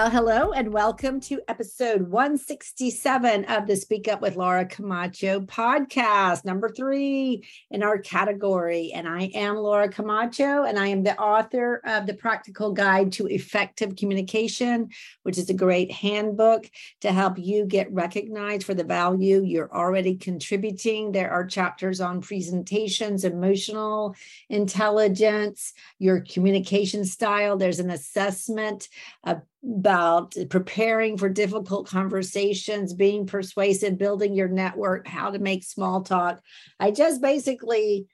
Well, 0.00 0.08
hello 0.08 0.52
and 0.52 0.72
welcome 0.72 1.20
to 1.20 1.42
episode 1.46 2.08
167 2.08 3.44
of 3.44 3.66
the 3.66 3.76
Speak 3.76 4.08
Up 4.08 4.22
with 4.22 4.34
Laura 4.34 4.64
Camacho 4.64 5.40
podcast, 5.40 6.42
number 6.42 6.70
three 6.70 7.46
in 7.70 7.82
our 7.82 7.98
category. 7.98 8.92
And 8.94 9.06
I 9.06 9.24
am 9.34 9.56
Laura 9.56 9.90
Camacho, 9.90 10.62
and 10.62 10.78
I 10.78 10.86
am 10.86 11.02
the 11.02 11.20
author 11.20 11.82
of 11.84 12.06
The 12.06 12.14
Practical 12.14 12.72
Guide 12.72 13.12
to 13.12 13.26
Effective 13.26 13.94
Communication, 13.94 14.88
which 15.24 15.36
is 15.36 15.50
a 15.50 15.54
great 15.54 15.92
handbook 15.92 16.70
to 17.02 17.12
help 17.12 17.38
you 17.38 17.66
get 17.66 17.92
recognized 17.92 18.64
for 18.64 18.72
the 18.72 18.84
value 18.84 19.42
you're 19.44 19.70
already 19.70 20.16
contributing. 20.16 21.12
There 21.12 21.30
are 21.30 21.44
chapters 21.44 22.00
on 22.00 22.22
presentations, 22.22 23.24
emotional 23.24 24.16
intelligence, 24.48 25.74
your 25.98 26.20
communication 26.20 27.04
style. 27.04 27.58
There's 27.58 27.80
an 27.80 27.90
assessment 27.90 28.88
of 29.24 29.42
about 29.62 30.34
preparing 30.48 31.18
for 31.18 31.28
difficult 31.28 31.86
conversations, 31.86 32.94
being 32.94 33.26
persuasive, 33.26 33.98
building 33.98 34.34
your 34.34 34.48
network, 34.48 35.06
how 35.06 35.30
to 35.30 35.38
make 35.38 35.64
small 35.64 36.02
talk. 36.02 36.40
I 36.78 36.90
just 36.90 37.20
basically 37.20 38.06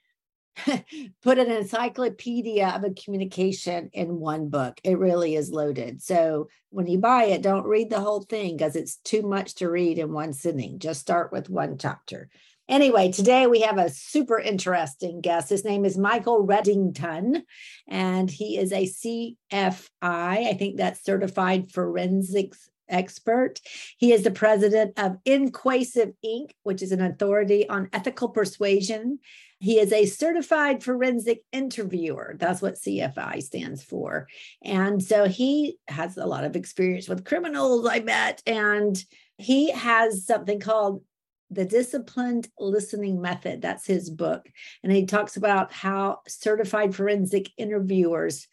put 1.23 1.37
an 1.37 1.51
encyclopedia 1.51 2.67
of 2.69 2.83
a 2.83 2.93
communication 2.93 3.89
in 3.93 4.19
one 4.19 4.49
book. 4.49 4.79
It 4.83 4.97
really 4.97 5.35
is 5.35 5.51
loaded. 5.51 6.01
So 6.01 6.47
when 6.69 6.87
you 6.87 6.97
buy 6.97 7.25
it, 7.25 7.41
don't 7.41 7.65
read 7.65 7.89
the 7.89 7.99
whole 7.99 8.23
thing 8.23 8.57
because 8.57 8.75
it's 8.75 8.97
too 8.97 9.21
much 9.21 9.55
to 9.55 9.69
read 9.69 9.99
in 9.99 10.11
one 10.11 10.33
sitting. 10.33 10.79
Just 10.79 10.99
start 10.99 11.31
with 11.31 11.49
one 11.49 11.77
chapter. 11.77 12.29
Anyway, 12.69 13.11
today 13.11 13.47
we 13.47 13.61
have 13.61 13.77
a 13.77 13.89
super 13.89 14.37
interesting 14.37 15.21
guest. 15.21 15.49
His 15.49 15.63
name 15.63 15.85
is 15.85 15.97
Michael 15.97 16.45
Reddington, 16.45 17.43
and 17.87 18.29
he 18.29 18.57
is 18.57 18.73
a 18.73 18.85
CFI, 18.85 19.85
I 20.01 20.53
think 20.57 20.77
that's 20.77 21.03
certified 21.03 21.71
forensics 21.71 22.69
expert. 22.89 23.59
He 23.97 24.11
is 24.11 24.23
the 24.23 24.31
president 24.31 24.97
of 24.97 25.17
Inquasive 25.25 26.13
Inc., 26.25 26.51
which 26.63 26.81
is 26.81 26.91
an 26.91 27.01
authority 27.01 27.67
on 27.69 27.89
ethical 27.93 28.29
persuasion. 28.29 29.19
He 29.59 29.79
is 29.79 29.91
a 29.91 30.05
certified 30.05 30.83
forensic 30.83 31.43
interviewer. 31.51 32.35
That's 32.37 32.61
what 32.61 32.75
CFI 32.75 33.41
stands 33.41 33.83
for. 33.83 34.27
And 34.61 35.01
so 35.01 35.27
he 35.27 35.77
has 35.87 36.17
a 36.17 36.25
lot 36.25 36.43
of 36.43 36.55
experience 36.55 37.07
with 37.09 37.25
criminals, 37.25 37.87
I 37.87 37.99
bet. 37.99 38.43
And 38.45 39.01
he 39.37 39.71
has 39.71 40.25
something 40.25 40.59
called 40.59 41.01
the 41.49 41.65
disciplined 41.65 42.49
listening 42.59 43.21
method 43.21 43.61
that's 43.61 43.85
his 43.85 44.09
book. 44.09 44.47
And 44.83 44.91
he 44.91 45.05
talks 45.05 45.37
about 45.37 45.71
how 45.71 46.21
certified 46.27 46.95
forensic 46.95 47.49
interviewers 47.57 48.47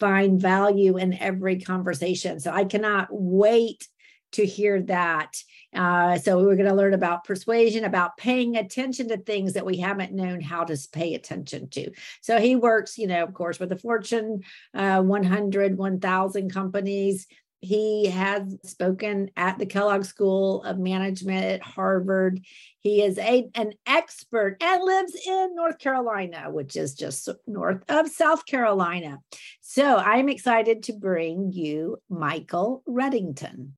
find 0.00 0.40
value 0.40 0.96
in 0.96 1.12
every 1.14 1.60
conversation. 1.60 2.40
So 2.40 2.50
i 2.52 2.64
cannot 2.64 3.08
wait 3.10 3.86
to 4.30 4.44
hear 4.44 4.82
that. 4.82 5.36
Uh, 5.74 6.18
so 6.18 6.38
we're 6.38 6.56
going 6.56 6.68
to 6.68 6.74
learn 6.74 6.92
about 6.92 7.24
persuasion 7.24 7.84
about 7.84 8.16
paying 8.18 8.56
attention 8.56 9.08
to 9.08 9.16
things 9.16 9.54
that 9.54 9.64
we 9.64 9.78
haven't 9.78 10.12
known 10.12 10.40
how 10.40 10.64
to 10.64 10.76
pay 10.92 11.14
attention 11.14 11.68
to. 11.70 11.90
So 12.20 12.38
he 12.38 12.56
works 12.56 12.98
you 12.98 13.06
know 13.06 13.22
of 13.22 13.34
course 13.34 13.58
with 13.58 13.70
the 13.70 13.76
fortune 13.76 14.42
uh, 14.74 15.02
100 15.02 15.78
1000 15.78 16.52
companies 16.52 17.26
he 17.60 18.06
has 18.06 18.56
spoken 18.64 19.30
at 19.36 19.58
the 19.58 19.66
Kellogg 19.66 20.04
School 20.04 20.62
of 20.62 20.78
Management 20.78 21.44
at 21.44 21.62
Harvard. 21.62 22.40
He 22.80 23.02
is 23.02 23.18
a, 23.18 23.48
an 23.54 23.72
expert 23.86 24.56
and 24.62 24.82
lives 24.82 25.14
in 25.26 25.54
North 25.54 25.78
Carolina, 25.78 26.50
which 26.50 26.76
is 26.76 26.94
just 26.94 27.28
north 27.46 27.82
of 27.88 28.08
South 28.08 28.46
Carolina. 28.46 29.18
So 29.60 29.96
I'm 29.96 30.28
excited 30.28 30.84
to 30.84 30.92
bring 30.92 31.52
you 31.52 31.98
Michael 32.08 32.82
Reddington. 32.88 33.72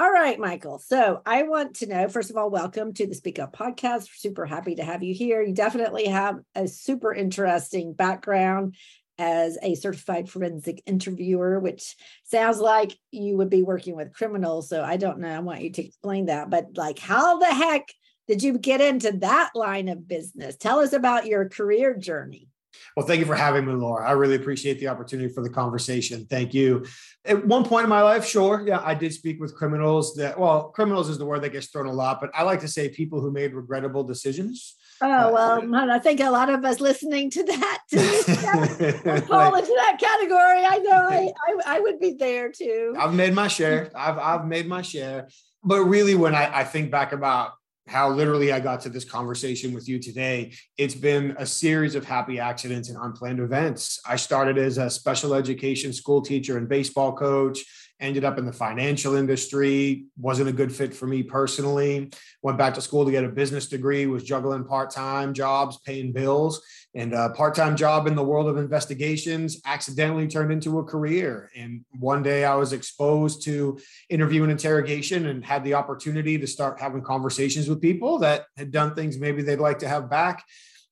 All 0.00 0.10
right, 0.10 0.38
Michael. 0.38 0.78
So 0.78 1.20
I 1.26 1.42
want 1.42 1.76
to 1.76 1.86
know, 1.86 2.08
first 2.08 2.30
of 2.30 2.36
all, 2.38 2.48
welcome 2.48 2.94
to 2.94 3.06
the 3.06 3.14
Speak 3.14 3.38
Up 3.38 3.54
podcast. 3.54 4.08
Super 4.16 4.46
happy 4.46 4.76
to 4.76 4.82
have 4.82 5.02
you 5.02 5.12
here. 5.12 5.42
You 5.42 5.52
definitely 5.52 6.06
have 6.06 6.36
a 6.54 6.66
super 6.66 7.12
interesting 7.12 7.92
background 7.92 8.76
as 9.20 9.58
a 9.62 9.74
certified 9.74 10.30
forensic 10.30 10.82
interviewer, 10.86 11.60
which 11.60 11.94
sounds 12.24 12.58
like 12.58 12.96
you 13.12 13.36
would 13.36 13.50
be 13.50 13.62
working 13.62 13.94
with 13.94 14.14
criminals. 14.14 14.70
So 14.70 14.82
I 14.82 14.96
don't 14.96 15.18
know. 15.18 15.28
I 15.28 15.40
want 15.40 15.60
you 15.60 15.70
to 15.70 15.84
explain 15.84 16.26
that. 16.26 16.48
But 16.48 16.68
like, 16.74 16.98
how 16.98 17.38
the 17.38 17.52
heck 17.54 17.86
did 18.26 18.42
you 18.42 18.56
get 18.56 18.80
into 18.80 19.12
that 19.18 19.50
line 19.54 19.88
of 19.88 20.08
business? 20.08 20.56
Tell 20.56 20.78
us 20.78 20.94
about 20.94 21.26
your 21.26 21.50
career 21.50 21.94
journey. 21.94 22.48
Well, 22.96 23.04
thank 23.04 23.20
you 23.20 23.26
for 23.26 23.34
having 23.34 23.66
me, 23.66 23.74
Laura. 23.74 24.08
I 24.08 24.12
really 24.12 24.36
appreciate 24.36 24.80
the 24.80 24.88
opportunity 24.88 25.32
for 25.32 25.42
the 25.42 25.50
conversation. 25.50 26.24
Thank 26.24 26.54
you. 26.54 26.86
At 27.26 27.46
one 27.46 27.64
point 27.64 27.84
in 27.84 27.90
my 27.90 28.00
life, 28.02 28.24
sure, 28.24 28.64
yeah, 28.66 28.80
I 28.82 28.94
did 28.94 29.12
speak 29.12 29.38
with 29.38 29.54
criminals 29.54 30.14
that, 30.14 30.38
well, 30.38 30.70
criminals 30.70 31.10
is 31.10 31.18
the 31.18 31.26
word 31.26 31.42
that 31.42 31.50
gets 31.50 31.66
thrown 31.66 31.86
a 31.86 31.92
lot, 31.92 32.20
but 32.22 32.30
I 32.32 32.42
like 32.42 32.60
to 32.60 32.68
say 32.68 32.88
people 32.88 33.20
who 33.20 33.30
made 33.30 33.52
regrettable 33.52 34.02
decisions. 34.02 34.76
Oh 35.02 35.08
uh, 35.08 35.60
well, 35.62 35.90
I 35.90 35.98
think 35.98 36.20
a 36.20 36.30
lot 36.30 36.50
of 36.50 36.64
us 36.64 36.78
listening 36.78 37.30
to 37.30 37.42
that 37.44 37.82
to 37.90 37.98
fall 39.28 39.54
into 39.54 39.74
that 39.76 39.96
category. 39.98 40.64
I 40.66 40.78
know 40.82 41.08
I, 41.08 41.32
I, 41.48 41.76
I 41.76 41.80
would 41.80 41.98
be 41.98 42.12
there 42.12 42.52
too. 42.52 42.94
I've 42.98 43.14
made 43.14 43.32
my 43.32 43.48
share. 43.48 43.90
I've 43.94 44.18
I've 44.18 44.46
made 44.46 44.66
my 44.66 44.82
share. 44.82 45.28
But 45.64 45.84
really, 45.84 46.14
when 46.14 46.34
I, 46.34 46.60
I 46.60 46.64
think 46.64 46.90
back 46.90 47.12
about 47.12 47.52
how 47.86 48.10
literally 48.10 48.52
I 48.52 48.60
got 48.60 48.82
to 48.82 48.88
this 48.88 49.04
conversation 49.04 49.72
with 49.72 49.88
you 49.88 49.98
today, 49.98 50.52
it's 50.76 50.94
been 50.94 51.34
a 51.38 51.46
series 51.46 51.94
of 51.94 52.04
happy 52.04 52.38
accidents 52.38 52.88
and 52.88 52.98
unplanned 53.00 53.40
events. 53.40 54.00
I 54.06 54.16
started 54.16 54.58
as 54.58 54.78
a 54.78 54.88
special 54.90 55.34
education 55.34 55.92
school 55.92 56.22
teacher 56.22 56.56
and 56.56 56.68
baseball 56.68 57.16
coach 57.16 57.58
ended 58.00 58.24
up 58.24 58.38
in 58.38 58.46
the 58.46 58.52
financial 58.52 59.14
industry 59.14 60.06
wasn't 60.16 60.48
a 60.48 60.52
good 60.52 60.74
fit 60.74 60.94
for 60.94 61.06
me 61.06 61.22
personally. 61.22 62.10
Went 62.42 62.58
back 62.58 62.74
to 62.74 62.80
school 62.80 63.04
to 63.04 63.10
get 63.10 63.24
a 63.24 63.28
business 63.28 63.68
degree 63.68 64.06
was 64.06 64.24
juggling 64.24 64.64
part-time 64.64 65.34
jobs 65.34 65.78
paying 65.78 66.12
bills 66.12 66.62
and 66.94 67.12
a 67.12 67.30
part-time 67.30 67.76
job 67.76 68.06
in 68.06 68.16
the 68.16 68.22
world 68.22 68.48
of 68.48 68.56
investigations 68.56 69.60
accidentally 69.64 70.26
turned 70.26 70.50
into 70.50 70.78
a 70.78 70.84
career. 70.84 71.50
And 71.56 71.84
one 71.98 72.22
day 72.22 72.44
i 72.44 72.54
was 72.54 72.72
exposed 72.72 73.44
to 73.44 73.78
interview 74.08 74.42
and 74.42 74.50
interrogation 74.50 75.26
and 75.26 75.44
had 75.44 75.62
the 75.62 75.74
opportunity 75.74 76.38
to 76.38 76.46
start 76.46 76.80
having 76.80 77.02
conversations 77.02 77.68
with 77.68 77.80
people 77.80 78.18
that 78.20 78.46
had 78.56 78.72
done 78.72 78.94
things 78.94 79.18
maybe 79.18 79.42
they'd 79.42 79.60
like 79.60 79.80
to 79.80 79.88
have 79.88 80.10
back. 80.10 80.44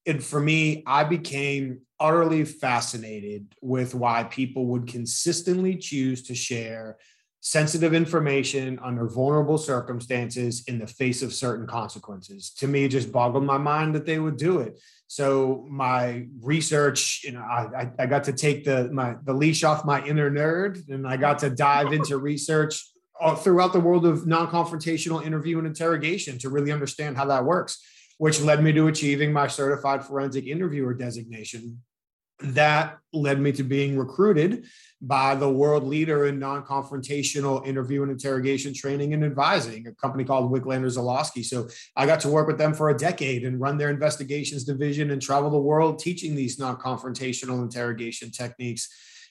And 0.07 0.23
for 0.25 0.41
me, 0.41 0.83
I 0.87 1.05
became 1.05 1.81
utterly 2.01 2.45
fascinated 2.45 3.55
with 3.61 3.95
why 3.95 4.25
people 4.25 4.67
would 4.67 4.87
consistently 4.87 5.77
choose 5.77 6.23
to 6.25 6.35
share 6.35 6.99
sensitive 7.41 7.95
information 7.95 8.79
under 8.83 9.09
vulnerable 9.09 9.59
circumstances 9.59 10.65
in 10.67 10.79
the 10.79 10.87
face 10.87 11.23
of 11.23 11.33
certain 11.33 11.67
consequences. 11.67 12.51
To 12.59 12.67
me, 12.67 12.85
it 12.85 12.89
just 12.89 13.13
boggled 13.13 13.45
my 13.45 13.59
mind 13.59 13.95
that 13.95 14.07
they 14.07 14.19
would 14.19 14.37
do 14.37 14.59
it. 14.59 14.79
So 15.07 15.65
my 15.71 16.27
research, 16.41 17.23
you 17.25 17.33
know, 17.33 17.41
I, 17.41 17.91
I 17.99 18.07
got 18.07 18.25
to 18.25 18.33
take 18.33 18.65
the 18.65 18.91
my 18.93 19.17
the 19.25 19.33
leash 19.33 19.65
off 19.65 19.85
my 19.85 20.05
inner 20.05 20.31
nerd, 20.31 20.89
and 20.89 21.07
I 21.07 21.17
got 21.17 21.39
to 21.41 21.51
dive 21.51 21.93
into 21.93 22.19
research 22.33 22.85
throughout 23.39 23.73
the 23.73 23.81
world 23.81 24.05
of 24.07 24.27
non-confrontational 24.27 25.25
interview 25.25 25.59
and 25.59 25.67
interrogation 25.67 26.39
to 26.39 26.51
really 26.51 26.71
understand 26.71 27.17
how 27.17 27.25
that 27.27 27.45
works 27.45 27.81
which 28.19 28.41
led 28.41 28.63
me 28.63 28.73
to 28.73 28.89
achieving 28.89 29.33
my 29.33 29.47
certified 29.47 30.05
forensic 30.05 30.47
interviewer 30.47 30.93
designation. 30.93 31.81
That 32.41 32.99
led 33.13 33.41
me 33.41 33.53
to 33.53 33.65
being 33.65 33.99
recruited 33.99 34.67
by 35.01 35.35
the 35.35 35.51
world 35.51 35.85
leader 35.85 36.27
in 36.27 36.39
non 36.39 36.65
confrontational 36.65 37.67
interview 37.67 38.03
and 38.03 38.13
interrogation 38.13 38.75
training 38.75 39.13
and 39.13 39.25
advising, 39.25 39.87
a 39.87 39.93
company 39.95 40.25
called 40.25 40.53
Wicklander 40.53 40.87
Zulawski. 40.87 41.45
So 41.45 41.69
I 41.97 42.07
got 42.07 42.21
to 42.21 42.29
work 42.29 42.47
with 42.47 42.59
them 42.59 42.75
for 42.75 42.91
a 42.91 42.97
decade 42.97 43.45
and 43.45 43.61
run 43.61 43.77
their 43.77 43.91
investigations 43.91 44.65
division 44.65 45.11
and 45.11 45.21
travel 45.21 45.51
the 45.51 45.59
world 45.59 45.99
teaching 45.99 46.35
these 46.35 46.59
non 46.59 46.77
confrontational 46.77 47.63
interrogation 47.63 48.31
techniques. 48.31 48.89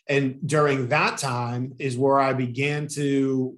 And 0.10 0.40
during 0.46 0.88
that 0.90 1.18
time 1.18 1.74
is 1.80 1.98
where 1.98 2.20
I 2.20 2.34
began 2.34 2.88
to 2.90 3.58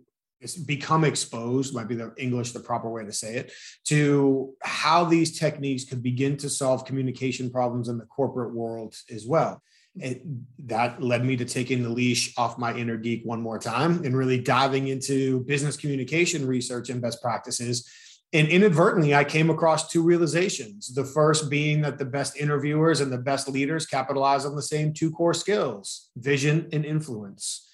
become 0.65 1.03
exposed 1.03 1.75
might 1.75 1.89
be 1.89 1.95
the 1.95 2.13
english 2.17 2.53
the 2.53 2.59
proper 2.59 2.89
way 2.89 3.03
to 3.03 3.11
say 3.11 3.35
it 3.35 3.51
to 3.85 4.53
how 4.61 5.03
these 5.03 5.37
techniques 5.37 5.83
could 5.83 6.01
begin 6.01 6.37
to 6.37 6.49
solve 6.49 6.85
communication 6.85 7.49
problems 7.49 7.89
in 7.89 7.97
the 7.97 8.05
corporate 8.05 8.53
world 8.53 8.95
as 9.09 9.25
well. 9.25 9.61
It, 9.95 10.21
that 10.67 11.01
led 11.01 11.25
me 11.25 11.35
to 11.37 11.45
taking 11.45 11.83
the 11.83 11.89
leash 11.89 12.37
off 12.37 12.59
my 12.59 12.73
inner 12.73 12.95
geek 12.95 13.23
one 13.25 13.41
more 13.41 13.59
time 13.59 14.05
and 14.05 14.15
really 14.15 14.39
diving 14.39 14.87
into 14.87 15.41
business 15.41 15.75
communication 15.75 16.47
research 16.47 16.89
and 16.89 17.01
best 17.01 17.21
practices. 17.21 17.89
And 18.31 18.47
inadvertently 18.47 19.15
i 19.15 19.23
came 19.23 19.49
across 19.49 19.89
two 19.89 20.03
realizations 20.03 20.93
the 20.93 21.03
first 21.03 21.49
being 21.49 21.81
that 21.81 21.97
the 21.97 22.05
best 22.05 22.37
interviewers 22.37 23.01
and 23.01 23.11
the 23.11 23.17
best 23.17 23.49
leaders 23.49 23.87
capitalize 23.87 24.45
on 24.45 24.55
the 24.55 24.61
same 24.61 24.93
two 24.93 25.11
core 25.11 25.33
skills 25.33 26.11
vision 26.15 26.69
and 26.71 26.85
influence. 26.85 27.67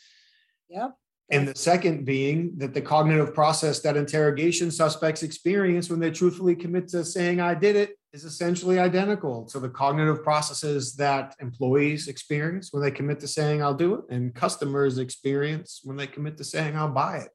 Yep 0.70 0.96
and 1.32 1.48
the 1.48 1.56
second 1.56 2.06
being 2.06 2.54
that 2.58 2.74
the 2.74 2.82
cognitive 2.82 3.34
process 3.34 3.80
that 3.80 3.98
interrogation 3.98 4.70
suspects 4.70 5.24
experience 5.24 5.90
when 5.90 6.00
they 6.00 6.12
truthfully 6.12 6.56
commit 6.56 6.88
to 6.90 7.04
saying, 7.04 7.42
I 7.42 7.56
did 7.56 7.76
it, 7.76 7.98
is 8.14 8.24
essentially 8.24 8.80
identical 8.80 9.44
to 9.46 9.60
the 9.60 9.70
cognitive 9.70 10.24
processes 10.24 10.96
that 10.96 11.36
employees 11.42 12.08
experience 12.08 12.72
when 12.72 12.82
they 12.82 12.92
commit 12.92 13.20
to 13.20 13.28
saying 13.28 13.62
I'll 13.62 13.74
do 13.74 13.96
it 13.96 14.02
and 14.10 14.34
customers 14.34 15.00
experience 15.00 15.82
when 15.84 15.98
they 15.98 16.08
commit 16.08 16.38
to 16.38 16.44
saying 16.44 16.78
I'll 16.78 16.92
buy 16.92 17.18
it. 17.18 17.30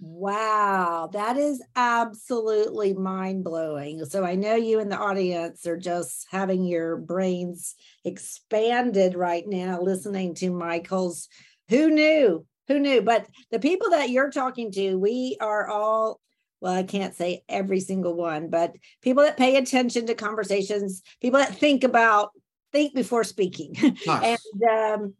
Wow, 0.00 1.08
that 1.12 1.36
is 1.36 1.62
absolutely 1.74 2.92
mind 2.92 3.42
blowing. 3.42 4.04
So 4.04 4.24
I 4.24 4.34
know 4.34 4.54
you 4.54 4.80
in 4.80 4.88
the 4.88 4.98
audience 4.98 5.66
are 5.66 5.76
just 5.76 6.26
having 6.30 6.64
your 6.64 6.96
brains 6.96 7.74
expanded 8.04 9.14
right 9.14 9.44
now 9.46 9.80
listening 9.80 10.34
to 10.36 10.50
Michael's. 10.50 11.28
Who 11.68 11.90
knew? 11.90 12.46
Who 12.68 12.78
knew? 12.78 13.02
But 13.02 13.26
the 13.50 13.58
people 13.58 13.90
that 13.90 14.10
you're 14.10 14.30
talking 14.30 14.70
to, 14.72 14.96
we 14.96 15.36
are 15.40 15.68
all 15.68 16.20
well, 16.60 16.74
I 16.74 16.82
can't 16.82 17.14
say 17.14 17.44
every 17.48 17.78
single 17.78 18.14
one, 18.14 18.48
but 18.48 18.72
people 19.00 19.22
that 19.22 19.36
pay 19.36 19.56
attention 19.56 20.06
to 20.06 20.14
conversations, 20.14 21.02
people 21.22 21.38
that 21.38 21.54
think 21.54 21.84
about 21.84 22.30
think 22.72 22.94
before 22.94 23.22
speaking. 23.22 23.74
Nice. 24.06 24.40
and 24.64 24.70
um, 24.70 25.14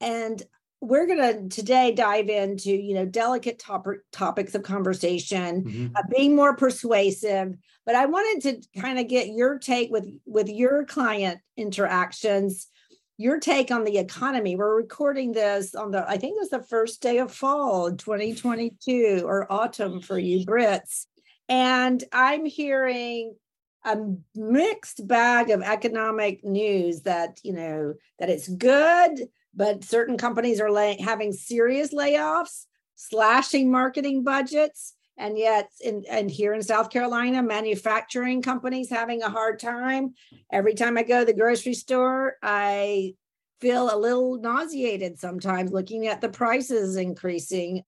and 0.00 0.42
we're 0.84 1.06
going 1.06 1.48
to 1.48 1.48
today 1.48 1.92
dive 1.92 2.28
into 2.28 2.70
you 2.70 2.94
know 2.94 3.06
delicate 3.06 3.58
top- 3.58 3.86
topics 4.12 4.54
of 4.54 4.62
conversation 4.62 5.64
mm-hmm. 5.64 5.86
uh, 5.96 6.02
being 6.14 6.36
more 6.36 6.54
persuasive 6.54 7.56
but 7.86 7.94
i 7.94 8.04
wanted 8.04 8.42
to 8.42 8.80
kind 8.80 8.98
of 8.98 9.08
get 9.08 9.28
your 9.28 9.58
take 9.58 9.90
with 9.90 10.06
with 10.26 10.48
your 10.48 10.84
client 10.84 11.40
interactions 11.56 12.68
your 13.16 13.38
take 13.38 13.70
on 13.70 13.84
the 13.84 13.98
economy. 13.98 14.56
We're 14.56 14.76
recording 14.76 15.32
this 15.32 15.74
on 15.74 15.92
the, 15.92 16.08
I 16.08 16.16
think 16.16 16.36
it 16.36 16.40
was 16.40 16.50
the 16.50 16.62
first 16.62 17.00
day 17.00 17.18
of 17.18 17.32
fall 17.32 17.92
2022 17.92 19.22
or 19.24 19.50
autumn 19.52 20.00
for 20.00 20.18
you 20.18 20.44
Brits. 20.44 21.06
And 21.48 22.02
I'm 22.12 22.44
hearing 22.44 23.36
a 23.84 23.96
mixed 24.34 25.06
bag 25.06 25.50
of 25.50 25.62
economic 25.62 26.42
news 26.44 27.02
that, 27.02 27.38
you 27.44 27.52
know, 27.52 27.94
that 28.18 28.30
it's 28.30 28.48
good, 28.48 29.28
but 29.54 29.84
certain 29.84 30.16
companies 30.16 30.60
are 30.60 30.72
lay- 30.72 31.00
having 31.00 31.32
serious 31.32 31.92
layoffs, 31.92 32.64
slashing 32.96 33.70
marketing 33.70 34.24
budgets. 34.24 34.94
And 35.16 35.38
yet, 35.38 35.70
in 35.80 36.04
and 36.10 36.30
here 36.30 36.54
in 36.54 36.62
South 36.62 36.90
Carolina, 36.90 37.42
manufacturing 37.42 38.42
companies 38.42 38.90
having 38.90 39.22
a 39.22 39.30
hard 39.30 39.60
time. 39.60 40.14
Every 40.52 40.74
time 40.74 40.98
I 40.98 41.04
go 41.04 41.20
to 41.20 41.26
the 41.26 41.38
grocery 41.38 41.74
store, 41.74 42.36
I 42.42 43.14
feel 43.60 43.94
a 43.94 43.96
little 43.96 44.40
nauseated 44.40 45.18
sometimes 45.18 45.70
looking 45.70 46.08
at 46.08 46.20
the 46.20 46.28
prices 46.28 46.96
increasing. 46.96 47.82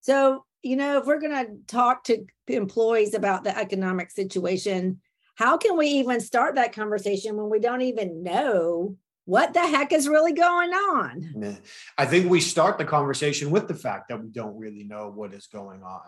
So, 0.00 0.44
you 0.62 0.76
know, 0.76 0.98
if 0.98 1.06
we're 1.06 1.20
going 1.20 1.46
to 1.46 1.56
talk 1.66 2.04
to 2.04 2.24
employees 2.46 3.14
about 3.14 3.44
the 3.44 3.56
economic 3.56 4.10
situation, 4.10 5.00
how 5.34 5.56
can 5.56 5.76
we 5.76 5.88
even 5.88 6.20
start 6.20 6.54
that 6.54 6.72
conversation 6.72 7.36
when 7.36 7.50
we 7.50 7.58
don't 7.58 7.82
even 7.82 8.22
know 8.22 8.96
what 9.30 9.54
the 9.54 9.60
heck 9.60 9.92
is 9.92 10.08
really 10.08 10.32
going 10.32 10.70
on? 10.70 11.60
I 11.96 12.04
think 12.04 12.28
we 12.28 12.40
start 12.40 12.78
the 12.78 12.84
conversation 12.84 13.52
with 13.52 13.68
the 13.68 13.76
fact 13.76 14.08
that 14.08 14.20
we 14.20 14.28
don't 14.28 14.58
really 14.58 14.82
know 14.82 15.12
what 15.14 15.32
is 15.32 15.46
going 15.46 15.84
on 15.84 16.00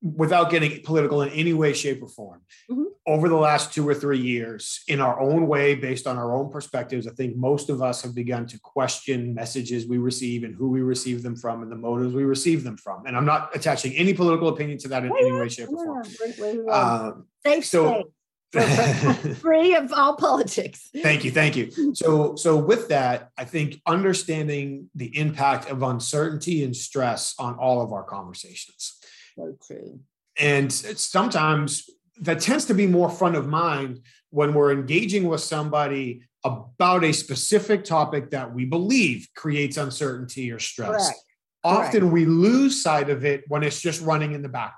without 0.00 0.48
getting 0.48 0.80
political 0.84 1.22
in 1.22 1.28
any 1.30 1.52
way, 1.52 1.72
shape, 1.72 2.00
or 2.00 2.08
form. 2.08 2.40
Mm-hmm. 2.70 2.84
Over 3.04 3.28
the 3.28 3.36
last 3.36 3.74
two 3.74 3.88
or 3.88 3.94
three 3.94 4.20
years, 4.20 4.82
in 4.86 5.00
our 5.00 5.18
own 5.18 5.48
way, 5.48 5.74
based 5.74 6.06
on 6.06 6.18
our 6.18 6.32
own 6.36 6.52
perspectives, 6.52 7.08
I 7.08 7.10
think 7.14 7.34
most 7.36 7.68
of 7.68 7.82
us 7.82 8.02
have 8.02 8.14
begun 8.14 8.46
to 8.46 8.60
question 8.60 9.34
messages 9.34 9.88
we 9.88 9.98
receive 9.98 10.44
and 10.44 10.54
who 10.54 10.68
we 10.68 10.82
receive 10.82 11.24
them 11.24 11.34
from 11.34 11.62
and 11.62 11.72
the 11.72 11.76
motives 11.76 12.14
we 12.14 12.22
receive 12.22 12.62
them 12.62 12.76
from. 12.76 13.06
And 13.06 13.16
I'm 13.16 13.24
not 13.24 13.56
attaching 13.56 13.92
any 13.94 14.14
political 14.14 14.48
opinion 14.50 14.78
to 14.78 14.88
that 14.88 15.04
in 15.04 15.10
any 15.18 15.32
way, 15.32 15.48
shape, 15.48 15.70
or 15.70 16.04
form. 16.04 16.68
Um, 16.70 17.26
Safe 17.44 17.64
so, 17.64 18.04
free 19.40 19.74
of 19.74 19.92
all 19.92 20.16
politics. 20.16 20.88
Thank 21.02 21.24
you, 21.24 21.30
thank 21.30 21.54
you. 21.54 21.94
So, 21.94 22.34
so 22.36 22.56
with 22.56 22.88
that, 22.88 23.30
I 23.36 23.44
think 23.44 23.80
understanding 23.86 24.88
the 24.94 25.16
impact 25.18 25.70
of 25.70 25.82
uncertainty 25.82 26.64
and 26.64 26.74
stress 26.74 27.34
on 27.38 27.54
all 27.56 27.82
of 27.82 27.92
our 27.92 28.04
conversations 28.04 28.98
so 29.38 29.56
true. 29.66 30.00
And 30.38 30.72
sometimes 30.72 31.88
that 32.20 32.40
tends 32.40 32.64
to 32.66 32.74
be 32.74 32.86
more 32.86 33.10
front 33.10 33.36
of 33.36 33.46
mind 33.46 34.00
when 34.30 34.54
we're 34.54 34.72
engaging 34.72 35.28
with 35.28 35.40
somebody 35.40 36.22
about 36.44 37.04
a 37.04 37.12
specific 37.12 37.84
topic 37.84 38.30
that 38.30 38.52
we 38.52 38.64
believe 38.64 39.28
creates 39.34 39.76
uncertainty 39.76 40.52
or 40.52 40.58
stress. 40.58 41.08
Correct. 41.08 41.24
Often 41.64 42.00
Correct. 42.00 42.12
we 42.12 42.24
lose 42.24 42.82
sight 42.82 43.10
of 43.10 43.24
it 43.24 43.44
when 43.48 43.62
it's 43.62 43.80
just 43.80 44.00
running 44.00 44.32
in 44.32 44.42
the 44.42 44.48
background. 44.48 44.77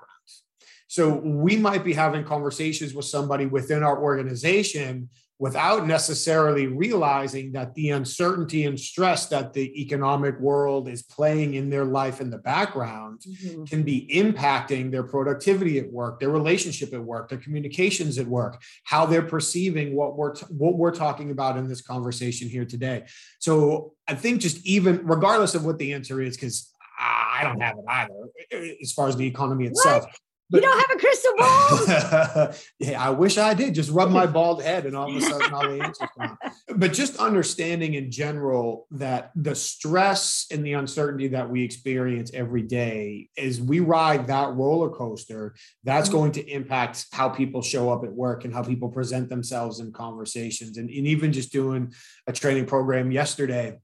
So 0.91 1.21
we 1.23 1.55
might 1.55 1.85
be 1.85 1.93
having 1.93 2.25
conversations 2.25 2.93
with 2.93 3.05
somebody 3.05 3.45
within 3.45 3.81
our 3.81 4.03
organization 4.03 5.07
without 5.39 5.87
necessarily 5.87 6.67
realizing 6.67 7.53
that 7.53 7.73
the 7.75 7.91
uncertainty 7.91 8.65
and 8.65 8.77
stress 8.77 9.27
that 9.27 9.53
the 9.53 9.81
economic 9.81 10.37
world 10.41 10.89
is 10.89 11.01
playing 11.01 11.53
in 11.53 11.69
their 11.69 11.85
life 11.85 12.19
in 12.19 12.29
the 12.29 12.39
background 12.39 13.21
mm-hmm. 13.21 13.63
can 13.63 13.83
be 13.83 14.05
impacting 14.13 14.91
their 14.91 15.03
productivity 15.03 15.79
at 15.79 15.89
work, 15.89 16.19
their 16.19 16.27
relationship 16.29 16.93
at 16.93 17.01
work, 17.01 17.29
their 17.29 17.39
communications 17.39 18.17
at 18.17 18.27
work, 18.27 18.61
how 18.83 19.05
they're 19.05 19.21
perceiving 19.21 19.95
what 19.95 20.17
we're 20.17 20.33
t- 20.33 20.45
what 20.49 20.75
we're 20.75 20.93
talking 20.93 21.31
about 21.31 21.55
in 21.55 21.69
this 21.69 21.81
conversation 21.81 22.49
here 22.49 22.65
today. 22.65 23.05
So 23.39 23.93
I 24.09 24.15
think 24.15 24.41
just 24.41 24.65
even 24.65 25.07
regardless 25.07 25.55
of 25.55 25.63
what 25.63 25.79
the 25.79 25.93
answer 25.93 26.21
is, 26.21 26.35
because 26.35 26.69
I 26.99 27.45
don't 27.45 27.61
have 27.61 27.77
it 27.77 27.85
either 27.87 28.75
as 28.81 28.91
far 28.91 29.07
as 29.07 29.15
the 29.15 29.25
economy 29.25 29.67
itself. 29.67 30.03
What? 30.03 30.15
But, 30.51 30.61
you 30.61 30.67
don't 30.67 30.79
have 30.79 30.97
a 30.97 30.99
crystal 30.99 31.33
ball? 31.37 32.53
yeah, 32.79 33.01
I 33.01 33.09
wish 33.11 33.37
I 33.37 33.53
did. 33.53 33.73
Just 33.73 33.89
rub 33.89 34.11
my 34.11 34.25
bald 34.25 34.61
head 34.61 34.85
and 34.85 34.95
all 34.97 35.09
of 35.09 35.15
a 35.15 35.21
sudden 35.21 35.53
all 35.53 35.61
the 35.61 35.81
answers 35.81 36.09
come. 36.17 36.37
But 36.75 36.91
just 36.91 37.15
understanding 37.17 37.93
in 37.93 38.11
general 38.11 38.85
that 38.91 39.31
the 39.35 39.55
stress 39.55 40.47
and 40.51 40.65
the 40.65 40.73
uncertainty 40.73 41.29
that 41.29 41.49
we 41.49 41.63
experience 41.63 42.31
every 42.33 42.63
day 42.63 43.29
as 43.37 43.61
we 43.61 43.79
ride 43.79 44.27
that 44.27 44.53
roller 44.55 44.89
coaster, 44.89 45.55
that's 45.85 46.09
mm-hmm. 46.09 46.17
going 46.17 46.31
to 46.33 46.45
impact 46.47 47.05
how 47.13 47.29
people 47.29 47.61
show 47.61 47.89
up 47.89 48.03
at 48.03 48.11
work 48.11 48.43
and 48.43 48.53
how 48.53 48.61
people 48.61 48.89
present 48.89 49.29
themselves 49.29 49.79
in 49.79 49.93
conversations. 49.93 50.77
And, 50.77 50.89
and 50.89 51.07
even 51.07 51.31
just 51.31 51.53
doing 51.53 51.93
a 52.27 52.33
training 52.33 52.65
program 52.65 53.11
yesterday 53.11 53.77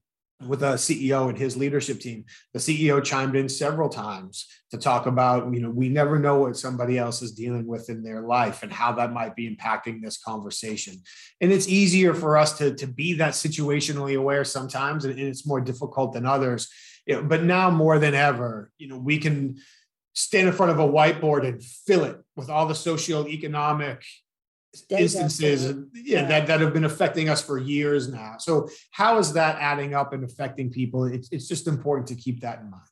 with 0.46 0.62
a 0.62 0.74
CEO 0.74 1.28
and 1.28 1.36
his 1.36 1.56
leadership 1.56 1.98
team. 1.98 2.24
The 2.52 2.60
CEO 2.60 3.02
chimed 3.02 3.34
in 3.34 3.48
several 3.48 3.88
times 3.88 4.46
to 4.70 4.78
talk 4.78 5.06
about, 5.06 5.52
you 5.52 5.60
know, 5.60 5.70
we 5.70 5.88
never 5.88 6.18
know 6.18 6.38
what 6.38 6.56
somebody 6.56 6.96
else 6.96 7.22
is 7.22 7.32
dealing 7.32 7.66
with 7.66 7.90
in 7.90 8.04
their 8.04 8.22
life 8.22 8.62
and 8.62 8.72
how 8.72 8.92
that 8.92 9.12
might 9.12 9.34
be 9.34 9.54
impacting 9.54 10.00
this 10.00 10.16
conversation. 10.16 10.94
And 11.40 11.50
it's 11.52 11.68
easier 11.68 12.14
for 12.14 12.36
us 12.36 12.56
to, 12.58 12.74
to 12.74 12.86
be 12.86 13.14
that 13.14 13.32
situationally 13.32 14.16
aware 14.16 14.44
sometimes, 14.44 15.04
and 15.04 15.18
it's 15.18 15.46
more 15.46 15.60
difficult 15.60 16.12
than 16.12 16.26
others. 16.26 16.68
But 17.06 17.42
now 17.42 17.70
more 17.70 17.98
than 17.98 18.14
ever, 18.14 18.70
you 18.78 18.86
know, 18.86 18.98
we 18.98 19.18
can 19.18 19.56
stand 20.14 20.46
in 20.46 20.54
front 20.54 20.70
of 20.70 20.78
a 20.78 20.88
whiteboard 20.88 21.46
and 21.46 21.62
fill 21.62 22.04
it 22.04 22.18
with 22.36 22.50
all 22.50 22.66
the 22.66 22.74
socio-economic 22.74 24.04
instances 24.90 25.64
yeah, 25.64 26.20
yeah, 26.20 26.28
that, 26.28 26.46
that 26.46 26.60
have 26.60 26.72
been 26.72 26.84
affecting 26.84 27.28
us 27.28 27.42
for 27.42 27.58
years 27.58 28.08
now. 28.08 28.36
So 28.38 28.68
how 28.90 29.18
is 29.18 29.32
that 29.32 29.56
adding 29.60 29.94
up 29.94 30.12
and 30.12 30.22
affecting 30.24 30.70
people? 30.70 31.04
It's, 31.04 31.28
it's 31.32 31.48
just 31.48 31.66
important 31.66 32.06
to 32.08 32.14
keep 32.14 32.40
that 32.42 32.60
in 32.60 32.70
mind. 32.70 32.82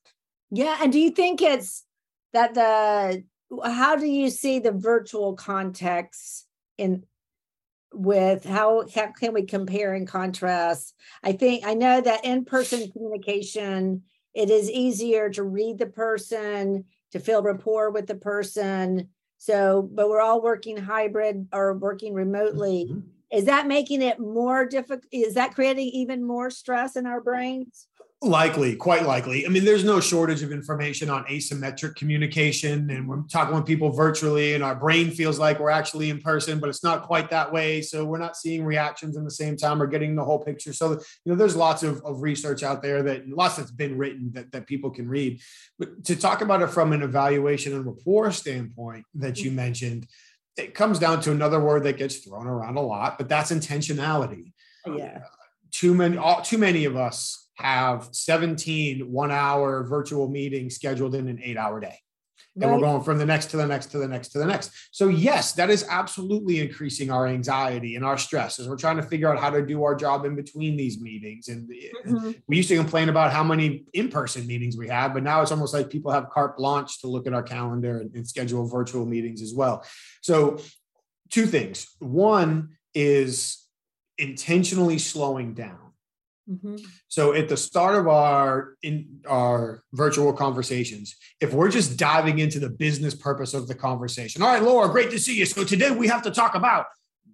Yeah. 0.51 0.79
And 0.83 0.93
do 0.93 0.99
you 0.99 1.11
think 1.11 1.43
it's 1.43 1.85
that 2.33 2.55
the, 2.55 3.25
how 3.65 3.97
do 3.97 4.07
you 4.07 4.31
see 4.31 4.59
the 4.59 4.73
virtual 4.73 5.35
context 5.35 6.47
in 6.79 7.05
with 7.93 8.45
how, 8.45 8.87
how 8.95 9.13
can 9.13 9.33
we 9.33 9.45
compare 9.45 9.95
and 9.95 10.09
contrast? 10.09 10.95
I 11.23 11.33
think 11.33 11.67
I 11.67 11.75
know 11.75 12.01
that 12.01 12.25
in-person 12.25 12.91
communication, 12.93 14.03
it 14.35 14.51
is 14.51 14.71
easier 14.71 15.31
to 15.31 15.43
read 15.43 15.79
the 15.79 15.87
person, 15.87 16.85
to 17.13 17.21
feel 17.21 17.43
rapport 17.43 17.91
with 17.91 18.07
the 18.07 18.17
person 18.17 19.09
so, 19.39 19.89
but 19.93 20.09
we're 20.09 20.21
all 20.21 20.43
working 20.43 20.77
hybrid 20.77 21.49
or 21.53 21.75
working 21.75 22.15
remotely. 22.15 22.87
Mm-hmm. 22.91 23.01
Is 23.33 23.45
that 23.47 23.67
making 23.67 24.03
it 24.03 24.21
more 24.21 24.67
difficult? 24.67 25.05
Is 25.11 25.35
that 25.35 25.55
creating 25.55 25.89
even 25.89 26.25
more 26.25 26.51
stress 26.51 26.97
in 26.97 27.07
our 27.07 27.21
brains? 27.21 27.89
Likely, 28.23 28.75
quite 28.77 29.03
likely. 29.03 29.45
I 29.45 29.51
mean, 29.51 29.67
there's 29.67 29.85
no 29.85 30.01
shortage 30.01 30.43
of 30.43 30.51
information 30.51 31.11
on 31.11 31.25
asymmetric 31.25 31.97
communication, 31.97 32.89
and 32.89 33.07
we're 33.07 33.21
talking 33.31 33.55
with 33.55 33.67
people 33.67 33.91
virtually, 33.91 34.55
and 34.55 34.65
our 34.65 34.75
brain 34.75 35.11
feels 35.11 35.39
like 35.39 35.61
we're 35.61 35.69
actually 35.69 36.09
in 36.09 36.21
person, 36.21 36.59
but 36.59 36.71
it's 36.71 36.83
not 36.83 37.03
quite 37.03 37.29
that 37.29 37.53
way. 37.53 37.83
So 37.83 38.07
we're 38.07 38.19
not 38.19 38.35
seeing 38.35 38.65
reactions 38.65 39.19
in 39.19 39.25
the 39.25 39.31
same 39.31 39.55
time 39.55 39.83
or 39.83 39.87
getting 39.87 40.17
the 40.17 40.25
whole 40.25 40.39
picture. 40.39 40.73
So, 40.73 40.93
you 40.93 40.99
know, 41.27 41.35
there's 41.35 41.57
lots 41.57 41.83
of, 41.83 42.01
of 42.07 42.23
research 42.23 42.63
out 42.63 42.81
there 42.81 43.03
that 43.03 43.29
lots 43.29 43.57
that's 43.57 43.71
been 43.71 43.99
written 43.99 44.33
that, 44.33 44.51
that 44.51 44.67
people 44.67 44.91
can 44.91 45.07
read. 45.07 45.43
But 45.79 46.05
to 46.05 46.17
talk 46.17 46.41
about 46.41 46.63
it 46.63 46.71
from 46.71 46.95
an 46.95 47.03
evaluation 47.03 47.75
and 47.75 47.85
rapport 47.85 48.33
standpoint 48.33 49.05
that 49.17 49.43
you 49.43 49.51
mentioned, 49.51 50.07
it 50.57 50.75
comes 50.75 50.99
down 50.99 51.21
to 51.21 51.33
another 51.33 51.61
word 51.61 51.83
that 51.83 51.99
gets 51.99 52.17
thrown 52.17 52.47
around 52.47 52.79
a 52.79 52.81
lot, 52.81 53.19
but 53.19 53.29
that's 53.29 53.53
intentionality. 53.53 54.55
Yeah. 54.87 55.19
Uh, 55.23 55.29
too 55.71 55.93
many, 55.93 56.17
all, 56.17 56.41
too 56.41 56.57
many 56.57 56.87
of 56.87 56.97
us 56.97 57.46
have 57.57 58.09
17 58.13 59.11
one 59.11 59.31
hour 59.31 59.85
virtual 59.85 60.29
meetings 60.29 60.75
scheduled 60.75 61.15
in 61.15 61.29
an 61.29 61.41
eight 61.43 61.57
hour 61.57 61.81
day. 61.81 61.99
and 62.59 62.73
we're 62.73 62.81
going 62.81 63.03
from 63.03 63.19
the 63.19 63.27
next 63.27 63.47
to 63.47 63.57
the 63.59 63.67
next 63.67 63.87
to 63.87 63.99
the 63.99 64.09
next 64.09 64.29
to 64.29 64.39
the 64.39 64.47
next. 64.47 64.71
So 64.91 65.09
yes, 65.09 65.53
that 65.53 65.69
is 65.69 65.85
absolutely 65.91 66.61
increasing 66.61 67.11
our 67.11 67.27
anxiety 67.27 67.97
and 67.97 68.05
our 68.05 68.17
stress 68.17 68.59
as 68.59 68.69
we're 68.69 68.77
trying 68.77 68.97
to 68.97 69.03
figure 69.03 69.31
out 69.31 69.39
how 69.39 69.51
to 69.51 69.65
do 69.65 69.85
our 69.85 69.95
job 69.95 70.25
in 70.25 70.35
between 70.35 70.77
these 70.77 70.99
meetings. 71.01 71.49
And 71.49 71.69
mm-hmm. 71.69 72.33
we 72.47 72.57
used 72.57 72.71
to 72.71 72.77
complain 72.77 73.11
about 73.11 73.31
how 73.33 73.45
many 73.45 73.85
in-person 73.93 74.47
meetings 74.47 74.77
we 74.77 74.89
have, 74.89 75.13
but 75.13 75.23
now 75.23 75.43
it's 75.43 75.51
almost 75.51 75.75
like 75.75 75.91
people 75.91 76.11
have 76.11 76.31
carte 76.31 76.57
blanche 76.57 77.01
to 77.03 77.09
look 77.09 77.27
at 77.27 77.35
our 77.35 77.43
calendar 77.43 77.99
and, 77.99 78.15
and 78.15 78.27
schedule 78.27 78.67
virtual 78.67 79.05
meetings 79.05 79.43
as 79.43 79.53
well. 79.55 79.85
So 80.23 80.59
two 81.31 81.47
things. 81.47 81.87
One 81.99 82.77
is 82.95 83.63
intentionally 84.17 84.99
slowing 84.99 85.53
down 85.53 85.86
Mm-hmm. 86.49 86.77
So 87.09 87.33
at 87.33 87.49
the 87.49 87.57
start 87.57 87.97
of 87.97 88.07
our 88.07 88.75
in 88.83 89.21
our 89.27 89.83
virtual 89.93 90.33
conversations, 90.33 91.17
if 91.41 91.53
we're 91.53 91.71
just 91.71 91.99
diving 91.99 92.39
into 92.39 92.61
the 92.61 92.71
business 92.71 93.15
purpose 93.15 93.53
of 93.53 93.67
the 93.67 93.75
conversation, 93.75 94.43
all 94.43 94.49
right, 94.49 94.63
Laura, 94.63 94.89
great 94.89 95.11
to 95.11 95.19
see 95.19 95.37
you. 95.37 95.47
So 95.47 95.65
today 95.65 95.91
we 95.91 96.07
have 96.07 96.23
to 96.23 96.31
talk 96.31 96.55
about 96.55 96.87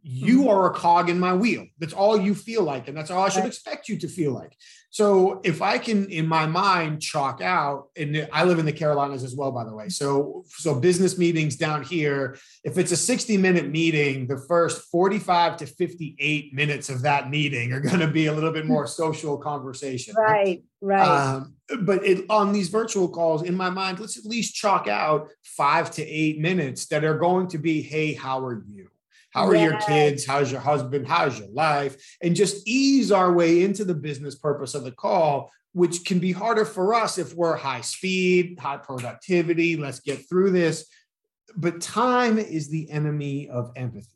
you 0.02 0.40
mm-hmm. 0.40 0.48
are 0.48 0.70
a 0.70 0.74
cog 0.74 1.08
in 1.08 1.18
my 1.18 1.32
wheel. 1.32 1.66
That's 1.78 1.92
all 1.92 2.20
you 2.20 2.34
feel 2.34 2.62
like, 2.62 2.88
and 2.88 2.96
that's 2.96 3.10
all 3.10 3.22
I 3.22 3.28
should 3.28 3.44
expect 3.44 3.88
you 3.88 3.98
to 3.98 4.08
feel 4.08 4.32
like. 4.32 4.56
So 4.92 5.40
if 5.42 5.62
I 5.62 5.78
can, 5.78 6.10
in 6.10 6.26
my 6.26 6.44
mind, 6.44 7.00
chalk 7.00 7.40
out, 7.40 7.88
and 7.96 8.28
I 8.30 8.44
live 8.44 8.58
in 8.58 8.66
the 8.66 8.72
Carolinas 8.74 9.24
as 9.24 9.34
well, 9.34 9.50
by 9.50 9.64
the 9.64 9.74
way. 9.74 9.88
So 9.88 10.44
so 10.48 10.78
business 10.78 11.16
meetings 11.16 11.56
down 11.56 11.82
here, 11.82 12.36
if 12.62 12.76
it's 12.76 12.92
a 12.92 12.96
60 12.96 13.38
minute 13.38 13.70
meeting, 13.70 14.26
the 14.26 14.36
first 14.36 14.82
45 14.90 15.56
to 15.58 15.66
58 15.66 16.52
minutes 16.52 16.90
of 16.90 17.00
that 17.02 17.30
meeting 17.30 17.72
are 17.72 17.80
going 17.80 18.00
to 18.00 18.06
be 18.06 18.26
a 18.26 18.34
little 18.34 18.52
bit 18.52 18.66
more 18.66 18.86
social 18.86 19.38
conversation. 19.38 20.14
Right, 20.14 20.62
right. 20.82 21.08
Um, 21.08 21.54
but 21.80 22.04
it, 22.04 22.26
on 22.28 22.52
these 22.52 22.68
virtual 22.68 23.08
calls, 23.08 23.44
in 23.44 23.54
my 23.54 23.70
mind, 23.70 23.98
let's 23.98 24.18
at 24.18 24.26
least 24.26 24.54
chalk 24.54 24.88
out 24.88 25.30
five 25.42 25.90
to 25.92 26.02
eight 26.06 26.38
minutes 26.38 26.84
that 26.88 27.02
are 27.02 27.16
going 27.16 27.48
to 27.48 27.58
be, 27.58 27.80
hey, 27.80 28.12
how 28.12 28.44
are 28.44 28.62
you? 28.66 28.88
How 29.32 29.46
are 29.46 29.54
yes. 29.54 29.70
your 29.70 29.80
kids? 29.80 30.26
How's 30.26 30.52
your 30.52 30.60
husband? 30.60 31.08
How's 31.08 31.38
your 31.38 31.48
life? 31.48 31.96
And 32.22 32.36
just 32.36 32.68
ease 32.68 33.10
our 33.10 33.32
way 33.32 33.62
into 33.62 33.84
the 33.84 33.94
business 33.94 34.34
purpose 34.34 34.74
of 34.74 34.84
the 34.84 34.92
call, 34.92 35.50
which 35.72 36.04
can 36.04 36.18
be 36.18 36.32
harder 36.32 36.66
for 36.66 36.94
us 36.94 37.16
if 37.18 37.34
we're 37.34 37.56
high 37.56 37.80
speed, 37.80 38.58
high 38.60 38.76
productivity. 38.76 39.76
Let's 39.76 40.00
get 40.00 40.28
through 40.28 40.50
this. 40.50 40.86
But 41.56 41.80
time 41.80 42.38
is 42.38 42.68
the 42.68 42.90
enemy 42.90 43.48
of 43.48 43.72
empathy. 43.74 44.08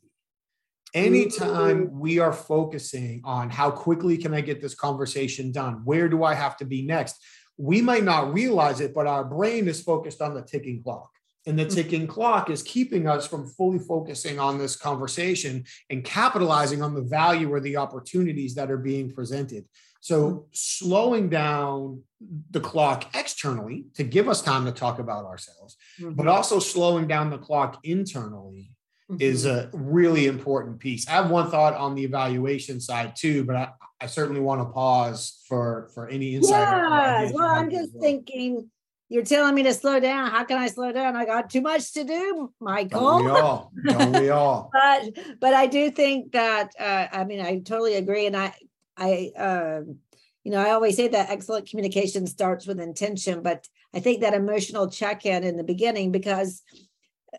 Anytime 0.93 1.87
mm-hmm. 1.87 1.99
we 1.99 2.19
are 2.19 2.33
focusing 2.33 3.21
on 3.23 3.49
how 3.49 3.71
quickly 3.71 4.17
can 4.17 4.33
I 4.33 4.41
get 4.41 4.61
this 4.61 4.75
conversation 4.75 5.51
done? 5.51 5.81
Where 5.83 6.09
do 6.09 6.23
I 6.23 6.33
have 6.33 6.57
to 6.57 6.65
be 6.65 6.83
next? 6.83 7.17
We 7.57 7.81
might 7.81 8.03
not 8.03 8.33
realize 8.33 8.81
it, 8.81 8.93
but 8.93 9.07
our 9.07 9.23
brain 9.23 9.67
is 9.67 9.81
focused 9.81 10.21
on 10.21 10.35
the 10.35 10.43
ticking 10.43 10.81
clock. 10.83 11.09
And 11.47 11.57
the 11.57 11.65
mm. 11.65 11.73
ticking 11.73 12.07
clock 12.07 12.49
is 12.49 12.61
keeping 12.61 13.07
us 13.07 13.25
from 13.25 13.47
fully 13.47 13.79
focusing 13.79 14.37
on 14.37 14.57
this 14.59 14.75
conversation 14.75 15.63
and 15.89 16.03
capitalizing 16.03 16.83
on 16.83 16.93
the 16.93 17.01
value 17.01 17.51
or 17.51 17.59
the 17.59 17.77
opportunities 17.77 18.53
that 18.55 18.69
are 18.69 18.77
being 18.77 19.11
presented. 19.11 19.65
So, 20.01 20.29
mm. 20.29 20.43
slowing 20.51 21.29
down 21.29 22.03
the 22.51 22.59
clock 22.59 23.15
externally 23.15 23.85
to 23.95 24.03
give 24.03 24.27
us 24.27 24.41
time 24.41 24.65
to 24.65 24.71
talk 24.71 24.99
about 24.99 25.25
ourselves, 25.25 25.77
mm-hmm. 25.99 26.13
but 26.13 26.27
also 26.27 26.59
slowing 26.59 27.07
down 27.07 27.29
the 27.29 27.37
clock 27.37 27.79
internally 27.83 28.71
mm-hmm. 29.09 29.21
is 29.21 29.45
a 29.45 29.69
really 29.73 30.27
important 30.27 30.79
piece. 30.79 31.07
I 31.07 31.11
have 31.11 31.29
one 31.29 31.49
thought 31.49 31.73
on 31.75 31.95
the 31.95 32.03
evaluation 32.03 32.79
side 32.79 33.15
too, 33.15 33.43
but 33.43 33.55
I, 33.55 33.69
I 34.01 34.05
certainly 34.07 34.41
want 34.41 34.61
to 34.61 34.65
pause 34.65 35.41
for 35.47 35.89
for 35.93 36.07
any 36.09 36.35
insight. 36.35 36.59
Yeah, 36.59 37.31
well, 37.33 37.47
I'm 37.47 37.71
just 37.71 37.93
well. 37.93 38.01
thinking 38.01 38.69
you're 39.09 39.23
telling 39.23 39.55
me 39.55 39.63
to 39.63 39.73
slow 39.73 39.99
down. 39.99 40.31
How 40.31 40.43
can 40.43 40.57
I 40.57 40.67
slow 40.67 40.91
down? 40.91 41.15
I 41.15 41.25
got 41.25 41.49
too 41.49 41.61
much 41.61 41.93
to 41.93 42.03
do, 42.03 42.51
Michael. 42.59 43.19
Don't 43.19 43.25
we 43.25 43.31
all? 43.31 43.71
Don't 43.85 44.19
we 44.19 44.29
all? 44.29 44.69
but 44.73 45.17
but 45.39 45.53
I 45.53 45.67
do 45.67 45.89
think 45.91 46.33
that 46.33 46.71
uh, 46.79 47.07
I 47.11 47.23
mean 47.23 47.39
I 47.39 47.59
totally 47.59 47.95
agree, 47.95 48.25
and 48.25 48.35
I 48.35 48.53
I 48.97 49.31
um, 49.37 49.99
you 50.43 50.51
know 50.51 50.59
I 50.59 50.71
always 50.71 50.97
say 50.97 51.07
that 51.07 51.29
excellent 51.29 51.69
communication 51.69 52.27
starts 52.27 52.67
with 52.67 52.79
intention, 52.79 53.41
but 53.41 53.65
I 53.93 53.99
think 53.99 54.21
that 54.21 54.33
emotional 54.33 54.89
check 54.89 55.25
in 55.25 55.43
in 55.43 55.55
the 55.55 55.63
beginning 55.63 56.11
because 56.11 56.61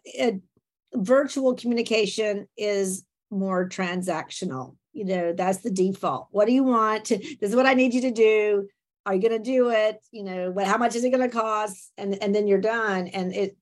it, 0.05 0.41
virtual 0.95 1.55
communication 1.55 2.49
is 2.57 3.05
more 3.31 3.69
transactional. 3.69 4.77
You 4.95 5.05
know 5.05 5.33
that's 5.35 5.59
the 5.59 5.71
default. 5.71 6.29
What 6.31 6.47
do 6.47 6.55
you 6.55 6.65
want? 6.65 7.09
This 7.09 7.51
is 7.51 7.57
what 7.57 7.67
I 7.67 7.75
need 7.75 7.93
you 7.93 8.01
to 8.03 8.11
do 8.11 8.69
are 9.09 9.15
you 9.15 9.23
going 9.23 9.43
to 9.43 9.51
do 9.51 9.71
it? 9.71 10.05
You 10.13 10.25
know 10.25 10.51
what 10.51 10.67
how 10.67 10.77
much 10.77 10.95
is 10.95 11.03
it 11.03 11.11
going 11.11 11.29
to 11.29 11.35
cost? 11.35 11.93
And 11.97 12.23
and 12.23 12.35
then 12.35 12.47
you're 12.47 12.61
done. 12.61 13.09
And 13.09 13.35
it 13.35 13.57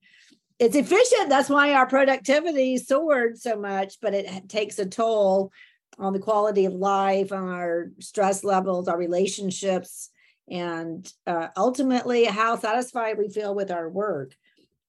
it's 0.59 0.75
efficient. 0.75 1.29
That's 1.29 1.49
why 1.49 1.75
our 1.75 1.87
productivity 1.87 2.79
soared 2.79 3.39
so 3.39 3.57
much 3.57 3.99
but 4.03 4.13
it 4.13 4.49
takes 4.49 4.79
a 4.79 4.87
toll 4.87 5.53
on 5.99 6.13
the 6.13 6.19
quality 6.19 6.65
of 6.65 6.75
life 6.75 7.33
on 7.33 7.49
our 7.49 7.91
stress 8.01 8.45
levels 8.45 8.89
our 8.89 8.99
relationships 8.99 10.11
and 10.49 11.11
uh, 11.27 11.49
ultimately 11.57 12.25
how 12.25 12.57
satisfied 12.57 13.19
we 13.19 13.29
feel 13.29 13.55
with 13.55 13.71
our 13.71 13.89
work. 13.89 14.35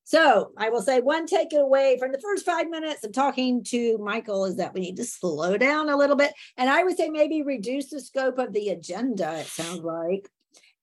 So 0.04 0.52
I 0.58 0.70
will 0.70 0.82
say 0.82 1.02
one 1.02 1.28
takeaway 1.28 2.00
from 2.00 2.14
the 2.14 2.22
first 2.22 2.46
five 2.46 2.70
minutes 2.70 3.04
of 3.04 3.12
talking 3.12 3.62
to 3.66 3.98
Michael 3.98 4.46
is 4.46 4.56
that 4.56 4.74
we 4.74 4.80
need 4.80 4.96
to 4.98 5.04
slow 5.04 5.58
down 5.58 5.90
a 5.90 5.98
little 5.98 6.16
bit. 6.16 6.32
And 6.56 6.70
I 6.70 6.84
would 6.84 6.96
say 6.96 7.10
maybe 7.10 7.42
reduce 7.42 7.90
the 7.90 8.00
scope 8.00 8.38
of 8.38 8.54
the 8.54 8.70
agenda, 8.70 9.40
it 9.40 9.48
sounds 9.48 9.82
like 9.82 10.30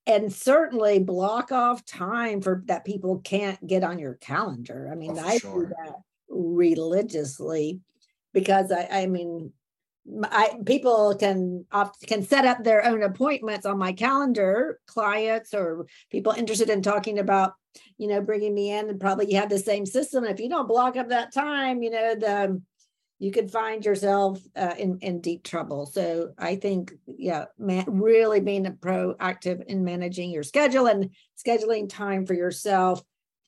and 0.06 0.32
certainly 0.32 0.98
block 0.98 1.50
off 1.50 1.84
time 1.84 2.40
for 2.40 2.62
that 2.66 2.84
people 2.84 3.20
can't 3.20 3.64
get 3.66 3.82
on 3.82 3.98
your 3.98 4.14
calendar. 4.14 4.88
I 4.90 4.94
mean, 4.94 5.18
oh, 5.18 5.26
I 5.26 5.38
sure. 5.38 5.66
do 5.66 5.68
that 5.68 5.96
religiously 6.28 7.80
because 8.32 8.70
I, 8.70 8.88
I 8.90 9.06
mean, 9.06 9.52
I 10.24 10.58
people 10.66 11.16
can 11.18 11.64
opt, 11.72 12.06
can 12.06 12.22
set 12.22 12.44
up 12.44 12.62
their 12.62 12.84
own 12.84 13.02
appointments 13.02 13.64
on 13.64 13.78
my 13.78 13.92
calendar, 13.92 14.78
clients 14.86 15.54
or 15.54 15.86
people 16.10 16.32
interested 16.32 16.68
in 16.68 16.82
talking 16.82 17.18
about, 17.18 17.54
you 17.96 18.08
know, 18.08 18.20
bringing 18.20 18.54
me 18.54 18.70
in, 18.70 18.90
and 18.90 19.00
probably 19.00 19.30
you 19.32 19.38
have 19.40 19.48
the 19.48 19.58
same 19.58 19.86
system. 19.86 20.24
If 20.24 20.40
you 20.40 20.50
don't 20.50 20.68
block 20.68 20.96
up 20.96 21.08
that 21.08 21.32
time, 21.32 21.82
you 21.82 21.88
know, 21.88 22.14
the 22.14 22.60
you 23.18 23.30
could 23.30 23.50
find 23.50 23.84
yourself 23.84 24.40
uh, 24.56 24.74
in 24.78 24.98
in 25.00 25.20
deep 25.20 25.44
trouble. 25.44 25.86
So 25.86 26.32
I 26.38 26.56
think, 26.56 26.92
yeah, 27.06 27.46
man, 27.58 27.84
really 27.86 28.40
being 28.40 28.64
proactive 28.64 29.64
in 29.66 29.84
managing 29.84 30.30
your 30.30 30.42
schedule 30.42 30.86
and 30.86 31.10
scheduling 31.36 31.88
time 31.88 32.26
for 32.26 32.34
yourself, 32.34 33.02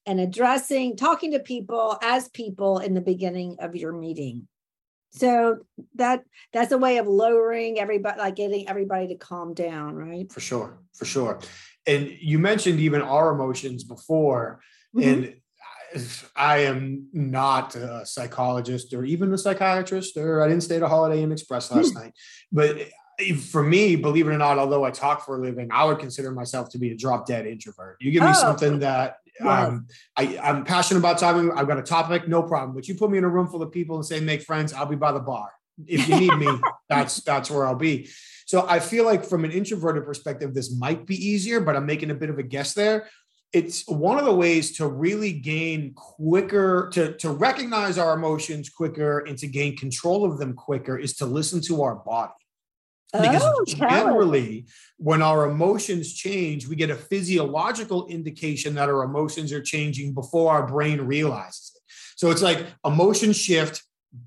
and 0.06 0.20
addressing, 0.20 0.96
talking 0.96 1.32
to 1.32 1.40
people 1.40 1.98
as 2.00 2.28
people 2.28 2.78
in 2.78 2.94
the 2.94 3.00
beginning 3.00 3.56
of 3.58 3.74
your 3.74 3.92
meeting. 3.92 4.46
So 5.10 5.58
that 5.94 6.22
that's 6.52 6.72
a 6.72 6.78
way 6.78 6.98
of 6.98 7.06
lowering 7.06 7.78
everybody, 7.78 8.18
like 8.18 8.36
getting 8.36 8.68
everybody 8.68 9.08
to 9.08 9.14
calm 9.16 9.54
down, 9.54 9.94
right? 9.94 10.30
For 10.30 10.40
sure, 10.40 10.78
for 10.94 11.06
sure. 11.06 11.40
And 11.86 12.16
you 12.20 12.38
mentioned 12.38 12.80
even 12.80 13.00
our 13.00 13.32
emotions 13.32 13.84
before, 13.84 14.60
mm-hmm. 14.94 15.08
and 15.08 15.34
I 16.34 16.58
am 16.58 17.08
not 17.12 17.74
a 17.74 18.04
psychologist 18.04 18.92
or 18.92 19.04
even 19.04 19.32
a 19.32 19.38
psychiatrist, 19.38 20.16
or 20.16 20.42
I 20.42 20.48
didn't 20.48 20.62
stay 20.62 20.76
at 20.76 20.82
a 20.82 20.88
Holiday 20.88 21.22
Inn 21.22 21.32
Express 21.32 21.70
last 21.70 21.92
hmm. 21.92 21.98
night. 21.98 22.12
But 22.52 22.78
for 23.50 23.62
me, 23.62 23.96
believe 23.96 24.26
it 24.28 24.30
or 24.30 24.38
not, 24.38 24.58
although 24.58 24.84
I 24.84 24.90
talk 24.90 25.24
for 25.24 25.38
a 25.38 25.40
living, 25.40 25.68
I 25.72 25.84
would 25.84 25.98
consider 25.98 26.30
myself 26.30 26.68
to 26.70 26.78
be 26.78 26.90
a 26.90 26.96
drop 26.96 27.26
dead 27.26 27.46
introvert. 27.46 27.96
You 28.00 28.10
give 28.10 28.22
me 28.22 28.30
oh. 28.30 28.34
something 28.34 28.80
that 28.80 29.16
um, 29.40 29.86
I, 30.16 30.38
I'm 30.38 30.64
passionate 30.64 31.00
about 31.00 31.18
talking. 31.18 31.50
I've 31.52 31.66
got 31.66 31.78
a 31.78 31.82
topic, 31.82 32.28
no 32.28 32.42
problem. 32.42 32.74
But 32.74 32.88
you 32.88 32.94
put 32.94 33.10
me 33.10 33.18
in 33.18 33.24
a 33.24 33.28
room 33.28 33.48
full 33.48 33.62
of 33.62 33.72
people 33.72 33.96
and 33.96 34.04
say 34.04 34.20
make 34.20 34.42
friends, 34.42 34.72
I'll 34.72 34.86
be 34.86 34.96
by 34.96 35.12
the 35.12 35.20
bar. 35.20 35.50
If 35.86 36.08
you 36.08 36.18
need 36.20 36.36
me, 36.36 36.48
that's 36.88 37.20
that's 37.20 37.50
where 37.50 37.66
I'll 37.66 37.74
be. 37.74 38.08
So 38.46 38.66
I 38.68 38.78
feel 38.78 39.04
like 39.04 39.24
from 39.24 39.44
an 39.44 39.50
introverted 39.50 40.04
perspective, 40.04 40.54
this 40.54 40.74
might 40.74 41.04
be 41.04 41.16
easier, 41.16 41.60
but 41.60 41.74
I'm 41.76 41.84
making 41.84 42.10
a 42.10 42.14
bit 42.14 42.30
of 42.30 42.38
a 42.38 42.42
guess 42.42 42.74
there 42.74 43.08
it's 43.52 43.86
one 43.88 44.18
of 44.18 44.24
the 44.24 44.34
ways 44.34 44.76
to 44.76 44.86
really 44.86 45.32
gain 45.32 45.94
quicker 45.94 46.90
to, 46.92 47.16
to 47.16 47.30
recognize 47.30 47.98
our 47.98 48.14
emotions 48.14 48.68
quicker 48.68 49.20
and 49.20 49.38
to 49.38 49.46
gain 49.46 49.76
control 49.76 50.24
of 50.24 50.38
them 50.38 50.54
quicker 50.54 50.98
is 50.98 51.14
to 51.16 51.26
listen 51.26 51.60
to 51.62 51.82
our 51.82 51.94
body. 51.94 52.32
Because 53.12 53.42
oh, 53.44 53.64
generally 53.66 54.66
when 54.98 55.22
our 55.22 55.48
emotions 55.48 56.12
change 56.12 56.66
we 56.66 56.76
get 56.76 56.90
a 56.90 56.96
physiological 56.96 58.06
indication 58.08 58.74
that 58.74 58.88
our 58.88 59.04
emotions 59.04 59.52
are 59.52 59.62
changing 59.62 60.12
before 60.12 60.52
our 60.52 60.66
brain 60.66 61.00
realizes 61.00 61.72
it. 61.76 61.82
So 62.16 62.30
it's 62.30 62.42
like 62.42 62.66
emotion 62.84 63.32
shift 63.32 63.82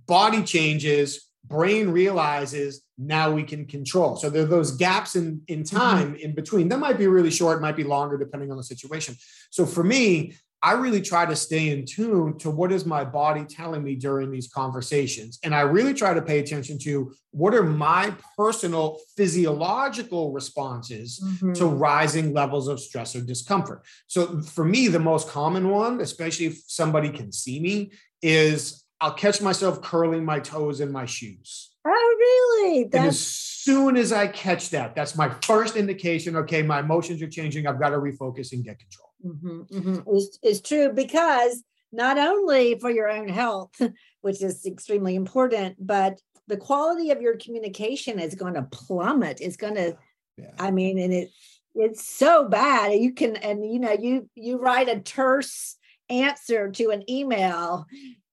body 0.07 0.43
changes 0.43 1.28
brain 1.49 1.89
realizes 1.89 2.81
now 2.97 3.31
we 3.31 3.43
can 3.43 3.65
control. 3.65 4.15
So 4.15 4.29
there 4.29 4.43
are 4.43 4.45
those 4.45 4.71
gaps 4.71 5.15
in, 5.15 5.41
in 5.47 5.63
mm-hmm. 5.63 5.77
time 5.77 6.15
in 6.15 6.35
between. 6.35 6.69
That 6.69 6.79
might 6.79 6.97
be 6.97 7.07
really 7.07 7.31
short, 7.31 7.61
might 7.61 7.75
be 7.75 7.83
longer, 7.83 8.17
depending 8.17 8.51
on 8.51 8.57
the 8.57 8.63
situation. 8.63 9.15
So 9.49 9.65
for 9.65 9.83
me, 9.83 10.35
I 10.61 10.73
really 10.73 11.01
try 11.01 11.25
to 11.25 11.35
stay 11.37 11.69
in 11.69 11.85
tune 11.85 12.37
to 12.39 12.49
what 12.49 12.71
is 12.71 12.85
my 12.85 13.05
body 13.05 13.45
telling 13.45 13.81
me 13.81 13.95
during 13.95 14.29
these 14.29 14.49
conversations. 14.49 15.39
And 15.43 15.55
I 15.55 15.61
really 15.61 15.93
try 15.93 16.13
to 16.13 16.21
pay 16.21 16.39
attention 16.39 16.77
to 16.79 17.13
what 17.31 17.53
are 17.53 17.63
my 17.63 18.13
personal 18.37 18.99
physiological 19.15 20.33
responses 20.33 21.23
mm-hmm. 21.23 21.53
to 21.53 21.65
rising 21.65 22.33
levels 22.33 22.67
of 22.67 22.81
stress 22.81 23.15
or 23.15 23.21
discomfort. 23.21 23.85
So 24.07 24.41
for 24.41 24.65
me, 24.65 24.89
the 24.89 24.99
most 24.99 25.29
common 25.29 25.69
one, 25.69 26.01
especially 26.01 26.47
if 26.47 26.61
somebody 26.67 27.09
can 27.09 27.31
see 27.31 27.61
me, 27.61 27.91
is 28.21 28.83
I'll 29.01 29.13
catch 29.13 29.41
myself 29.41 29.81
curling 29.81 30.25
my 30.25 30.39
toes 30.39 30.81
in 30.81 30.91
my 30.91 31.05
shoes. 31.05 31.71
Oh, 31.85 32.15
really? 32.19 32.83
That's- 32.85 33.01
and 33.01 33.09
as 33.09 33.19
soon 33.19 33.97
as 33.97 34.11
I 34.11 34.27
catch 34.27 34.69
that, 34.71 34.95
that's 34.95 35.15
my 35.15 35.29
first 35.43 35.75
indication. 35.75 36.35
Okay, 36.37 36.61
my 36.61 36.79
emotions 36.79 37.21
are 37.21 37.29
changing. 37.29 37.67
I've 37.67 37.79
got 37.79 37.89
to 37.89 37.97
refocus 37.97 38.51
and 38.51 38.63
get 38.63 38.77
control. 38.79 39.09
Mm-hmm, 39.25 39.77
mm-hmm. 39.77 40.15
Is, 40.15 40.39
is 40.43 40.61
true 40.61 40.91
because 40.93 41.63
not 41.91 42.17
only 42.17 42.77
for 42.79 42.89
your 42.89 43.09
own 43.09 43.27
health, 43.27 43.71
which 44.21 44.41
is 44.41 44.65
extremely 44.65 45.15
important, 45.15 45.75
but 45.79 46.19
the 46.47 46.57
quality 46.57 47.11
of 47.11 47.21
your 47.21 47.37
communication 47.37 48.19
is 48.19 48.35
going 48.35 48.55
to 48.55 48.63
plummet. 48.63 49.39
It's 49.39 49.57
going 49.57 49.75
to, 49.75 49.97
yeah. 50.37 50.51
I 50.57 50.71
mean, 50.71 50.97
and 50.97 51.13
it 51.13 51.29
it's 51.75 52.05
so 52.05 52.47
bad. 52.47 52.93
You 52.93 53.13
can, 53.13 53.35
and 53.37 53.63
you 53.71 53.79
know, 53.79 53.91
you 53.91 54.29
you 54.35 54.57
write 54.57 54.89
a 54.89 54.99
terse 54.99 55.75
answer 56.09 56.71
to 56.71 56.89
an 56.89 57.09
email 57.09 57.85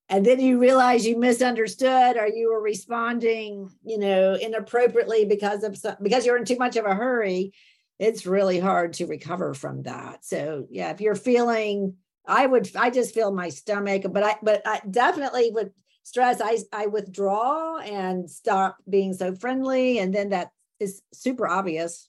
and 0.08 0.24
then 0.24 0.40
you 0.40 0.58
realize 0.58 1.06
you 1.06 1.18
misunderstood 1.18 2.16
or 2.16 2.28
you 2.28 2.50
were 2.50 2.62
responding 2.62 3.70
you 3.84 3.98
know 3.98 4.34
inappropriately 4.34 5.24
because 5.24 5.62
of 5.64 5.76
some, 5.76 5.96
because 6.02 6.24
you're 6.24 6.36
in 6.36 6.44
too 6.44 6.58
much 6.58 6.76
of 6.76 6.84
a 6.84 6.94
hurry 6.94 7.52
it's 7.98 8.26
really 8.26 8.58
hard 8.58 8.94
to 8.94 9.06
recover 9.06 9.54
from 9.54 9.82
that. 9.84 10.24
So 10.24 10.66
yeah, 10.70 10.90
if 10.90 11.00
you're 11.00 11.14
feeling, 11.14 11.94
I 12.26 12.46
would, 12.46 12.70
I 12.76 12.90
just 12.90 13.14
feel 13.14 13.32
my 13.32 13.48
stomach, 13.48 14.02
but 14.10 14.22
I, 14.22 14.36
but 14.42 14.62
I 14.66 14.80
definitely 14.90 15.50
with 15.50 15.70
stress, 16.02 16.40
I, 16.40 16.58
I 16.72 16.86
withdraw 16.86 17.78
and 17.78 18.30
stop 18.30 18.76
being 18.88 19.14
so 19.14 19.34
friendly. 19.34 19.98
And 19.98 20.14
then 20.14 20.30
that 20.30 20.50
is 20.78 21.02
super 21.12 21.48
obvious 21.48 22.08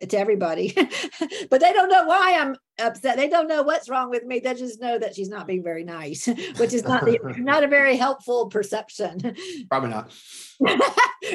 to 0.00 0.18
everybody, 0.18 0.72
but 1.50 1.60
they 1.60 1.72
don't 1.72 1.88
know 1.88 2.06
why 2.06 2.38
I'm 2.38 2.56
upset. 2.78 3.16
They 3.16 3.28
don't 3.28 3.48
know 3.48 3.62
what's 3.62 3.88
wrong 3.88 4.10
with 4.10 4.24
me. 4.24 4.40
They 4.40 4.54
just 4.54 4.80
know 4.80 4.98
that 4.98 5.14
she's 5.14 5.28
not 5.28 5.46
being 5.46 5.62
very 5.62 5.84
nice, 5.84 6.26
which 6.56 6.72
is 6.72 6.84
not 6.84 7.04
the, 7.04 7.18
not 7.38 7.64
a 7.64 7.68
very 7.68 7.96
helpful 7.96 8.46
perception. 8.46 9.34
Probably 9.68 9.90
not. 9.90 10.12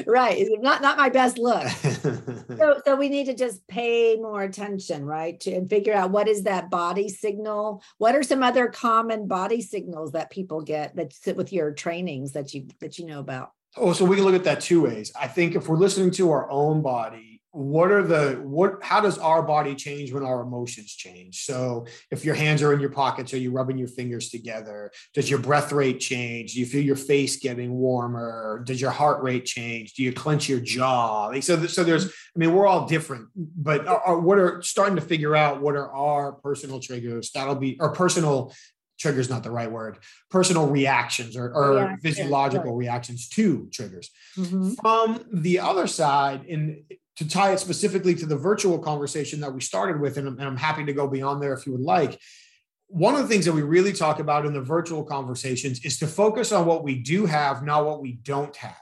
right, 0.05 0.47
not 0.59 0.81
not 0.81 0.97
my 0.97 1.09
best 1.09 1.37
look. 1.37 1.67
so 1.67 2.81
so 2.85 2.95
we 2.95 3.09
need 3.09 3.25
to 3.25 3.33
just 3.33 3.65
pay 3.67 4.15
more 4.15 4.43
attention, 4.43 5.05
right, 5.05 5.39
to, 5.41 5.53
and 5.53 5.69
figure 5.69 5.93
out 5.93 6.11
what 6.11 6.27
is 6.27 6.43
that 6.43 6.69
body 6.69 7.09
signal. 7.09 7.81
What 7.97 8.15
are 8.15 8.23
some 8.23 8.43
other 8.43 8.67
common 8.67 9.27
body 9.27 9.61
signals 9.61 10.11
that 10.11 10.29
people 10.29 10.61
get 10.61 10.95
that 10.95 11.13
sit 11.13 11.37
with 11.37 11.53
your 11.53 11.71
trainings 11.71 12.33
that 12.33 12.53
you 12.53 12.67
that 12.79 12.99
you 12.99 13.05
know 13.05 13.19
about? 13.19 13.51
Oh, 13.75 13.93
so 13.93 14.05
we 14.05 14.15
can 14.15 14.25
look 14.25 14.35
at 14.35 14.43
that 14.43 14.61
two 14.61 14.83
ways. 14.83 15.11
I 15.19 15.27
think 15.27 15.55
if 15.55 15.67
we're 15.67 15.77
listening 15.77 16.11
to 16.11 16.31
our 16.31 16.49
own 16.49 16.81
body 16.81 17.32
what 17.53 17.91
are 17.91 18.01
the 18.01 18.41
what 18.41 18.83
how 18.83 18.99
does 18.99 19.19
our 19.19 19.43
body 19.43 19.75
change 19.75 20.11
when 20.11 20.23
our 20.23 20.41
emotions 20.41 20.91
change? 20.91 21.45
So 21.45 21.85
if 22.09 22.25
your 22.25 22.33
hands 22.33 22.63
are 22.63 22.73
in 22.73 22.79
your 22.79 22.89
pockets 22.89 23.31
are 23.31 23.37
you 23.37 23.51
rubbing 23.51 23.77
your 23.77 23.87
fingers 23.87 24.29
together? 24.29 24.91
Does 25.13 25.29
your 25.29 25.37
breath 25.37 25.71
rate 25.71 25.99
change? 25.99 26.53
Do 26.53 26.59
you 26.59 26.65
feel 26.65 26.83
your 26.83 26.95
face 26.95 27.37
getting 27.37 27.75
warmer? 27.75 28.63
Does 28.65 28.81
your 28.81 28.89
heart 28.89 29.21
rate 29.21 29.45
change? 29.45 29.93
Do 29.93 30.01
you 30.01 30.11
clench 30.11 30.49
your 30.49 30.61
jaw? 30.61 31.31
So, 31.41 31.67
so 31.67 31.83
there's 31.83 32.07
i 32.07 32.39
mean 32.39 32.53
we're 32.53 32.65
all 32.65 32.87
different 32.87 33.27
but 33.35 33.85
are, 33.87 34.19
what 34.19 34.39
are 34.39 34.63
starting 34.63 34.95
to 34.95 35.01
figure 35.01 35.35
out 35.35 35.61
what 35.61 35.75
are 35.75 35.93
our 35.93 36.31
personal 36.31 36.79
triggers. 36.79 37.29
That'll 37.31 37.55
be 37.55 37.77
or 37.79 37.93
personal 37.93 38.51
triggers 38.99 39.29
not 39.29 39.43
the 39.43 39.51
right 39.51 39.71
word. 39.71 39.99
Personal 40.31 40.67
reactions 40.67 41.37
or, 41.37 41.53
or 41.53 41.75
yeah, 41.75 41.95
physiological 42.01 42.65
yeah, 42.65 42.71
right. 42.71 42.77
reactions 42.77 43.29
to 43.29 43.69
triggers. 43.71 44.09
Mm-hmm. 44.37 44.71
from 44.81 45.23
the 45.31 45.59
other 45.59 45.85
side 45.85 46.45
in 46.45 46.83
to 47.17 47.27
tie 47.27 47.51
it 47.53 47.59
specifically 47.59 48.15
to 48.15 48.25
the 48.25 48.35
virtual 48.35 48.79
conversation 48.79 49.39
that 49.41 49.53
we 49.53 49.61
started 49.61 49.99
with, 49.99 50.17
and 50.17 50.27
I'm, 50.27 50.39
and 50.39 50.47
I'm 50.47 50.57
happy 50.57 50.85
to 50.85 50.93
go 50.93 51.07
beyond 51.07 51.41
there 51.41 51.53
if 51.53 51.65
you 51.65 51.71
would 51.73 51.81
like. 51.81 52.19
One 52.87 53.15
of 53.15 53.21
the 53.21 53.27
things 53.27 53.45
that 53.45 53.53
we 53.53 53.61
really 53.61 53.93
talk 53.93 54.19
about 54.19 54.45
in 54.45 54.53
the 54.53 54.61
virtual 54.61 55.03
conversations 55.03 55.83
is 55.83 55.97
to 55.99 56.07
focus 56.07 56.51
on 56.51 56.65
what 56.65 56.83
we 56.83 56.99
do 56.99 57.25
have, 57.25 57.63
not 57.63 57.85
what 57.85 58.01
we 58.01 58.13
don't 58.13 58.55
have. 58.55 58.75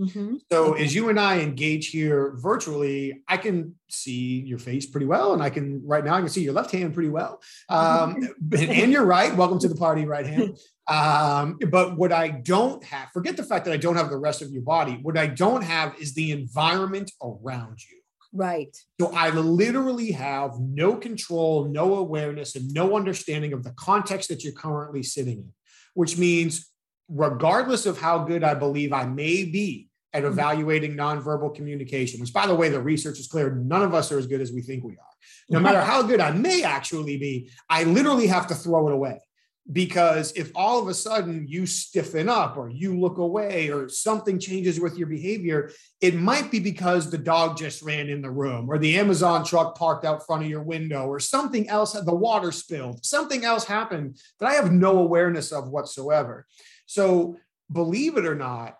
Mm-hmm. 0.00 0.36
So 0.50 0.74
as 0.74 0.94
you 0.94 1.10
and 1.10 1.20
I 1.20 1.40
engage 1.40 1.88
here 1.88 2.34
virtually, 2.36 3.22
I 3.28 3.36
can 3.36 3.74
see 3.90 4.40
your 4.40 4.58
face 4.58 4.86
pretty 4.86 5.04
well, 5.04 5.34
and 5.34 5.42
I 5.42 5.50
can 5.50 5.86
right 5.86 6.02
now 6.02 6.14
I 6.14 6.20
can 6.20 6.30
see 6.30 6.42
your 6.42 6.54
left 6.54 6.70
hand 6.70 6.94
pretty 6.94 7.10
well, 7.10 7.42
um, 7.68 8.16
and 8.56 8.90
you're 8.90 9.04
right. 9.04 9.34
Welcome 9.34 9.58
to 9.58 9.68
the 9.68 9.74
party, 9.74 10.06
right 10.06 10.24
hand. 10.24 10.56
Um, 10.90 11.56
but 11.70 11.96
what 11.96 12.12
I 12.12 12.28
don't 12.28 12.82
have, 12.82 13.10
forget 13.12 13.36
the 13.36 13.44
fact 13.44 13.64
that 13.66 13.72
I 13.72 13.76
don't 13.76 13.94
have 13.94 14.10
the 14.10 14.18
rest 14.18 14.42
of 14.42 14.50
your 14.50 14.62
body. 14.62 14.98
What 15.02 15.16
I 15.16 15.28
don't 15.28 15.62
have 15.62 15.94
is 16.00 16.14
the 16.14 16.32
environment 16.32 17.12
around 17.22 17.78
you. 17.88 17.98
Right. 18.32 18.76
So 19.00 19.12
I 19.14 19.30
literally 19.30 20.10
have 20.12 20.58
no 20.58 20.96
control, 20.96 21.68
no 21.68 21.94
awareness, 21.94 22.56
and 22.56 22.72
no 22.74 22.96
understanding 22.96 23.52
of 23.52 23.62
the 23.62 23.70
context 23.72 24.28
that 24.30 24.42
you're 24.42 24.52
currently 24.52 25.04
sitting 25.04 25.38
in, 25.38 25.52
which 25.94 26.18
means 26.18 26.68
regardless 27.08 27.86
of 27.86 28.00
how 28.00 28.24
good 28.24 28.42
I 28.42 28.54
believe 28.54 28.92
I 28.92 29.04
may 29.04 29.44
be 29.44 29.88
at 30.12 30.24
mm-hmm. 30.24 30.32
evaluating 30.32 30.96
nonverbal 30.96 31.54
communication, 31.54 32.20
which 32.20 32.32
by 32.32 32.48
the 32.48 32.54
way, 32.54 32.68
the 32.68 32.80
research 32.80 33.20
is 33.20 33.28
clear, 33.28 33.54
none 33.54 33.82
of 33.82 33.94
us 33.94 34.10
are 34.10 34.18
as 34.18 34.26
good 34.26 34.40
as 34.40 34.52
we 34.52 34.62
think 34.62 34.82
we 34.82 34.94
are. 34.94 35.06
No 35.48 35.60
matter 35.60 35.80
how 35.80 36.02
good 36.02 36.20
I 36.20 36.30
may 36.30 36.62
actually 36.62 37.16
be, 37.16 37.50
I 37.68 37.82
literally 37.82 38.28
have 38.28 38.46
to 38.48 38.54
throw 38.54 38.88
it 38.88 38.94
away 38.94 39.18
because 39.72 40.32
if 40.32 40.50
all 40.54 40.80
of 40.80 40.88
a 40.88 40.94
sudden 40.94 41.46
you 41.46 41.66
stiffen 41.66 42.28
up 42.28 42.56
or 42.56 42.70
you 42.70 42.98
look 42.98 43.18
away 43.18 43.70
or 43.70 43.88
something 43.88 44.38
changes 44.38 44.80
with 44.80 44.96
your 44.96 45.06
behavior 45.06 45.70
it 46.00 46.14
might 46.14 46.50
be 46.50 46.58
because 46.58 47.10
the 47.10 47.18
dog 47.18 47.56
just 47.56 47.82
ran 47.82 48.08
in 48.08 48.22
the 48.22 48.30
room 48.30 48.68
or 48.70 48.78
the 48.78 48.98
amazon 48.98 49.44
truck 49.44 49.76
parked 49.76 50.04
out 50.04 50.24
front 50.24 50.42
of 50.42 50.48
your 50.48 50.62
window 50.62 51.06
or 51.06 51.20
something 51.20 51.68
else 51.68 51.92
the 51.92 52.14
water 52.14 52.50
spilled 52.50 53.04
something 53.04 53.44
else 53.44 53.64
happened 53.64 54.18
that 54.38 54.46
i 54.46 54.54
have 54.54 54.72
no 54.72 54.98
awareness 54.98 55.52
of 55.52 55.68
whatsoever. 55.68 56.46
So 56.86 57.36
believe 57.70 58.16
it 58.16 58.26
or 58.26 58.34
not 58.34 58.76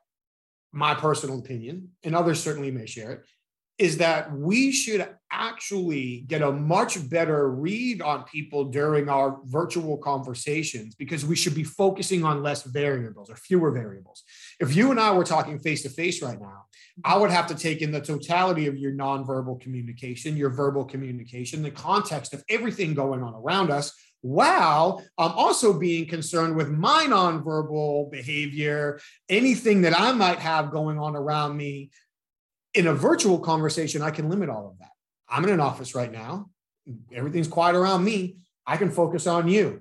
my 0.73 0.95
personal 0.95 1.39
opinion 1.39 1.91
and 2.03 2.15
others 2.15 2.43
certainly 2.43 2.71
may 2.71 2.87
share 2.87 3.13
it 3.13 3.25
is 3.81 3.97
that 3.97 4.31
we 4.31 4.71
should 4.71 5.09
actually 5.33 6.23
get 6.27 6.43
a 6.43 6.53
much 6.53 7.09
better 7.09 7.51
read 7.51 8.03
on 8.03 8.25
people 8.25 8.67
during 8.67 9.09
our 9.09 9.39
virtual 9.47 9.97
conversations 9.97 10.95
because 10.95 11.25
we 11.25 11.35
should 11.35 11.55
be 11.55 11.65
focusing 11.65 12.23
on 12.23 12.43
less 12.43 12.63
variables 12.65 13.31
or 13.31 13.37
fewer 13.37 13.71
variables. 13.71 14.23
If 14.61 14.77
you 14.77 14.91
and 14.91 15.01
I 15.01 15.13
were 15.13 15.25
talking 15.25 15.59
face 15.59 15.83
to 15.85 15.89
face 15.89 16.21
right 16.21 16.39
now, 16.39 16.65
I 17.07 17.17
would 17.17 17.31
have 17.31 17.47
to 17.47 17.55
take 17.55 17.81
in 17.81 17.91
the 17.91 18.03
totality 18.03 18.67
of 18.67 18.77
your 18.77 18.93
nonverbal 18.93 19.63
communication, 19.63 20.37
your 20.37 20.51
verbal 20.51 20.85
communication, 20.85 21.63
the 21.63 21.71
context 21.71 22.35
of 22.35 22.45
everything 22.51 22.93
going 22.93 23.23
on 23.23 23.33
around 23.35 23.71
us 23.71 23.95
while 24.21 25.03
I'm 25.17 25.33
also 25.33 25.73
being 25.73 26.07
concerned 26.07 26.55
with 26.55 26.69
my 26.69 27.07
nonverbal 27.09 28.11
behavior, 28.11 29.01
anything 29.31 29.81
that 29.83 29.99
I 29.99 30.13
might 30.13 30.39
have 30.39 30.71
going 30.71 30.99
on 30.99 31.17
around 31.17 31.57
me 31.57 31.91
in 32.75 32.87
a 32.87 32.95
virtual 32.95 33.39
conversation, 33.39 34.03
I 34.03 34.11
can 34.11 34.29
limit 34.29 34.49
all 34.49 34.69
of 34.69 34.79
that. 34.79 34.91
I'm 35.29 35.45
in 35.45 35.51
an 35.51 35.61
office 35.61 35.95
right 35.95 36.11
now. 36.11 36.51
Everything's 37.13 37.49
quiet 37.49 37.77
around 37.77 38.05
me. 38.05 38.37
I 38.67 38.77
can 38.77 38.91
focus 38.91 39.27
on 39.27 39.49
you. 39.49 39.81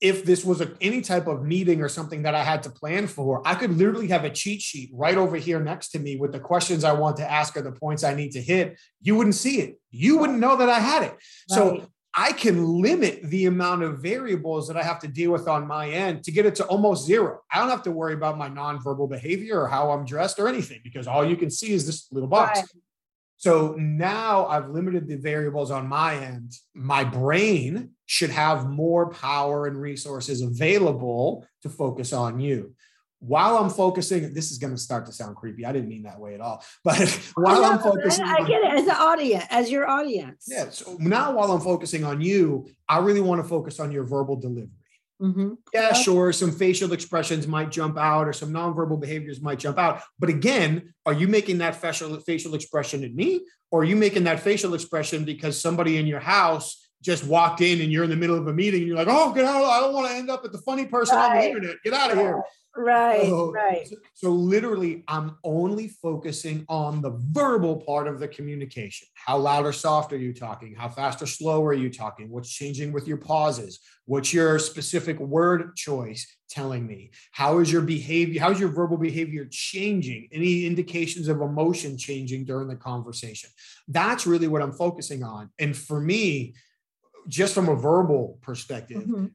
If 0.00 0.24
this 0.24 0.44
was 0.44 0.60
a, 0.60 0.72
any 0.80 1.00
type 1.00 1.28
of 1.28 1.44
meeting 1.44 1.80
or 1.80 1.88
something 1.88 2.22
that 2.22 2.34
I 2.34 2.42
had 2.42 2.64
to 2.64 2.70
plan 2.70 3.06
for, 3.06 3.40
I 3.46 3.54
could 3.54 3.76
literally 3.76 4.08
have 4.08 4.24
a 4.24 4.30
cheat 4.30 4.60
sheet 4.60 4.90
right 4.92 5.16
over 5.16 5.36
here 5.36 5.60
next 5.60 5.90
to 5.90 5.98
me 5.98 6.16
with 6.16 6.32
the 6.32 6.40
questions 6.40 6.82
I 6.82 6.92
want 6.92 7.18
to 7.18 7.30
ask 7.30 7.56
or 7.56 7.62
the 7.62 7.72
points 7.72 8.02
I 8.02 8.14
need 8.14 8.32
to 8.32 8.42
hit. 8.42 8.78
You 9.00 9.14
wouldn't 9.14 9.36
see 9.36 9.60
it. 9.60 9.78
You 9.90 10.18
wouldn't 10.18 10.40
know 10.40 10.56
that 10.56 10.68
I 10.68 10.80
had 10.80 11.04
it. 11.04 11.12
Right. 11.12 11.18
So 11.48 11.86
I 12.14 12.32
can 12.32 12.80
limit 12.82 13.22
the 13.22 13.46
amount 13.46 13.82
of 13.82 14.00
variables 14.00 14.68
that 14.68 14.76
I 14.76 14.82
have 14.82 14.98
to 15.00 15.08
deal 15.08 15.32
with 15.32 15.48
on 15.48 15.66
my 15.66 15.88
end 15.88 16.24
to 16.24 16.32
get 16.32 16.44
it 16.44 16.54
to 16.56 16.66
almost 16.66 17.06
zero. 17.06 17.40
I 17.50 17.58
don't 17.58 17.70
have 17.70 17.82
to 17.84 17.90
worry 17.90 18.12
about 18.12 18.36
my 18.36 18.50
nonverbal 18.50 19.08
behavior 19.08 19.60
or 19.60 19.68
how 19.68 19.90
I'm 19.90 20.04
dressed 20.04 20.38
or 20.38 20.46
anything 20.46 20.80
because 20.84 21.06
all 21.06 21.24
you 21.24 21.36
can 21.36 21.50
see 21.50 21.72
is 21.72 21.86
this 21.86 22.12
little 22.12 22.28
box. 22.28 22.60
Right. 22.60 22.68
So 23.38 23.74
now 23.78 24.46
I've 24.46 24.68
limited 24.68 25.08
the 25.08 25.16
variables 25.16 25.70
on 25.70 25.88
my 25.88 26.14
end. 26.16 26.52
My 26.74 27.02
brain 27.02 27.90
should 28.06 28.30
have 28.30 28.68
more 28.68 29.10
power 29.10 29.66
and 29.66 29.80
resources 29.80 30.42
available 30.42 31.46
to 31.62 31.68
focus 31.68 32.12
on 32.12 32.38
you 32.40 32.74
while 33.22 33.56
I'm 33.56 33.70
focusing, 33.70 34.34
this 34.34 34.50
is 34.50 34.58
going 34.58 34.74
to 34.74 34.78
start 34.78 35.06
to 35.06 35.12
sound 35.12 35.36
creepy. 35.36 35.64
I 35.64 35.72
didn't 35.72 35.88
mean 35.88 36.02
that 36.02 36.18
way 36.18 36.34
at 36.34 36.40
all. 36.40 36.64
But 36.84 37.08
while 37.36 37.64
I'm 37.64 37.78
focusing, 37.78 38.24
I, 38.24 38.38
I 38.40 38.48
get 38.48 38.62
it 38.62 38.72
as 38.80 38.84
an 38.86 38.96
audience, 38.98 39.44
as 39.48 39.70
your 39.70 39.88
audience. 39.88 40.46
Yeah. 40.48 40.70
So 40.70 40.96
now, 40.98 41.32
while 41.32 41.52
I'm 41.52 41.60
focusing 41.60 42.04
on 42.04 42.20
you, 42.20 42.66
I 42.88 42.98
really 42.98 43.20
want 43.20 43.40
to 43.40 43.48
focus 43.48 43.78
on 43.78 43.92
your 43.92 44.04
verbal 44.04 44.36
delivery. 44.36 44.70
Mm-hmm. 45.22 45.52
Yeah, 45.72 45.92
sure. 45.92 46.32
Some 46.32 46.50
facial 46.50 46.92
expressions 46.92 47.46
might 47.46 47.70
jump 47.70 47.96
out, 47.96 48.26
or 48.26 48.32
some 48.32 48.52
nonverbal 48.52 49.00
behaviors 49.00 49.40
might 49.40 49.60
jump 49.60 49.78
out. 49.78 50.02
But 50.18 50.28
again, 50.28 50.92
are 51.06 51.12
you 51.12 51.28
making 51.28 51.58
that 51.58 51.76
facial 51.76 52.18
facial 52.18 52.56
expression 52.56 53.04
at 53.04 53.14
me, 53.14 53.46
or 53.70 53.82
are 53.82 53.84
you 53.84 53.94
making 53.94 54.24
that 54.24 54.40
facial 54.40 54.74
expression 54.74 55.24
because 55.24 55.60
somebody 55.60 55.96
in 55.96 56.06
your 56.06 56.18
house 56.18 56.81
just 57.02 57.24
walked 57.24 57.60
in 57.60 57.80
and 57.80 57.92
you're 57.92 58.04
in 58.04 58.10
the 58.10 58.16
middle 58.16 58.38
of 58.38 58.46
a 58.46 58.52
meeting 58.52 58.80
and 58.80 58.88
you're 58.88 58.96
like, 58.96 59.08
oh, 59.10 59.32
get 59.32 59.44
out. 59.44 59.64
I 59.64 59.80
don't 59.80 59.92
want 59.92 60.08
to 60.08 60.14
end 60.14 60.30
up 60.30 60.44
at 60.44 60.52
the 60.52 60.58
funny 60.58 60.86
person 60.86 61.16
right. 61.16 61.30
on 61.30 61.36
the 61.38 61.46
internet. 61.46 61.76
Get 61.84 61.92
out 61.92 62.12
of 62.12 62.18
here. 62.18 62.42
Right, 62.74 63.26
so, 63.26 63.52
right. 63.52 63.86
So, 63.86 63.96
so, 64.14 64.30
literally, 64.30 65.04
I'm 65.06 65.36
only 65.44 65.88
focusing 65.88 66.64
on 66.70 67.02
the 67.02 67.10
verbal 67.10 67.76
part 67.76 68.08
of 68.08 68.18
the 68.18 68.28
communication. 68.28 69.08
How 69.12 69.36
loud 69.36 69.66
or 69.66 69.74
soft 69.74 70.10
are 70.14 70.18
you 70.18 70.32
talking? 70.32 70.74
How 70.74 70.88
fast 70.88 71.20
or 71.20 71.26
slow 71.26 71.62
are 71.66 71.74
you 71.74 71.90
talking? 71.90 72.30
What's 72.30 72.50
changing 72.50 72.92
with 72.92 73.06
your 73.06 73.18
pauses? 73.18 73.78
What's 74.06 74.32
your 74.32 74.58
specific 74.58 75.20
word 75.20 75.76
choice 75.76 76.26
telling 76.48 76.86
me? 76.86 77.10
How 77.32 77.58
is 77.58 77.70
your 77.70 77.82
behavior? 77.82 78.40
How's 78.40 78.58
your 78.58 78.70
verbal 78.70 78.96
behavior 78.96 79.46
changing? 79.50 80.28
Any 80.32 80.64
indications 80.64 81.28
of 81.28 81.42
emotion 81.42 81.98
changing 81.98 82.46
during 82.46 82.68
the 82.68 82.76
conversation? 82.76 83.50
That's 83.86 84.26
really 84.26 84.48
what 84.48 84.62
I'm 84.62 84.72
focusing 84.72 85.22
on. 85.22 85.50
And 85.58 85.76
for 85.76 86.00
me, 86.00 86.54
just 87.28 87.54
from 87.54 87.68
a 87.68 87.74
verbal 87.74 88.38
perspective, 88.42 89.02
mm-hmm 89.02 89.26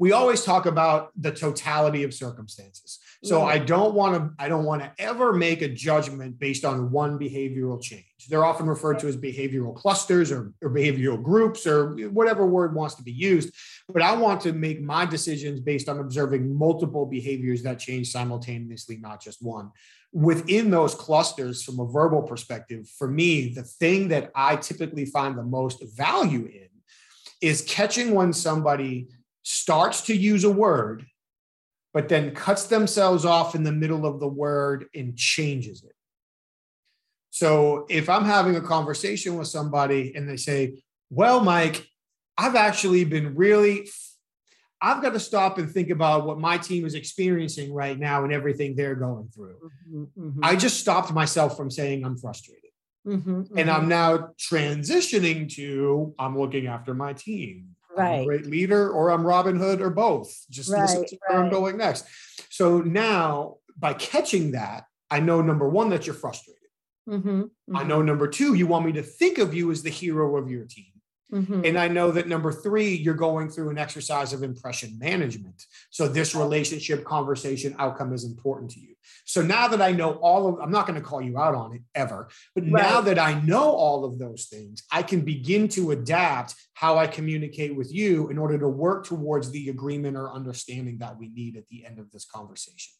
we 0.00 0.12
always 0.12 0.42
talk 0.42 0.64
about 0.64 1.10
the 1.14 1.30
totality 1.30 2.04
of 2.04 2.14
circumstances. 2.14 3.00
So 3.22 3.42
I 3.42 3.58
don't 3.58 3.94
want 3.94 4.14
to 4.16 4.42
I 4.42 4.48
don't 4.48 4.64
want 4.64 4.80
to 4.80 4.90
ever 4.98 5.34
make 5.34 5.60
a 5.60 5.68
judgment 5.68 6.38
based 6.38 6.64
on 6.64 6.90
one 6.90 7.18
behavioral 7.18 7.82
change. 7.82 8.06
They're 8.30 8.46
often 8.46 8.66
referred 8.66 8.98
to 9.00 9.08
as 9.08 9.16
behavioral 9.18 9.76
clusters 9.76 10.32
or, 10.32 10.54
or 10.62 10.70
behavioral 10.70 11.22
groups 11.22 11.66
or 11.66 11.96
whatever 12.08 12.46
word 12.46 12.74
wants 12.74 12.94
to 12.94 13.02
be 13.02 13.12
used. 13.12 13.54
But 13.90 14.00
I 14.00 14.16
want 14.16 14.40
to 14.42 14.54
make 14.54 14.80
my 14.80 15.04
decisions 15.04 15.60
based 15.60 15.86
on 15.86 15.98
observing 15.98 16.56
multiple 16.56 17.04
behaviors 17.04 17.62
that 17.64 17.78
change 17.78 18.10
simultaneously, 18.10 18.96
not 18.96 19.20
just 19.20 19.42
one. 19.42 19.70
Within 20.12 20.70
those 20.70 20.94
clusters, 20.94 21.62
from 21.62 21.78
a 21.78 21.86
verbal 21.86 22.22
perspective, 22.22 22.88
for 22.88 23.08
me, 23.08 23.52
the 23.54 23.62
thing 23.62 24.08
that 24.08 24.32
I 24.34 24.56
typically 24.56 25.06
find 25.06 25.38
the 25.38 25.44
most 25.44 25.84
value 25.96 26.46
in 26.46 26.68
is 27.40 27.62
catching 27.62 28.14
when 28.14 28.32
somebody 28.32 29.08
starts 29.42 30.02
to 30.02 30.16
use 30.16 30.44
a 30.44 30.50
word, 30.50 31.06
but 31.94 32.08
then 32.08 32.34
cuts 32.34 32.64
themselves 32.64 33.24
off 33.24 33.54
in 33.54 33.62
the 33.62 33.72
middle 33.72 34.04
of 34.04 34.20
the 34.20 34.28
word 34.28 34.86
and 34.94 35.16
changes 35.16 35.84
it. 35.84 35.94
So 37.30 37.86
if 37.88 38.08
I'm 38.08 38.24
having 38.24 38.56
a 38.56 38.60
conversation 38.60 39.36
with 39.36 39.48
somebody 39.48 40.12
and 40.14 40.28
they 40.28 40.36
say, 40.36 40.82
Well, 41.10 41.42
Mike, 41.42 41.86
I've 42.36 42.56
actually 42.56 43.04
been 43.04 43.34
really, 43.36 43.88
I've 44.82 45.02
got 45.02 45.12
to 45.12 45.20
stop 45.20 45.58
and 45.58 45.70
think 45.70 45.90
about 45.90 46.26
what 46.26 46.38
my 46.38 46.56
team 46.56 46.86
is 46.86 46.94
experiencing 46.94 47.72
right 47.72 47.98
now 47.98 48.24
and 48.24 48.32
everything 48.32 48.74
they're 48.74 48.94
going 48.94 49.28
through. 49.28 49.56
Mm-hmm, 49.88 50.28
mm-hmm. 50.28 50.40
I 50.42 50.56
just 50.56 50.80
stopped 50.80 51.12
myself 51.12 51.56
from 51.56 51.70
saying 51.70 52.04
I'm 52.04 52.16
frustrated. 52.16 52.70
Mm-hmm, 53.06 53.58
and 53.58 53.70
I'm 53.70 53.80
mm-hmm. 53.80 53.88
now 53.88 54.28
transitioning 54.38 55.52
to 55.54 56.14
I'm 56.18 56.38
looking 56.38 56.66
after 56.66 56.94
my 56.94 57.14
team 57.14 57.76
right. 57.96 58.14
I'm 58.14 58.20
a 58.20 58.24
great 58.24 58.46
leader 58.46 58.90
or 58.90 59.10
I'm 59.10 59.26
Robin 59.26 59.56
Hood 59.56 59.80
or 59.80 59.90
both. 59.90 60.34
Just 60.50 60.70
right, 60.70 60.82
listen 60.82 61.06
to 61.06 61.18
where 61.26 61.38
right. 61.38 61.44
I'm 61.44 61.50
going 61.50 61.76
next. 61.76 62.06
So 62.50 62.80
now 62.80 63.56
by 63.78 63.94
catching 63.94 64.52
that, 64.52 64.84
I 65.10 65.20
know 65.20 65.42
number 65.42 65.68
one, 65.68 65.90
that 65.90 66.06
you're 66.06 66.14
frustrated. 66.14 66.60
Mm-hmm, 67.08 67.40
mm-hmm. 67.40 67.76
I 67.76 67.82
know 67.82 68.02
number 68.02 68.28
two, 68.28 68.54
you 68.54 68.66
want 68.66 68.86
me 68.86 68.92
to 68.92 69.02
think 69.02 69.38
of 69.38 69.54
you 69.54 69.70
as 69.70 69.82
the 69.82 69.90
hero 69.90 70.36
of 70.36 70.50
your 70.50 70.64
team. 70.64 70.92
Mm-hmm. 71.32 71.64
And 71.64 71.78
I 71.78 71.88
know 71.88 72.10
that 72.10 72.28
number 72.28 72.52
three, 72.52 72.94
you're 72.94 73.14
going 73.14 73.50
through 73.50 73.70
an 73.70 73.78
exercise 73.78 74.32
of 74.32 74.42
impression 74.42 74.98
management. 74.98 75.64
So 75.90 76.08
this 76.08 76.34
relationship 76.34 77.04
conversation 77.04 77.74
outcome 77.78 78.12
is 78.12 78.24
important 78.24 78.70
to 78.72 78.80
you. 78.80 78.94
So 79.24 79.42
now 79.42 79.68
that 79.68 79.80
I 79.80 79.92
know 79.92 80.12
all 80.14 80.48
of, 80.48 80.60
I'm 80.60 80.70
not 80.70 80.86
going 80.86 81.00
to 81.00 81.06
call 81.06 81.22
you 81.22 81.38
out 81.38 81.54
on 81.54 81.74
it 81.74 81.82
ever, 81.94 82.28
but 82.54 82.64
right. 82.64 82.82
now 82.82 83.00
that 83.00 83.18
I 83.18 83.40
know 83.40 83.70
all 83.70 84.04
of 84.04 84.18
those 84.18 84.46
things, 84.46 84.82
I 84.90 85.02
can 85.02 85.20
begin 85.20 85.68
to 85.68 85.92
adapt 85.92 86.54
how 86.74 86.98
I 86.98 87.06
communicate 87.06 87.74
with 87.76 87.92
you 87.94 88.28
in 88.28 88.38
order 88.38 88.58
to 88.58 88.68
work 88.68 89.06
towards 89.06 89.50
the 89.50 89.68
agreement 89.68 90.16
or 90.16 90.32
understanding 90.32 90.98
that 90.98 91.18
we 91.18 91.28
need 91.28 91.56
at 91.56 91.68
the 91.68 91.86
end 91.86 91.98
of 91.98 92.10
this 92.10 92.24
conversation. 92.24 92.92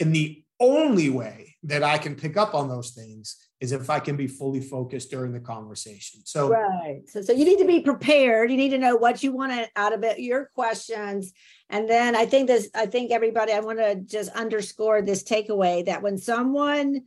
And 0.00 0.14
the 0.14 0.42
only 0.60 1.10
way 1.10 1.56
that 1.64 1.82
I 1.82 1.98
can 1.98 2.14
pick 2.14 2.36
up 2.36 2.54
on 2.54 2.68
those 2.68 2.90
things 2.90 3.36
is 3.60 3.72
if 3.72 3.88
I 3.88 3.98
can 3.98 4.16
be 4.16 4.26
fully 4.26 4.60
focused 4.60 5.10
during 5.10 5.32
the 5.32 5.40
conversation. 5.40 6.20
So 6.24 6.50
right. 6.50 7.02
So 7.06 7.22
so 7.22 7.32
you 7.32 7.44
need 7.44 7.58
to 7.58 7.64
be 7.64 7.80
prepared. 7.80 8.50
You 8.50 8.56
need 8.56 8.70
to 8.70 8.78
know 8.78 8.96
what 8.96 9.22
you 9.22 9.32
want 9.32 9.68
out 9.74 9.92
of 9.92 10.04
it, 10.04 10.18
your 10.18 10.50
questions. 10.54 11.32
And 11.70 11.88
then 11.88 12.14
I 12.14 12.26
think 12.26 12.46
this, 12.48 12.68
I 12.74 12.86
think 12.86 13.10
everybody, 13.10 13.52
I 13.52 13.60
want 13.60 13.78
to 13.78 13.96
just 13.96 14.30
underscore 14.30 15.02
this 15.02 15.24
takeaway 15.24 15.86
that 15.86 16.02
when 16.02 16.18
someone 16.18 17.02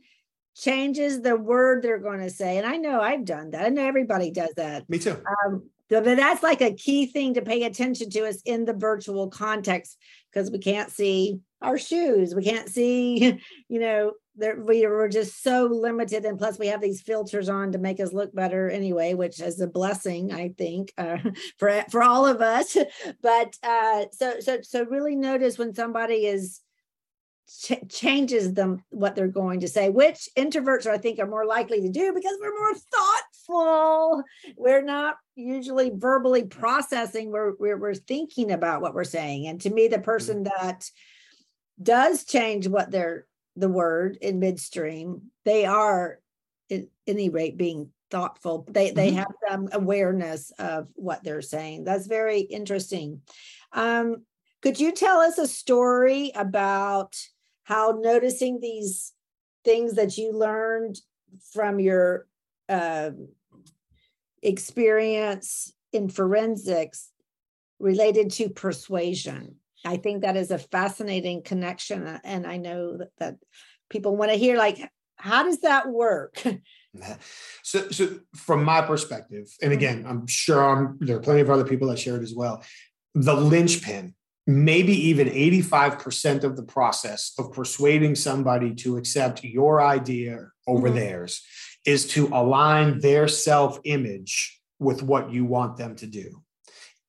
changes 0.56 1.22
the 1.22 1.36
word 1.36 1.82
they're 1.82 1.98
going 1.98 2.20
to 2.20 2.30
say, 2.30 2.58
and 2.58 2.66
I 2.66 2.76
know 2.76 3.00
I've 3.00 3.24
done 3.24 3.52
that. 3.52 3.64
I 3.64 3.68
know 3.68 3.86
everybody 3.86 4.30
does 4.30 4.52
that. 4.56 4.90
Me 4.90 4.98
too. 4.98 5.22
Um, 5.46 5.70
but 5.90 6.16
that's 6.16 6.42
like 6.42 6.60
a 6.60 6.72
key 6.72 7.06
thing 7.06 7.34
to 7.34 7.42
pay 7.42 7.64
attention 7.64 8.10
to 8.10 8.20
is 8.20 8.42
in 8.44 8.64
the 8.64 8.72
virtual 8.72 9.28
context 9.28 9.98
because 10.32 10.50
we 10.50 10.58
can't 10.58 10.90
see 10.90 11.40
our 11.60 11.76
shoes. 11.76 12.34
We 12.34 12.44
can't 12.44 12.68
see, 12.68 13.38
you 13.68 13.80
know, 13.80 14.12
we 14.36 14.86
were 14.86 15.08
just 15.08 15.42
so 15.42 15.66
limited. 15.66 16.24
And 16.24 16.38
plus, 16.38 16.58
we 16.58 16.68
have 16.68 16.80
these 16.80 17.02
filters 17.02 17.48
on 17.48 17.72
to 17.72 17.78
make 17.78 18.00
us 18.00 18.12
look 18.12 18.34
better 18.34 18.70
anyway, 18.70 19.14
which 19.14 19.40
is 19.40 19.60
a 19.60 19.66
blessing, 19.66 20.32
I 20.32 20.54
think, 20.56 20.92
uh, 20.96 21.18
for 21.58 21.84
for 21.90 22.02
all 22.02 22.26
of 22.26 22.40
us. 22.40 22.76
But 23.22 23.56
uh, 23.62 24.04
so 24.12 24.40
so 24.40 24.58
so 24.62 24.84
really 24.84 25.16
notice 25.16 25.58
when 25.58 25.74
somebody 25.74 26.26
is 26.26 26.60
ch- 27.48 27.88
changes 27.88 28.54
them 28.54 28.82
what 28.90 29.14
they're 29.14 29.28
going 29.28 29.60
to 29.60 29.68
say, 29.68 29.90
which 29.90 30.28
introverts 30.36 30.86
I 30.86 30.98
think 30.98 31.18
are 31.18 31.26
more 31.26 31.46
likely 31.46 31.80
to 31.82 31.88
do 31.88 32.12
because 32.14 32.36
we're 32.40 32.58
more 32.58 32.74
thoughtful. 33.50 34.22
We're 34.56 34.82
not 34.82 35.16
usually 35.34 35.90
verbally 35.94 36.44
processing. 36.44 37.30
We're 37.30 37.54
we're, 37.58 37.78
we're 37.78 37.94
thinking 37.94 38.52
about 38.52 38.82
what 38.82 38.94
we're 38.94 39.04
saying. 39.04 39.46
And 39.46 39.60
to 39.62 39.70
me, 39.70 39.88
the 39.88 39.98
person 39.98 40.44
mm-hmm. 40.44 40.66
that 40.66 40.84
does 41.82 42.24
change 42.24 42.68
what 42.68 42.90
they're 42.90 43.26
the 43.56 43.68
word 43.68 44.16
in 44.20 44.38
midstream, 44.38 45.22
they 45.44 45.66
are 45.66 46.20
at 46.70 46.84
any 47.06 47.28
rate 47.28 47.56
being 47.56 47.90
thoughtful. 48.10 48.66
They 48.68 48.90
they 48.90 49.08
mm-hmm. 49.08 49.18
have 49.18 49.32
some 49.48 49.68
awareness 49.72 50.52
of 50.58 50.88
what 50.94 51.22
they're 51.24 51.42
saying. 51.42 51.84
That's 51.84 52.06
very 52.06 52.40
interesting. 52.40 53.22
Um, 53.72 54.24
could 54.62 54.78
you 54.78 54.92
tell 54.92 55.20
us 55.20 55.38
a 55.38 55.46
story 55.46 56.32
about 56.34 57.16
how 57.64 57.98
noticing 58.00 58.60
these 58.60 59.12
things 59.64 59.94
that 59.94 60.18
you 60.18 60.32
learned 60.32 60.98
from 61.52 61.80
your 61.80 62.26
uh, 62.68 63.10
experience 64.42 65.72
in 65.92 66.08
forensics 66.08 67.10
related 67.78 68.30
to 68.32 68.48
persuasion? 68.48 69.56
I 69.84 69.96
think 69.96 70.22
that 70.22 70.36
is 70.36 70.50
a 70.50 70.58
fascinating 70.58 71.42
connection. 71.42 72.06
Uh, 72.06 72.18
and 72.24 72.46
I 72.46 72.58
know 72.58 72.98
that, 72.98 73.08
that 73.18 73.36
people 73.88 74.16
want 74.16 74.30
to 74.30 74.36
hear, 74.36 74.56
like, 74.56 74.78
how 75.16 75.42
does 75.42 75.60
that 75.60 75.88
work? 75.88 76.42
So, 77.62 77.88
so 77.90 78.18
from 78.34 78.64
my 78.64 78.82
perspective, 78.82 79.46
and 79.62 79.72
again, 79.72 80.04
I'm 80.08 80.26
sure 80.26 80.64
I'm, 80.64 80.98
there 81.00 81.16
are 81.16 81.20
plenty 81.20 81.40
of 81.40 81.50
other 81.50 81.64
people 81.64 81.88
that 81.88 82.00
share 82.00 82.16
it 82.16 82.22
as 82.22 82.34
well. 82.34 82.64
The 83.14 83.34
linchpin, 83.34 84.14
maybe 84.46 84.92
even 85.08 85.28
85% 85.28 86.42
of 86.42 86.56
the 86.56 86.64
process 86.64 87.32
of 87.38 87.52
persuading 87.52 88.16
somebody 88.16 88.74
to 88.76 88.96
accept 88.96 89.44
your 89.44 89.80
idea 89.80 90.48
over 90.66 90.88
mm-hmm. 90.88 90.96
theirs 90.96 91.44
is 91.84 92.06
to 92.08 92.28
align 92.28 93.00
their 93.00 93.28
self 93.28 93.78
image 93.84 94.60
with 94.78 95.02
what 95.02 95.32
you 95.32 95.44
want 95.44 95.76
them 95.76 95.96
to 95.96 96.06
do. 96.06 96.42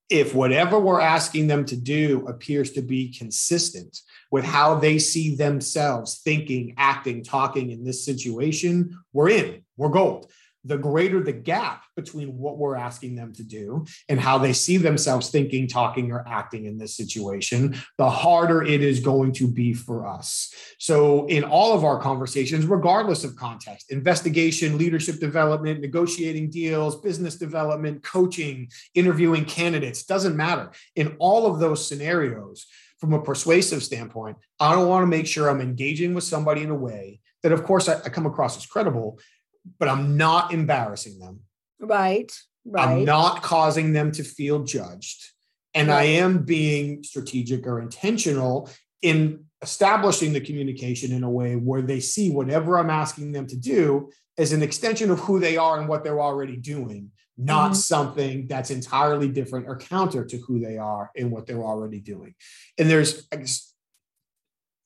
If 0.10 0.36
whatever 0.36 0.78
we're 0.78 1.00
asking 1.00 1.48
them 1.48 1.64
to 1.66 1.78
do 1.78 2.28
appears 2.28 2.72
to 2.74 2.82
be 2.82 3.14
consistent 3.14 3.98
with 4.30 4.44
how 4.44 4.76
they 4.76 5.00
see 5.00 5.36
themselves 5.36 6.20
thinking, 6.24 6.74
acting, 6.78 7.24
talking 7.24 7.72
in 7.72 7.86
this 7.86 8.04
situation, 8.04 9.00
we're 9.14 9.30
in, 9.30 9.64
we're 9.78 9.90
gold 9.90 10.30
the 10.64 10.78
greater 10.78 11.22
the 11.24 11.32
gap 11.32 11.84
between 11.96 12.38
what 12.38 12.58
we're 12.58 12.76
asking 12.76 13.16
them 13.16 13.34
to 13.34 13.44
do 13.44 13.86
and 14.10 14.20
how 14.20 14.38
they 14.38 14.54
see 14.54 14.78
themselves 14.78 15.30
thinking, 15.30 15.68
talking, 15.68 16.12
or 16.12 16.24
acting 16.28 16.66
in 16.66 16.78
this 16.78 16.96
situation, 16.96 17.76
the 17.98 18.10
harder 18.10 18.62
it 18.64 18.82
is 18.82 19.00
going 19.00 19.32
to 19.32 19.48
be 19.48 19.74
for 19.74 20.08
us. 20.08 20.54
So, 20.78 21.26
in 21.28 21.44
all 21.44 21.74
of 21.74 21.84
our 21.84 22.00
conversations, 22.00 22.66
regardless 22.66 23.24
of 23.24 23.36
context, 23.36 23.92
investigation, 23.92 24.78
leadership 24.78 25.20
development, 25.20 25.82
negotiating 25.82 26.50
deals, 26.50 27.02
business 27.02 27.36
development, 27.36 28.04
coaching, 28.04 28.70
interviewing 28.94 29.46
candidates, 29.46 30.04
doesn't 30.04 30.38
matter. 30.38 30.72
In 30.96 31.16
all 31.20 31.46
of 31.48 31.60
those 31.60 31.88
scenarios, 31.88 32.68
from 33.02 33.14
a 33.14 33.22
persuasive 33.22 33.82
standpoint, 33.82 34.38
I 34.60 34.76
want 34.76 35.02
to 35.02 35.08
make 35.08 35.26
sure 35.26 35.50
I'm 35.50 35.60
engaging 35.60 36.14
with 36.14 36.24
somebody 36.24 36.62
in 36.62 36.70
a 36.70 36.76
way 36.76 37.20
that, 37.42 37.52
of 37.52 37.64
course, 37.64 37.90
I, 37.90 37.96
I 37.96 38.10
come 38.10 38.28
across 38.28 38.56
as 38.56 38.68
credible, 38.68 39.20
but 39.80 39.88
I'm 39.88 40.18
not 40.18 40.54
embarrassing 40.54 41.20
them. 41.20 41.42
Right. 41.80 42.32
Right. 42.66 42.88
I'm 42.88 43.06
not 43.06 43.42
causing 43.42 43.94
them 43.94 44.12
to 44.14 44.24
feel 44.24 44.64
judged. 44.64 45.32
And 45.74 45.88
right. 45.88 46.00
I 46.00 46.04
am 46.04 46.44
being 46.44 47.04
strategic 47.04 47.66
or 47.66 47.80
intentional 47.80 48.70
in 49.02 49.46
establishing 49.62 50.34
the 50.34 50.42
communication 50.42 51.12
in 51.12 51.24
a 51.24 51.30
way 51.30 51.56
where 51.56 51.82
they 51.82 52.00
see 52.00 52.30
whatever 52.30 52.78
I'm 52.78 52.90
asking 52.90 53.32
them 53.32 53.48
to 53.48 53.56
do 53.56 54.10
as 54.38 54.54
an 54.54 54.64
extension 54.64 55.12
of 55.12 55.20
who 55.20 55.40
they 55.40 55.58
are 55.58 55.80
and 55.80 55.88
what 55.88 56.04
they're 56.04 56.22
already 56.22 56.58
doing, 56.58 57.12
not 57.38 57.72
mm-hmm. 57.72 57.76
something 57.76 58.48
that's 58.48 58.72
entirely 58.72 59.28
different 59.28 59.68
or 59.68 59.78
counter 59.78 60.26
to 60.26 60.38
who 60.38 60.60
they 60.60 60.78
are 60.78 61.12
and 61.16 61.32
what 61.32 61.46
they're 61.46 61.64
already 61.64 62.00
doing. 62.00 62.34
And 62.78 62.90
there's, 62.90 63.28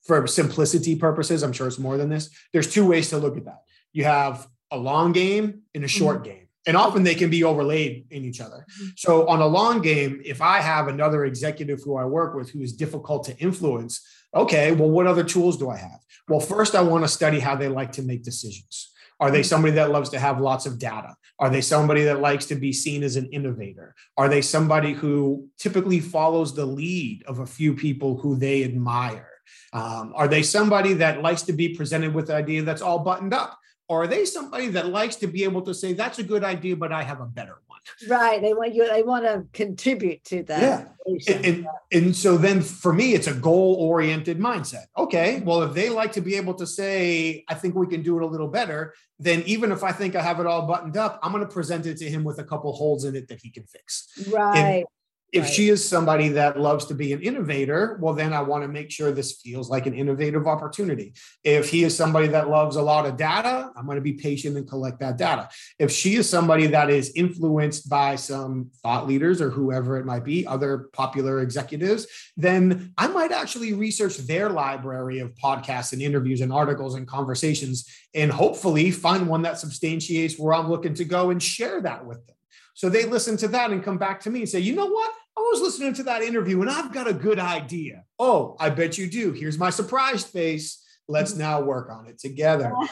for 0.04 0.26
simplicity 0.26 0.96
purposes, 0.96 1.42
I'm 1.42 1.52
sure 1.52 1.66
it's 1.66 1.78
more 1.78 1.96
than 1.96 2.10
this. 2.10 2.30
There's 2.52 2.72
two 2.72 2.86
ways 2.86 3.10
to 3.10 3.18
look 3.18 3.36
at 3.36 3.46
that. 3.46 3.62
You 3.92 4.04
have 4.04 4.46
a 4.70 4.78
long 4.78 5.12
game 5.12 5.62
and 5.74 5.84
a 5.84 5.88
short 5.88 6.18
mm-hmm. 6.18 6.24
game. 6.24 6.48
And 6.68 6.76
often 6.76 7.04
they 7.04 7.14
can 7.14 7.30
be 7.30 7.44
overlaid 7.44 8.06
in 8.10 8.24
each 8.24 8.40
other. 8.40 8.66
Mm-hmm. 8.66 8.86
So, 8.96 9.28
on 9.28 9.40
a 9.40 9.46
long 9.46 9.82
game, 9.82 10.20
if 10.24 10.42
I 10.42 10.60
have 10.60 10.88
another 10.88 11.24
executive 11.24 11.80
who 11.84 11.96
I 11.96 12.04
work 12.04 12.34
with 12.34 12.50
who 12.50 12.60
is 12.60 12.72
difficult 12.72 13.24
to 13.24 13.38
influence, 13.38 14.04
okay, 14.34 14.72
well, 14.72 14.90
what 14.90 15.06
other 15.06 15.22
tools 15.22 15.56
do 15.56 15.70
I 15.70 15.76
have? 15.76 16.00
Well, 16.28 16.40
first, 16.40 16.74
I 16.74 16.82
want 16.82 17.04
to 17.04 17.08
study 17.08 17.38
how 17.38 17.54
they 17.54 17.68
like 17.68 17.92
to 17.92 18.02
make 18.02 18.24
decisions. 18.24 18.92
Are 19.18 19.30
they 19.30 19.42
somebody 19.42 19.74
that 19.74 19.90
loves 19.90 20.10
to 20.10 20.18
have 20.18 20.40
lots 20.40 20.66
of 20.66 20.78
data? 20.78 21.14
Are 21.38 21.48
they 21.48 21.60
somebody 21.60 22.04
that 22.04 22.20
likes 22.20 22.46
to 22.46 22.54
be 22.54 22.72
seen 22.72 23.02
as 23.02 23.16
an 23.16 23.26
innovator? 23.32 23.94
Are 24.16 24.28
they 24.28 24.42
somebody 24.42 24.92
who 24.92 25.48
typically 25.58 26.00
follows 26.00 26.54
the 26.54 26.66
lead 26.66 27.22
of 27.26 27.38
a 27.38 27.46
few 27.46 27.74
people 27.74 28.18
who 28.18 28.36
they 28.36 28.64
admire? 28.64 29.30
Um, 29.72 30.12
are 30.14 30.28
they 30.28 30.42
somebody 30.42 30.94
that 30.94 31.22
likes 31.22 31.42
to 31.42 31.52
be 31.52 31.74
presented 31.74 32.14
with 32.14 32.28
an 32.30 32.36
idea 32.36 32.62
that's 32.62 32.82
all 32.82 32.98
buttoned 32.98 33.32
up? 33.32 33.58
Or 33.88 34.02
are 34.02 34.06
they 34.06 34.24
somebody 34.24 34.68
that 34.68 34.88
likes 34.88 35.16
to 35.16 35.26
be 35.26 35.44
able 35.44 35.62
to 35.62 35.74
say, 35.74 35.92
that's 35.92 36.18
a 36.18 36.22
good 36.22 36.42
idea, 36.42 36.76
but 36.76 36.92
I 36.92 37.02
have 37.02 37.20
a 37.20 37.26
better 37.26 37.60
one? 37.66 37.80
Right. 38.08 38.42
They 38.42 38.52
want 38.52 38.74
you, 38.74 38.88
they 38.90 39.04
want 39.04 39.24
to 39.24 39.44
contribute 39.52 40.24
to 40.24 40.42
that. 40.44 40.96
Yeah. 41.06 41.34
And, 41.34 41.46
and, 41.46 41.66
and, 41.92 42.16
so 42.16 42.36
then 42.36 42.60
for 42.62 42.92
me, 42.92 43.14
it's 43.14 43.28
a 43.28 43.34
goal 43.34 43.76
oriented 43.76 44.40
mindset. 44.40 44.86
Okay. 44.98 45.40
Well, 45.44 45.62
if 45.62 45.72
they 45.72 45.88
like 45.88 46.12
to 46.12 46.20
be 46.20 46.34
able 46.34 46.54
to 46.54 46.66
say, 46.66 47.44
I 47.48 47.54
think 47.54 47.76
we 47.76 47.86
can 47.86 48.02
do 48.02 48.16
it 48.16 48.24
a 48.24 48.26
little 48.26 48.48
better, 48.48 48.92
then 49.20 49.44
even 49.46 49.70
if 49.70 49.84
I 49.84 49.92
think 49.92 50.16
I 50.16 50.22
have 50.22 50.40
it 50.40 50.46
all 50.46 50.66
buttoned 50.66 50.96
up, 50.96 51.20
I'm 51.22 51.30
going 51.30 51.46
to 51.46 51.52
present 51.52 51.86
it 51.86 51.96
to 51.98 52.10
him 52.10 52.24
with 52.24 52.40
a 52.40 52.44
couple 52.44 52.72
holes 52.72 53.04
in 53.04 53.14
it 53.14 53.28
that 53.28 53.40
he 53.40 53.50
can 53.50 53.64
fix. 53.64 54.08
Right. 54.32 54.78
If, 54.78 54.84
if 55.32 55.44
right. 55.44 55.52
she 55.52 55.68
is 55.68 55.86
somebody 55.86 56.28
that 56.30 56.58
loves 56.58 56.84
to 56.86 56.94
be 56.94 57.12
an 57.12 57.20
innovator, 57.20 57.98
well, 58.00 58.14
then 58.14 58.32
I 58.32 58.42
want 58.42 58.62
to 58.62 58.68
make 58.68 58.90
sure 58.90 59.10
this 59.10 59.40
feels 59.40 59.68
like 59.68 59.86
an 59.86 59.94
innovative 59.94 60.46
opportunity. 60.46 61.14
If 61.42 61.68
he 61.68 61.82
is 61.82 61.96
somebody 61.96 62.28
that 62.28 62.48
loves 62.48 62.76
a 62.76 62.82
lot 62.82 63.06
of 63.06 63.16
data, 63.16 63.70
I'm 63.76 63.86
going 63.86 63.96
to 63.96 64.02
be 64.02 64.12
patient 64.12 64.56
and 64.56 64.68
collect 64.68 65.00
that 65.00 65.18
data. 65.18 65.48
If 65.78 65.90
she 65.90 66.14
is 66.14 66.30
somebody 66.30 66.68
that 66.68 66.90
is 66.90 67.12
influenced 67.16 67.88
by 67.88 68.16
some 68.16 68.70
thought 68.82 69.08
leaders 69.08 69.40
or 69.40 69.50
whoever 69.50 69.96
it 69.98 70.06
might 70.06 70.24
be, 70.24 70.46
other 70.46 70.88
popular 70.92 71.40
executives, 71.40 72.06
then 72.36 72.92
I 72.96 73.08
might 73.08 73.32
actually 73.32 73.72
research 73.72 74.18
their 74.18 74.48
library 74.48 75.18
of 75.18 75.34
podcasts 75.34 75.92
and 75.92 76.00
interviews 76.00 76.40
and 76.40 76.52
articles 76.52 76.94
and 76.94 77.06
conversations 77.06 77.90
and 78.14 78.30
hopefully 78.30 78.90
find 78.92 79.28
one 79.28 79.42
that 79.42 79.58
substantiates 79.58 80.38
where 80.38 80.54
I'm 80.54 80.70
looking 80.70 80.94
to 80.94 81.04
go 81.04 81.30
and 81.30 81.42
share 81.42 81.80
that 81.82 82.06
with 82.06 82.26
them. 82.26 82.36
So 82.76 82.90
they 82.90 83.06
listen 83.06 83.38
to 83.38 83.48
that 83.48 83.70
and 83.70 83.82
come 83.82 83.96
back 83.96 84.20
to 84.20 84.30
me 84.30 84.40
and 84.40 84.48
say, 84.48 84.60
you 84.60 84.74
know 84.74 84.84
what? 84.84 85.10
I 85.34 85.40
was 85.40 85.62
listening 85.62 85.94
to 85.94 86.02
that 86.04 86.20
interview 86.20 86.60
and 86.60 86.68
I've 86.68 86.92
got 86.92 87.08
a 87.08 87.14
good 87.14 87.38
idea. 87.38 88.04
Oh, 88.18 88.54
I 88.60 88.68
bet 88.68 88.98
you 88.98 89.08
do. 89.08 89.32
Here's 89.32 89.58
my 89.58 89.70
surprise 89.70 90.24
face. 90.24 90.84
Let's 91.08 91.32
mm-hmm. 91.32 91.40
now 91.40 91.62
work 91.62 91.90
on 91.90 92.06
it 92.06 92.18
together. 92.18 92.72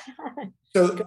So 0.77 0.99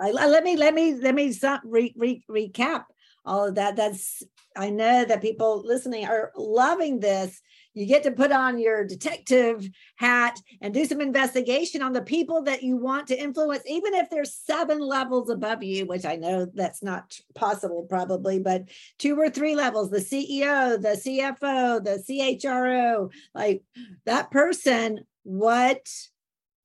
I, 0.00 0.10
I, 0.10 0.26
let 0.28 0.44
me 0.44 0.56
let 0.56 0.74
me 0.74 0.94
let 0.94 1.16
me 1.16 1.34
re, 1.64 1.92
re, 1.96 2.24
recap 2.30 2.84
all 3.24 3.48
of 3.48 3.56
that. 3.56 3.74
That's 3.74 4.22
I 4.56 4.70
know 4.70 5.04
that 5.04 5.20
people 5.20 5.66
listening 5.66 6.06
are 6.06 6.30
loving 6.36 7.00
this 7.00 7.42
you 7.74 7.86
get 7.86 8.02
to 8.02 8.10
put 8.10 8.32
on 8.32 8.58
your 8.58 8.84
detective 8.84 9.68
hat 9.96 10.38
and 10.60 10.74
do 10.74 10.84
some 10.84 11.00
investigation 11.00 11.82
on 11.82 11.92
the 11.92 12.02
people 12.02 12.42
that 12.42 12.62
you 12.62 12.76
want 12.76 13.06
to 13.08 13.18
influence, 13.18 13.62
even 13.66 13.94
if 13.94 14.10
there's 14.10 14.34
seven 14.34 14.78
levels 14.78 15.30
above 15.30 15.62
you, 15.62 15.86
which 15.86 16.04
I 16.04 16.16
know 16.16 16.46
that's 16.52 16.82
not 16.82 17.18
possible 17.34 17.86
probably, 17.88 18.38
but 18.38 18.68
two 18.98 19.18
or 19.18 19.30
three 19.30 19.54
levels 19.54 19.90
the 19.90 19.98
CEO, 19.98 20.80
the 20.80 21.00
CFO, 21.00 21.82
the 21.82 22.02
CHRO, 22.06 23.10
like 23.34 23.62
that 24.04 24.30
person, 24.30 25.00
what 25.24 25.88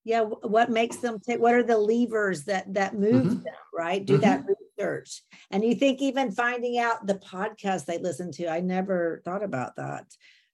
yeah 0.07 0.21
what 0.21 0.69
makes 0.69 0.97
them 0.97 1.19
take 1.19 1.39
what 1.39 1.53
are 1.53 1.63
the 1.63 1.77
levers 1.77 2.45
that 2.45 2.73
that 2.73 2.95
move 2.95 3.25
mm-hmm. 3.25 3.43
them 3.43 3.53
right 3.77 4.05
do 4.05 4.13
mm-hmm. 4.13 4.21
that 4.21 4.45
research 4.77 5.21
and 5.51 5.65
you 5.65 5.75
think 5.75 6.01
even 6.01 6.31
finding 6.31 6.79
out 6.79 7.05
the 7.05 7.15
podcast 7.15 7.85
they 7.85 7.97
listen 7.97 8.31
to 8.31 8.47
i 8.47 8.61
never 8.61 9.21
thought 9.25 9.43
about 9.43 9.75
that 9.75 10.05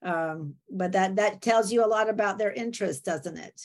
um, 0.03 0.55
but 0.69 0.91
that 0.91 1.15
that 1.15 1.41
tells 1.41 1.71
you 1.71 1.85
a 1.85 1.87
lot 1.87 2.09
about 2.09 2.37
their 2.37 2.51
interest 2.51 3.05
doesn't 3.05 3.37
it? 3.37 3.61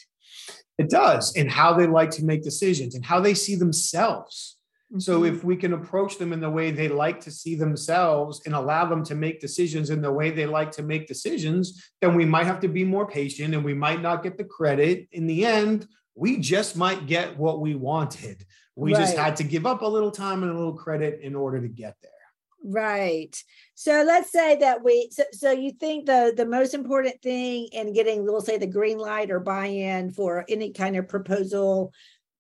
It 0.79 0.91
does 0.91 1.37
and 1.37 1.51
how 1.51 1.75
they 1.75 1.87
like 1.87 2.11
to 2.13 2.25
make 2.25 2.43
decisions 2.43 2.95
and 2.95 3.05
how 3.05 3.21
they 3.21 3.35
see 3.35 3.57
themselves. 3.57 4.57
Mm-hmm. 4.91 5.01
so 5.01 5.25
if 5.25 5.45
we 5.45 5.55
can 5.55 5.75
approach 5.75 6.17
them 6.17 6.33
in 6.33 6.41
the 6.41 6.49
way 6.49 6.71
they 6.71 6.89
like 6.89 7.21
to 7.21 7.31
see 7.31 7.55
themselves 7.55 8.41
and 8.47 8.55
allow 8.55 8.87
them 8.87 9.05
to 9.05 9.15
make 9.15 9.39
decisions 9.39 9.91
in 9.91 10.01
the 10.01 10.11
way 10.11 10.31
they 10.31 10.47
like 10.47 10.71
to 10.73 10.83
make 10.83 11.07
decisions 11.07 11.91
then 12.01 12.15
we 12.15 12.25
might 12.25 12.47
have 12.47 12.59
to 12.61 12.69
be 12.69 12.85
more 12.85 13.07
patient 13.07 13.53
and 13.53 13.63
we 13.63 13.75
might 13.75 14.01
not 14.01 14.23
get 14.23 14.39
the 14.39 14.45
credit. 14.45 15.07
In 15.13 15.27
the 15.27 15.45
end 15.45 15.87
we 16.15 16.39
just 16.39 16.75
might 16.75 17.07
get 17.07 17.37
what 17.37 17.61
we 17.61 17.75
wanted. 17.75 18.47
We 18.77 18.95
right. 18.95 19.01
just 19.01 19.17
had 19.17 19.37
to 19.37 19.45
give 19.45 19.67
up 19.67 19.83
a 19.83 19.87
little 19.87 20.11
time 20.11 20.43
and 20.43 20.51
a 20.51 20.55
little 20.57 20.73
credit 20.73 21.21
in 21.21 21.35
order 21.35 21.61
to 21.61 21.69
get 21.69 21.97
there 22.01 22.18
Right. 22.65 23.41
So 23.75 24.03
let's 24.07 24.33
say 24.33 24.57
that 24.57 24.83
we 24.83 25.09
so, 25.13 25.23
so 25.33 25.51
you 25.53 25.73
think 25.73 26.07
the 26.07 26.35
the 26.37 26.47
most 26.47 26.75
important 26.75 27.23
thing 27.23 27.69
in 27.73 27.93
getting 27.93 28.25
we'll 28.25 28.41
say 28.41 28.59
the 28.59 28.67
green 28.67 28.99
light 28.99 29.31
or 29.31 29.39
buy-in 29.39 30.11
for 30.11 30.45
any 30.49 30.73
kind 30.73 30.97
of 30.97 31.09
proposal 31.09 31.93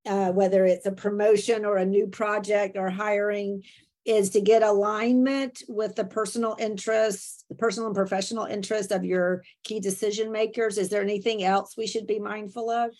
uh, 0.06 0.32
whether 0.32 0.64
it's 0.64 0.86
a 0.86 0.92
promotion 0.92 1.64
or 1.64 1.76
a 1.76 1.86
new 1.86 2.06
project 2.06 2.76
or 2.76 2.90
hiring 2.90 3.62
is 4.04 4.30
to 4.30 4.40
get 4.40 4.62
alignment 4.62 5.62
with 5.68 5.94
the 5.94 6.04
personal 6.04 6.56
interests, 6.58 7.44
the 7.50 7.54
personal 7.54 7.88
and 7.88 7.96
professional 7.96 8.46
interests 8.46 8.90
of 8.90 9.04
your 9.04 9.42
key 9.64 9.80
decision 9.80 10.32
makers. 10.32 10.78
Is 10.78 10.88
there 10.88 11.02
anything 11.02 11.44
else 11.44 11.76
we 11.76 11.86
should 11.86 12.06
be 12.06 12.18
mindful 12.18 12.70
of? 12.70 12.90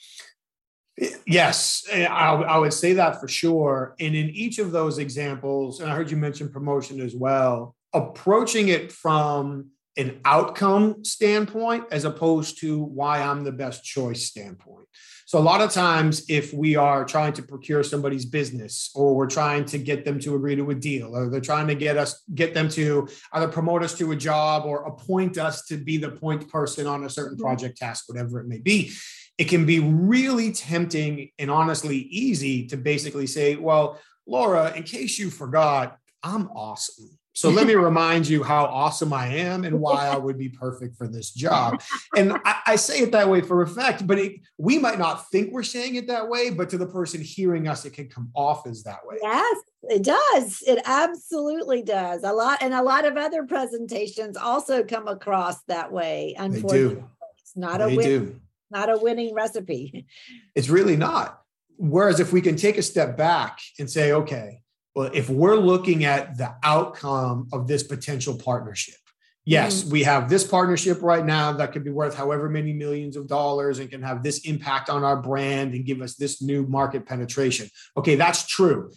Yes, 1.26 1.84
I, 1.92 2.06
I, 2.06 2.58
would 2.58 2.72
say 2.72 2.94
that 2.94 3.20
for 3.20 3.28
sure. 3.28 3.94
And 4.00 4.16
in 4.16 4.30
each 4.30 4.58
of 4.58 4.72
those 4.72 4.98
examples, 4.98 5.80
and 5.80 5.90
I 5.90 5.94
heard 5.94 6.11
you 6.11 6.16
mention 6.16 6.48
promotion 6.48 7.00
as 7.00 7.14
well, 7.14 7.76
approaching 7.92 8.68
it 8.68 8.90
from 8.90 9.70
an 9.96 10.20
outcome 10.24 11.04
standpoint 11.04 11.84
as 11.90 12.04
opposed 12.04 12.61
to 12.61 12.80
why 12.80 13.20
I'm 13.20 13.44
the 13.44 13.52
best 13.52 13.84
choice 13.84 14.24
standpoint. 14.24 14.87
So, 15.26 15.38
a 15.38 15.40
lot 15.40 15.61
of 15.61 15.70
times, 15.70 16.24
if 16.30 16.54
we 16.54 16.74
are 16.76 17.04
trying 17.04 17.34
to 17.34 17.42
procure 17.42 17.82
somebody's 17.82 18.24
business 18.24 18.90
or 18.94 19.14
we're 19.14 19.26
trying 19.26 19.66
to 19.66 19.78
get 19.78 20.04
them 20.04 20.18
to 20.20 20.34
agree 20.37 20.56
to 20.56 20.70
a 20.70 20.74
deal 20.74 21.14
or 21.14 21.28
they're 21.28 21.40
trying 21.40 21.66
to 21.66 21.74
get 21.74 21.98
us, 21.98 22.22
get 22.34 22.54
them 22.54 22.68
to 22.70 23.06
either 23.34 23.48
promote 23.48 23.82
us 23.82 23.98
to 23.98 24.12
a 24.12 24.16
job 24.16 24.64
or 24.64 24.84
appoint 24.84 25.37
us 25.37 25.66
to 25.66 25.76
be 25.76 25.98
the 25.98 26.11
point 26.11 26.48
person 26.48 26.87
on 26.87 27.04
a 27.04 27.11
certain 27.11 27.37
mm-hmm. 27.37 27.44
project 27.44 27.76
task, 27.76 28.08
whatever 28.08 28.40
it 28.40 28.48
may 28.48 28.58
be, 28.58 28.90
it 29.38 29.44
can 29.48 29.64
be 29.64 29.79
really 29.79 30.53
tempting 30.53 31.31
and 31.38 31.51
honestly 31.51 31.96
easy 31.96 32.66
to 32.66 32.77
basically 32.77 33.27
say, 33.27 33.55
well, 33.55 33.98
Laura, 34.27 34.74
in 34.74 34.83
case 34.83 35.18
you 35.18 35.31
forgot, 35.31 35.96
I'm 36.24 36.48
awesome. 36.48 37.09
So 37.35 37.51
let 37.51 37.68
me 37.68 37.74
remind 37.77 38.27
you 38.27 38.42
how 38.42 38.64
awesome 38.64 39.12
I 39.12 39.29
am 39.29 39.64
and 39.64 39.81
why 39.81 40.09
I 40.09 40.16
would 40.16 40.37
be 40.37 40.48
perfect 40.48 40.96
for 40.96 41.07
this 41.07 41.31
job. 41.31 41.81
And 42.16 42.33
I, 42.44 42.57
I 42.66 42.77
say 42.77 42.98
it 42.98 43.12
that 43.12 43.29
way 43.29 43.40
for 43.40 43.62
effect, 43.62 44.09
but 44.09 44.18
it, 44.18 44.40
we 44.59 44.77
might 44.77 44.98
not 44.98 45.31
think 45.31 45.53
we're 45.53 45.62
saying 45.62 45.94
it 45.94 46.09
that 46.09 46.29
way, 46.29 46.51
but 46.51 46.68
to 46.70 46.79
the 46.79 46.87
person 46.87 47.20
hearing 47.20 47.68
us, 47.68 47.85
it 47.85 47.92
can 47.92 48.09
come 48.09 48.31
off 48.35 48.66
as 48.66 48.83
that 48.83 49.07
way. 49.07 49.18
Yes, 49.22 49.57
it 49.85 50.03
does. 50.03 50.64
It 50.66 50.83
absolutely 50.85 51.83
does. 51.83 52.24
A 52.24 52.33
lot, 52.33 52.59
and 52.61 52.74
a 52.74 52.83
lot 52.83 53.05
of 53.05 53.16
other 53.16 53.44
presentations 53.46 54.37
also 54.37 54.83
come 54.83 55.07
across 55.07 55.62
that 55.68 55.92
way. 55.92 56.35
Unfortunately, 56.37 57.05
it's 57.38 57.57
not 57.57 57.79
they 57.79 57.94
a 57.94 57.96
win. 57.96 58.07
Do 58.07 58.40
not 58.70 58.90
a 58.90 58.98
winning 58.98 59.35
recipe. 59.35 60.07
It's 60.54 60.68
really 60.68 60.96
not. 60.96 61.40
Whereas 61.76 62.18
if 62.18 62.33
we 62.33 62.40
can 62.40 62.57
take 62.57 62.76
a 62.76 62.83
step 62.83 63.16
back 63.16 63.61
and 63.78 63.88
say, 63.88 64.12
okay, 64.12 64.62
well, 64.96 65.11
if 65.14 65.31
we're 65.31 65.57
looking 65.57 66.04
at 66.04 66.37
the 66.37 66.52
outcome 66.64 67.48
of 67.52 67.68
this 67.68 67.85
potential 67.85 68.37
partnership, 68.37 68.96
yes, 69.44 69.83
mm-hmm. 69.83 69.92
we 69.92 70.02
have 70.02 70.28
this 70.28 70.44
partnership 70.44 71.00
right 71.02 71.24
now 71.24 71.52
that 71.52 71.72
could 71.72 71.85
be 71.85 71.90
worth 71.90 72.16
however 72.16 72.48
many 72.48 72.72
millions 72.72 73.16
of 73.16 73.28
dollars 73.28 73.78
and 73.78 73.88
can 73.88 74.02
have 74.02 74.24
this 74.24 74.40
impact 74.40 74.90
on 74.90 75.04
our 75.04 75.22
brand 75.22 75.74
and 75.74 75.85
give 75.85 76.02
us 76.02 76.16
this 76.16 76.42
new 76.42 76.66
market 76.66 77.07
penetration. 77.07 77.68
Okay, 77.96 78.16
that's 78.16 78.44
true. 78.44 78.90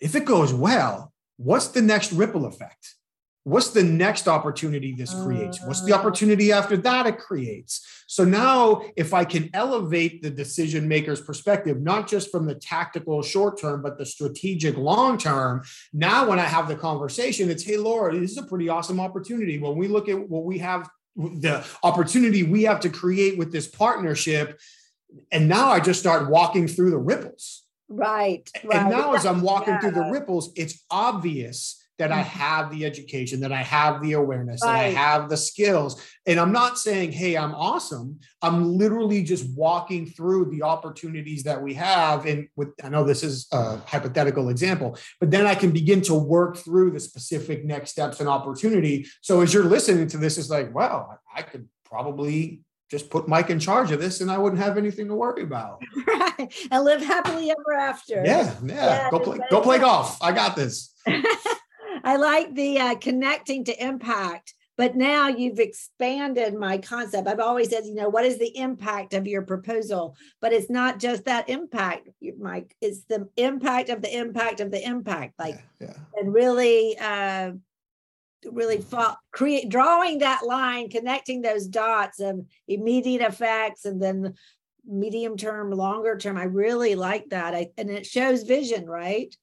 If 0.00 0.14
it 0.14 0.24
goes 0.24 0.54
well, 0.54 1.12
what's 1.36 1.68
the 1.68 1.82
next 1.82 2.12
ripple 2.12 2.46
effect? 2.46 2.94
What's 3.44 3.68
the 3.70 3.82
next 3.82 4.26
opportunity 4.26 4.92
this 4.92 5.14
creates 5.22 5.64
what's 5.66 5.84
the 5.84 5.92
uh. 5.92 5.98
opportunity 5.98 6.50
after 6.50 6.76
that 6.76 7.06
it 7.06 7.18
creates 7.18 8.04
so 8.06 8.24
now 8.24 8.82
if 8.96 9.14
i 9.14 9.24
can 9.24 9.48
elevate 9.54 10.22
the 10.22 10.30
decision 10.30 10.88
maker's 10.88 11.20
perspective 11.20 11.80
not 11.80 12.08
just 12.08 12.30
from 12.30 12.46
the 12.46 12.54
tactical 12.54 13.22
short 13.22 13.60
term 13.60 13.82
but 13.82 13.96
the 13.98 14.06
strategic 14.06 14.76
long 14.76 15.16
term 15.16 15.62
now 15.92 16.28
when 16.28 16.38
i 16.38 16.44
have 16.44 16.66
the 16.66 16.76
conversation 16.76 17.50
it's 17.50 17.62
hey 17.62 17.76
laura 17.76 18.18
this 18.18 18.32
is 18.32 18.38
a 18.38 18.42
pretty 18.42 18.68
awesome 18.68 18.98
opportunity 18.98 19.58
when 19.58 19.76
we 19.76 19.86
look 19.86 20.08
at 20.08 20.28
what 20.28 20.44
we 20.44 20.58
have 20.58 20.88
the 21.16 21.64
opportunity 21.84 22.42
we 22.42 22.64
have 22.64 22.80
to 22.80 22.88
create 22.88 23.38
with 23.38 23.52
this 23.52 23.68
partnership 23.68 24.58
and 25.30 25.48
now 25.48 25.68
i 25.68 25.78
just 25.78 26.00
start 26.00 26.28
walking 26.28 26.66
through 26.66 26.90
the 26.90 26.98
ripples 26.98 27.62
right, 27.88 28.50
right. 28.64 28.80
and 28.80 28.90
now 28.90 29.12
as 29.12 29.26
i'm 29.26 29.42
walking 29.42 29.74
yeah. 29.74 29.80
through 29.80 29.90
the 29.90 30.10
ripples 30.10 30.50
it's 30.56 30.82
obvious 30.90 31.83
that 31.98 32.10
I 32.10 32.20
mm-hmm. 32.20 32.38
have 32.38 32.70
the 32.70 32.84
education, 32.84 33.40
that 33.40 33.52
I 33.52 33.62
have 33.62 34.02
the 34.02 34.14
awareness, 34.14 34.60
right. 34.64 34.72
that 34.72 34.84
I 34.84 34.88
have 35.00 35.28
the 35.28 35.36
skills. 35.36 36.02
And 36.26 36.40
I'm 36.40 36.52
not 36.52 36.78
saying, 36.78 37.12
hey, 37.12 37.36
I'm 37.36 37.54
awesome. 37.54 38.18
I'm 38.42 38.76
literally 38.76 39.22
just 39.22 39.48
walking 39.56 40.06
through 40.06 40.50
the 40.50 40.62
opportunities 40.62 41.44
that 41.44 41.62
we 41.62 41.74
have. 41.74 42.26
And 42.26 42.48
with, 42.56 42.70
I 42.82 42.88
know 42.88 43.04
this 43.04 43.22
is 43.22 43.46
a 43.52 43.78
hypothetical 43.78 44.48
example, 44.48 44.98
but 45.20 45.30
then 45.30 45.46
I 45.46 45.54
can 45.54 45.70
begin 45.70 46.00
to 46.02 46.14
work 46.14 46.56
through 46.56 46.90
the 46.90 47.00
specific 47.00 47.64
next 47.64 47.92
steps 47.92 48.20
and 48.20 48.28
opportunity. 48.28 49.06
So 49.20 49.40
as 49.40 49.54
you're 49.54 49.64
listening 49.64 50.08
to 50.08 50.18
this, 50.18 50.36
it's 50.36 50.50
like, 50.50 50.74
well, 50.74 51.20
I 51.34 51.42
could 51.42 51.68
probably 51.84 52.62
just 52.90 53.08
put 53.08 53.28
Mike 53.28 53.50
in 53.50 53.58
charge 53.58 53.90
of 53.92 54.00
this 54.00 54.20
and 54.20 54.30
I 54.30 54.38
wouldn't 54.38 54.60
have 54.60 54.76
anything 54.76 55.08
to 55.08 55.14
worry 55.14 55.42
about. 55.42 55.82
Right. 56.36 56.52
And 56.70 56.84
live 56.84 57.00
happily 57.00 57.50
ever 57.50 57.72
after. 57.78 58.22
Yeah. 58.24 58.54
Yeah. 58.64 58.74
yeah 58.74 59.10
go 59.10 59.20
play, 59.20 59.38
go 59.50 59.60
play 59.60 59.78
golf. 59.78 60.20
I 60.20 60.32
got 60.32 60.56
this. 60.56 60.92
I 62.04 62.16
like 62.16 62.54
the 62.54 62.78
uh, 62.78 62.94
connecting 62.96 63.64
to 63.64 63.84
impact, 63.84 64.54
but 64.76 64.94
now 64.94 65.28
you've 65.28 65.58
expanded 65.58 66.54
my 66.54 66.78
concept. 66.78 67.26
I've 67.26 67.40
always 67.40 67.70
said, 67.70 67.86
you 67.86 67.94
know, 67.94 68.10
what 68.10 68.26
is 68.26 68.38
the 68.38 68.56
impact 68.58 69.14
of 69.14 69.26
your 69.26 69.42
proposal? 69.42 70.14
But 70.40 70.52
it's 70.52 70.68
not 70.68 70.98
just 70.98 71.24
that 71.24 71.48
impact, 71.48 72.10
Mike. 72.38 72.76
It's 72.82 73.04
the 73.04 73.28
impact 73.36 73.88
of 73.88 74.02
the 74.02 74.14
impact 74.14 74.60
of 74.60 74.70
the 74.70 74.86
impact. 74.86 75.34
Like, 75.38 75.64
yeah, 75.80 75.88
yeah. 75.88 75.96
and 76.20 76.34
really, 76.34 76.98
uh, 76.98 77.52
really 78.52 78.78
fall, 78.78 79.16
create 79.32 79.70
drawing 79.70 80.18
that 80.18 80.44
line, 80.44 80.90
connecting 80.90 81.40
those 81.40 81.66
dots 81.66 82.20
of 82.20 82.44
immediate 82.68 83.22
effects 83.22 83.86
and 83.86 84.02
then 84.02 84.34
medium 84.86 85.38
term, 85.38 85.70
longer 85.70 86.18
term. 86.18 86.36
I 86.36 86.44
really 86.44 86.94
like 86.94 87.30
that. 87.30 87.54
I, 87.54 87.70
and 87.78 87.88
it 87.88 88.04
shows 88.04 88.42
vision, 88.42 88.84
right? 88.86 89.34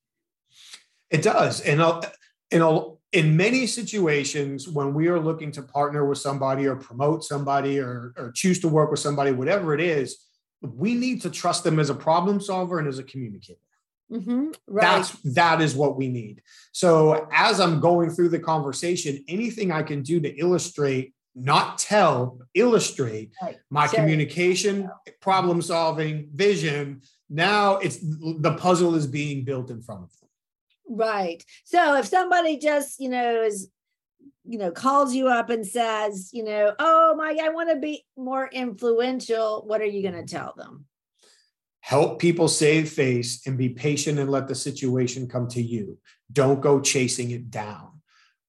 It 1.10 1.24
does. 1.24 1.62
And 1.62 1.82
I'll, 1.82 2.04
in 2.52 2.62
a, 2.62 2.82
in 3.12 3.36
many 3.36 3.68
situations 3.68 4.68
when 4.68 4.94
we 4.94 5.08
are 5.08 5.20
looking 5.20 5.52
to 5.54 5.62
partner 5.62 6.06
with 6.06 6.18
somebody 6.18 6.68
or 6.68 6.76
promote 6.76 7.24
somebody 7.24 7.80
or, 7.80 8.14
or 8.18 8.32
choose 8.34 8.60
to 8.60 8.68
work 8.68 8.92
with 8.92 9.00
somebody, 9.00 9.32
whatever 9.32 9.74
it 9.74 9.82
is, 9.82 10.26
we 10.62 10.94
need 10.94 11.22
to 11.22 11.30
trust 11.30 11.64
them 11.64 11.80
as 11.80 11.90
a 11.90 11.96
problem 11.96 12.40
solver 12.40 12.80
and 12.80 12.88
as 12.88 13.00
a 13.00 13.04
communicator. 13.04 13.60
Mm-hmm, 14.12 14.50
right. 14.68 14.82
That's 14.82 15.12
that 15.36 15.62
is 15.62 15.74
what 15.74 15.98
we 15.98 16.10
need. 16.10 16.42
So 16.74 17.28
as 17.32 17.60
I'm 17.62 17.80
going 17.80 18.10
through 18.10 18.30
the 18.30 18.40
conversation, 18.40 19.24
anything 19.28 19.72
I 19.72 19.84
can 19.84 20.04
do 20.04 20.20
to 20.20 20.30
illustrate, 20.38 21.14
not 21.34 21.78
tell, 21.78 22.40
illustrate 22.54 23.32
right. 23.42 23.58
my 23.70 23.88
communication, 23.88 24.90
problem 25.22 25.62
solving, 25.62 26.30
vision. 26.34 27.02
Now 27.30 27.78
it's 27.78 28.00
the 28.02 28.56
puzzle 28.58 28.96
is 28.96 29.08
being 29.08 29.46
built 29.46 29.70
in 29.70 29.82
front 29.82 30.04
of 30.04 30.10
them. 30.20 30.21
Right. 30.94 31.42
So 31.64 31.96
if 31.96 32.06
somebody 32.06 32.58
just, 32.58 33.00
you 33.00 33.08
know, 33.08 33.44
is, 33.44 33.70
you 34.44 34.58
know, 34.58 34.72
calls 34.72 35.16
you 35.16 35.30
up 35.30 35.50
and 35.50 35.66
says, 35.66 36.32
you 36.34 36.44
know, 36.44 36.74
oh 36.80 37.16
my, 37.16 37.38
I 37.42 37.50
want 37.50 37.70
to 37.70 37.78
be 37.78 38.04
more 38.18 38.50
influential, 38.52 39.64
what 39.66 39.80
are 39.80 39.86
you 39.86 40.02
going 40.02 40.26
to 40.26 40.30
tell 40.30 40.54
them? 40.58 40.86
Help 41.80 42.20
people 42.20 42.50
save 42.50 42.90
face 42.90 43.48
and 43.48 43.58
be 43.58 43.70
patient 43.70 44.20
and 44.20 44.30
let 44.30 44.50
the 44.50 44.56
situation 44.56 45.30
come 45.30 45.48
to 45.48 45.62
you. 45.62 45.98
Don't 46.32 46.60
go 46.60 46.82
chasing 46.82 47.32
it 47.32 47.50
down 47.50 48.01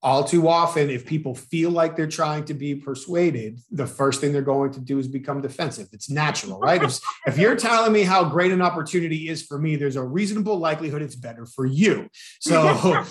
all 0.02 0.24
too 0.24 0.48
often, 0.48 0.90
if 0.90 1.06
people 1.06 1.34
feel 1.34 1.70
like 1.70 1.94
they're 1.94 2.08
trying 2.08 2.44
to 2.46 2.54
be 2.54 2.74
persuaded, 2.74 3.60
the 3.70 3.86
first 3.86 4.20
thing 4.20 4.32
they're 4.32 4.42
going 4.42 4.72
to 4.72 4.80
do 4.80 4.98
is 4.98 5.06
become 5.06 5.40
defensive. 5.40 5.88
It's 5.92 6.10
natural, 6.10 6.58
right? 6.58 6.82
if, 6.82 6.98
if 7.26 7.38
you're 7.38 7.54
telling 7.54 7.92
me 7.92 8.02
how 8.02 8.24
great 8.24 8.50
an 8.50 8.60
opportunity 8.60 9.28
is 9.28 9.42
for 9.42 9.58
me, 9.58 9.76
there's 9.76 9.94
a 9.94 10.02
reasonable 10.02 10.58
likelihood 10.58 11.02
it's 11.02 11.14
better 11.14 11.46
for 11.46 11.66
you. 11.66 12.08
So, 12.40 13.04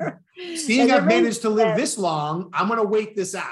seeing 0.56 0.90
I've 0.90 1.06
managed 1.06 1.42
to 1.42 1.50
live 1.50 1.78
this 1.78 1.96
long, 1.96 2.50
I'm 2.52 2.68
going 2.68 2.80
to 2.80 2.86
wait 2.86 3.16
this 3.16 3.34
out. 3.34 3.48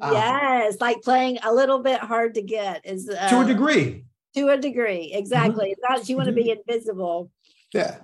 Um, 0.00 0.12
yes, 0.12 0.76
like 0.80 1.02
playing 1.02 1.38
a 1.42 1.52
little 1.52 1.80
bit 1.80 2.00
hard 2.00 2.34
to 2.34 2.42
get 2.42 2.86
is 2.86 3.08
uh, 3.08 3.28
to 3.28 3.40
a 3.40 3.44
degree. 3.44 4.04
To 4.36 4.48
a 4.48 4.56
degree, 4.56 5.10
exactly. 5.12 5.66
Mm-hmm. 5.66 5.72
It's 5.72 5.80
not 5.88 6.08
you 6.08 6.16
want 6.16 6.28
to 6.28 6.32
be 6.32 6.50
invisible. 6.50 7.30
Yeah. 7.74 7.98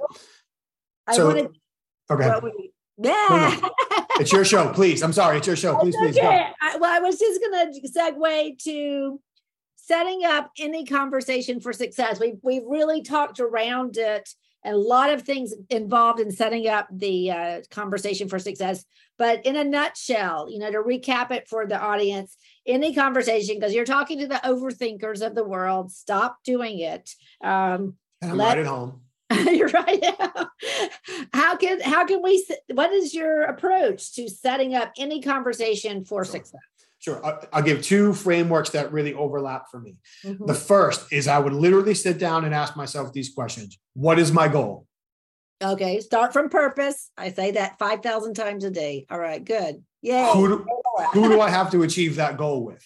I 1.07 1.17
so, 1.17 1.27
wanted. 1.29 1.49
Okay. 2.11 2.29
Yeah. 2.99 3.59
No, 3.61 3.69
no. 3.69 4.05
It's 4.21 4.33
your 4.33 4.45
show, 4.45 4.73
please. 4.73 5.03
I'm 5.03 5.13
sorry. 5.13 5.39
It's 5.39 5.47
your 5.47 5.57
show. 5.57 5.77
Please, 5.77 5.97
please 5.97 6.17
go. 6.17 6.29
I, 6.29 6.77
well, 6.79 6.93
I 6.93 6.99
was 6.99 7.19
just 7.19 7.41
going 7.41 7.73
to 7.73 7.89
segue 7.89 8.63
to 8.65 9.21
setting 9.77 10.25
up 10.25 10.51
any 10.59 10.85
conversation 10.85 11.61
for 11.61 11.73
success. 11.73 12.19
We've, 12.19 12.39
we've 12.43 12.67
really 12.67 13.03
talked 13.03 13.41
around 13.41 13.97
it 13.97 14.29
a 14.65 14.77
lot 14.77 15.11
of 15.11 15.23
things 15.23 15.55
involved 15.71 16.21
in 16.21 16.31
setting 16.31 16.69
up 16.69 16.89
the 16.91 17.31
uh, 17.31 17.61
conversation 17.71 18.29
for 18.29 18.39
success. 18.39 18.85
But 19.17 19.47
in 19.47 19.57
a 19.57 19.65
nutshell, 19.65 20.49
you 20.51 20.59
know, 20.59 20.71
to 20.71 20.83
recap 20.83 21.31
it 21.31 21.49
for 21.49 21.67
the 21.67 21.81
audience, 21.81 22.37
any 22.67 22.95
conversation, 22.95 23.57
because 23.57 23.75
you're 23.75 23.85
talking 23.85 24.19
to 24.21 24.27
the 24.27 24.41
overthinkers 24.45 25.25
of 25.27 25.35
the 25.35 25.45
world, 25.45 25.93
stop 25.93 26.39
doing 26.45 26.79
it. 26.81 27.11
Um, 27.43 27.97
I'm 28.23 28.37
let, 28.37 28.49
right 28.49 28.59
at 28.59 28.67
home. 28.67 29.03
You're 29.51 29.69
right. 29.69 30.03
how 31.35 31.57
can 31.57 31.81
how 31.81 32.07
can 32.07 32.23
we? 32.23 32.47
What 32.73 32.93
is 32.93 33.15
your 33.15 33.43
approach 33.43 34.15
to 34.15 34.29
setting 34.29 34.75
up 34.75 34.93
any 34.99 35.21
conversation 35.21 36.05
for 36.05 36.25
sure. 36.25 36.33
success? 36.33 36.61
Sure. 37.01 37.47
I'll 37.53 37.63
give 37.63 37.83
two 37.83 38.13
frameworks 38.13 38.71
that 38.71 38.93
really 38.93 39.15
overlap 39.15 39.71
for 39.71 39.81
me. 39.81 39.97
Mm-hmm. 40.25 40.47
The 40.47 40.55
first 40.55 41.13
is 41.13 41.29
I 41.29 41.39
would 41.39 41.53
literally 41.53 41.95
sit 41.95 42.19
down 42.19 42.45
and 42.45 42.55
ask 42.55 42.77
myself 42.77 43.13
these 43.13 43.33
questions 43.33 43.79
What 43.95 44.19
is 44.19 44.33
my 44.33 44.49
goal? 44.49 44.87
Okay. 45.63 46.01
Start 46.01 46.33
from 46.33 46.49
purpose. 46.49 47.11
I 47.17 47.31
say 47.33 47.53
that 47.53 47.79
5,000 47.79 48.35
times 48.35 48.65
a 48.65 48.71
day. 48.71 49.07
All 49.11 49.19
right. 49.19 49.45
Good. 49.45 49.83
Yeah. 50.03 50.33
Who, 50.33 50.49
do, 50.49 50.67
who 51.13 51.29
do 51.29 51.41
I 51.41 51.51
have 51.51 51.71
to 51.73 51.83
achieve 51.83 52.17
that 52.17 52.37
goal 52.37 52.65
with? 52.65 52.85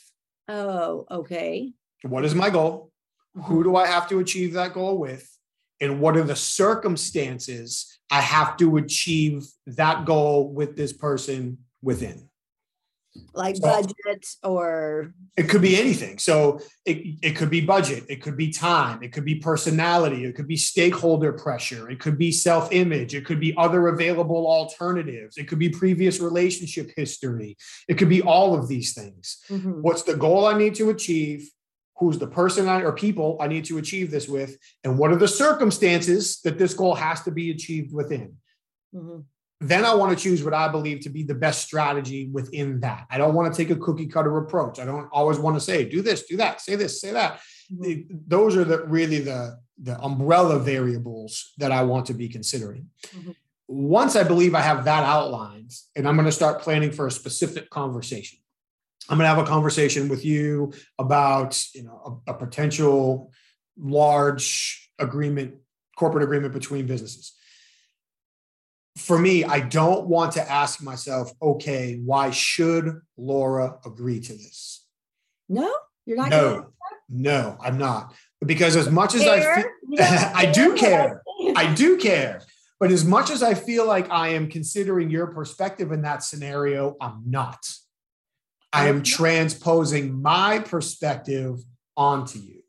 Oh, 0.48 1.06
okay. 1.10 1.72
What 2.02 2.24
is 2.24 2.34
my 2.34 2.50
goal? 2.50 2.90
Who 3.34 3.40
mm-hmm. 3.40 3.62
do 3.62 3.76
I 3.76 3.86
have 3.86 4.08
to 4.08 4.18
achieve 4.18 4.54
that 4.54 4.74
goal 4.74 4.98
with? 4.98 5.28
And 5.82 6.00
what 6.00 6.16
are 6.16 6.22
the 6.22 6.36
circumstances 6.36 7.98
I 8.12 8.20
have 8.20 8.58
to 8.58 8.76
achieve 8.76 9.46
that 9.66 10.04
goal 10.04 10.52
with 10.52 10.76
this 10.76 10.92
person 10.92 11.58
within. 11.80 12.28
Like 13.34 13.56
so 13.56 13.62
budget 13.62 14.26
or 14.42 15.12
it 15.36 15.44
could 15.48 15.62
be 15.62 15.78
anything. 15.78 16.18
So 16.18 16.60
it, 16.86 17.18
it 17.22 17.36
could 17.36 17.50
be 17.50 17.60
budget, 17.60 18.04
it 18.08 18.22
could 18.22 18.36
be 18.36 18.50
time, 18.50 19.02
it 19.02 19.12
could 19.12 19.24
be 19.24 19.36
personality, 19.36 20.24
it 20.24 20.34
could 20.34 20.48
be 20.48 20.56
stakeholder 20.56 21.32
pressure, 21.32 21.90
it 21.90 22.00
could 22.00 22.18
be 22.18 22.32
self-image, 22.32 23.14
it 23.14 23.24
could 23.26 23.40
be 23.40 23.54
other 23.56 23.88
available 23.88 24.46
alternatives, 24.46 25.36
it 25.36 25.48
could 25.48 25.58
be 25.58 25.68
previous 25.68 26.20
relationship 26.20 26.90
history, 26.96 27.56
it 27.88 27.94
could 27.94 28.08
be 28.08 28.22
all 28.22 28.54
of 28.58 28.68
these 28.68 28.94
things. 28.94 29.38
Mm-hmm. 29.50 29.82
What's 29.82 30.02
the 30.02 30.16
goal 30.16 30.46
I 30.46 30.56
need 30.56 30.74
to 30.76 30.90
achieve? 30.90 31.50
Who's 32.02 32.18
the 32.18 32.26
person 32.26 32.68
I, 32.68 32.82
or 32.82 32.92
people 32.92 33.36
I 33.40 33.46
need 33.46 33.64
to 33.66 33.78
achieve 33.78 34.10
this 34.10 34.28
with, 34.28 34.56
and 34.82 34.98
what 34.98 35.12
are 35.12 35.16
the 35.16 35.28
circumstances 35.28 36.40
that 36.42 36.58
this 36.58 36.74
goal 36.74 36.94
has 36.94 37.22
to 37.22 37.30
be 37.30 37.50
achieved 37.50 37.92
within. 37.94 38.34
Mm-hmm. 38.94 39.20
Then 39.60 39.84
I 39.84 39.94
want 39.94 40.16
to 40.16 40.20
choose 40.20 40.42
what 40.42 40.54
I 40.54 40.66
believe 40.66 41.00
to 41.02 41.08
be 41.08 41.22
the 41.22 41.36
best 41.36 41.62
strategy 41.62 42.28
within 42.32 42.80
that. 42.80 43.06
I 43.08 43.16
don't 43.16 43.34
want 43.34 43.54
to 43.54 43.56
take 43.56 43.70
a 43.70 43.78
cookie 43.78 44.08
cutter 44.08 44.36
approach. 44.38 44.80
I 44.80 44.84
don't 44.84 45.08
always 45.12 45.38
want 45.38 45.54
to 45.54 45.60
say, 45.60 45.88
do 45.88 46.02
this, 46.02 46.24
do 46.24 46.36
that, 46.38 46.60
say 46.60 46.74
this, 46.74 47.00
say 47.00 47.12
that. 47.12 47.40
Mm-hmm. 47.72 48.16
those 48.26 48.54
are 48.56 48.64
the 48.64 48.84
really 48.86 49.20
the, 49.20 49.58
the 49.80 49.98
umbrella 50.00 50.58
variables 50.58 51.54
that 51.56 51.72
I 51.72 51.84
want 51.84 52.06
to 52.06 52.14
be 52.14 52.28
considering. 52.28 52.90
Mm-hmm. 53.14 53.30
Once 53.68 54.16
I 54.16 54.24
believe 54.24 54.54
I 54.54 54.60
have 54.60 54.84
that 54.84 55.04
outlined, 55.04 55.72
and 55.96 56.06
I'm 56.06 56.16
going 56.16 56.26
to 56.26 56.32
start 56.32 56.60
planning 56.60 56.90
for 56.90 57.06
a 57.06 57.10
specific 57.10 57.70
conversation. 57.70 58.40
I'm 59.08 59.18
going 59.18 59.28
to 59.28 59.34
have 59.34 59.44
a 59.44 59.48
conversation 59.48 60.08
with 60.08 60.24
you 60.24 60.72
about 60.98 61.62
you 61.74 61.82
know 61.82 62.22
a, 62.26 62.32
a 62.32 62.34
potential 62.34 63.32
large 63.78 64.90
agreement, 64.98 65.54
corporate 65.96 66.24
agreement 66.24 66.52
between 66.52 66.86
businesses. 66.86 67.32
For 68.98 69.18
me, 69.18 69.44
I 69.44 69.60
don't 69.60 70.06
want 70.06 70.32
to 70.32 70.50
ask 70.50 70.82
myself, 70.82 71.32
okay, 71.40 72.00
why 72.04 72.30
should 72.30 73.00
Laura 73.16 73.78
agree 73.86 74.20
to 74.20 74.32
this? 74.32 74.86
No, 75.48 75.72
you're 76.04 76.18
not. 76.18 76.30
No, 76.30 76.72
no, 77.08 77.56
I'm 77.60 77.78
not. 77.78 78.14
Because 78.44 78.76
as 78.76 78.90
much 78.90 79.14
as 79.14 79.26
I, 79.26 79.40
feel, 79.40 79.70
I 80.00 80.50
do 80.52 80.74
care, 80.74 81.22
I 81.56 81.72
do 81.72 81.96
care. 81.96 82.42
But 82.78 82.90
as 82.90 83.04
much 83.04 83.30
as 83.30 83.42
I 83.42 83.54
feel 83.54 83.86
like 83.86 84.10
I 84.10 84.30
am 84.30 84.48
considering 84.48 85.08
your 85.08 85.28
perspective 85.28 85.92
in 85.92 86.02
that 86.02 86.24
scenario, 86.24 86.96
I'm 87.00 87.22
not. 87.26 87.64
I 88.72 88.88
am 88.88 89.02
transposing 89.02 90.22
my 90.22 90.58
perspective 90.60 91.62
onto 91.96 92.38
you. 92.38 92.62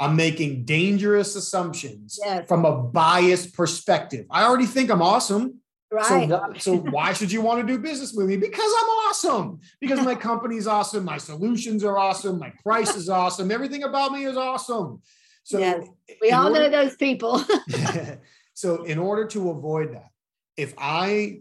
I'm 0.00 0.14
making 0.14 0.64
dangerous 0.64 1.34
assumptions 1.34 2.18
yes. 2.24 2.46
from 2.46 2.64
a 2.64 2.76
biased 2.76 3.54
perspective. 3.54 4.26
I 4.30 4.44
already 4.44 4.66
think 4.66 4.90
I'm 4.90 5.02
awesome. 5.02 5.60
Right. 5.90 6.28
So, 6.28 6.52
so 6.58 6.76
why 6.76 7.14
should 7.14 7.32
you 7.32 7.40
want 7.40 7.66
to 7.66 7.66
do 7.66 7.78
business 7.78 8.12
with 8.12 8.26
me? 8.26 8.36
Because 8.36 8.70
I'm 8.78 8.88
awesome. 9.08 9.60
Because 9.80 10.00
my 10.02 10.14
company's 10.14 10.66
awesome. 10.66 11.04
My 11.04 11.18
solutions 11.18 11.82
are 11.82 11.98
awesome. 11.98 12.38
My 12.38 12.52
price 12.62 12.94
is 12.94 13.08
awesome. 13.08 13.50
Everything 13.50 13.82
about 13.82 14.12
me 14.12 14.24
is 14.24 14.36
awesome. 14.36 15.00
So 15.44 15.58
yes. 15.58 15.86
we 16.20 16.30
all 16.30 16.48
order, 16.48 16.68
know 16.68 16.84
those 16.84 16.94
people. 16.96 17.42
so 18.54 18.84
in 18.84 18.98
order 18.98 19.26
to 19.28 19.50
avoid 19.50 19.94
that, 19.94 20.10
if 20.56 20.74
I 20.76 21.40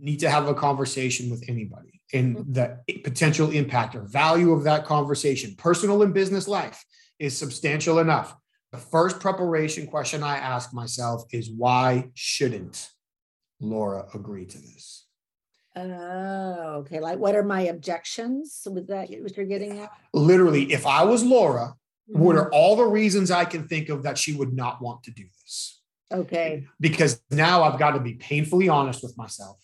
need 0.00 0.20
to 0.20 0.30
have 0.30 0.48
a 0.48 0.54
conversation 0.54 1.30
with 1.30 1.44
anybody 1.48 1.97
and 2.12 2.36
Mm-hmm. 2.36 2.52
the 2.52 2.78
potential 3.04 3.50
impact 3.50 3.94
or 3.94 4.02
value 4.02 4.52
of 4.52 4.64
that 4.64 4.84
conversation, 4.84 5.54
personal 5.56 6.02
and 6.02 6.14
business 6.14 6.48
life, 6.48 6.84
is 7.18 7.36
substantial 7.36 7.98
enough. 7.98 8.34
The 8.72 8.78
first 8.78 9.20
preparation 9.20 9.86
question 9.86 10.22
I 10.22 10.38
ask 10.38 10.72
myself 10.74 11.24
is 11.32 11.50
why 11.50 12.10
shouldn't 12.14 12.90
Laura 13.60 14.06
agree 14.14 14.46
to 14.46 14.58
this? 14.58 15.06
Oh, 15.76 16.76
okay. 16.80 17.00
Like, 17.00 17.18
what 17.18 17.34
are 17.34 17.42
my 17.42 17.62
objections? 17.62 18.66
Was 18.70 18.86
that 18.86 19.10
what 19.10 19.36
you're 19.36 19.46
getting 19.46 19.78
at? 19.78 19.90
Literally, 20.12 20.72
if 20.72 20.86
I 20.86 21.04
was 21.04 21.22
Laura, 21.24 21.74
what 22.06 22.36
Mhm. 22.36 22.40
are 22.40 22.52
all 22.52 22.76
the 22.76 22.86
reasons 22.86 23.30
I 23.30 23.44
can 23.44 23.68
think 23.68 23.88
of 23.88 24.02
that 24.02 24.18
she 24.18 24.34
would 24.34 24.52
not 24.52 24.80
want 24.82 25.02
to 25.04 25.10
do 25.10 25.24
this? 25.42 25.82
Okay. 26.10 26.66
Because 26.80 27.20
now 27.30 27.62
I've 27.62 27.78
got 27.78 27.92
to 27.92 28.00
be 28.00 28.14
painfully 28.14 28.68
honest 28.68 29.02
with 29.02 29.16
myself. 29.16 29.58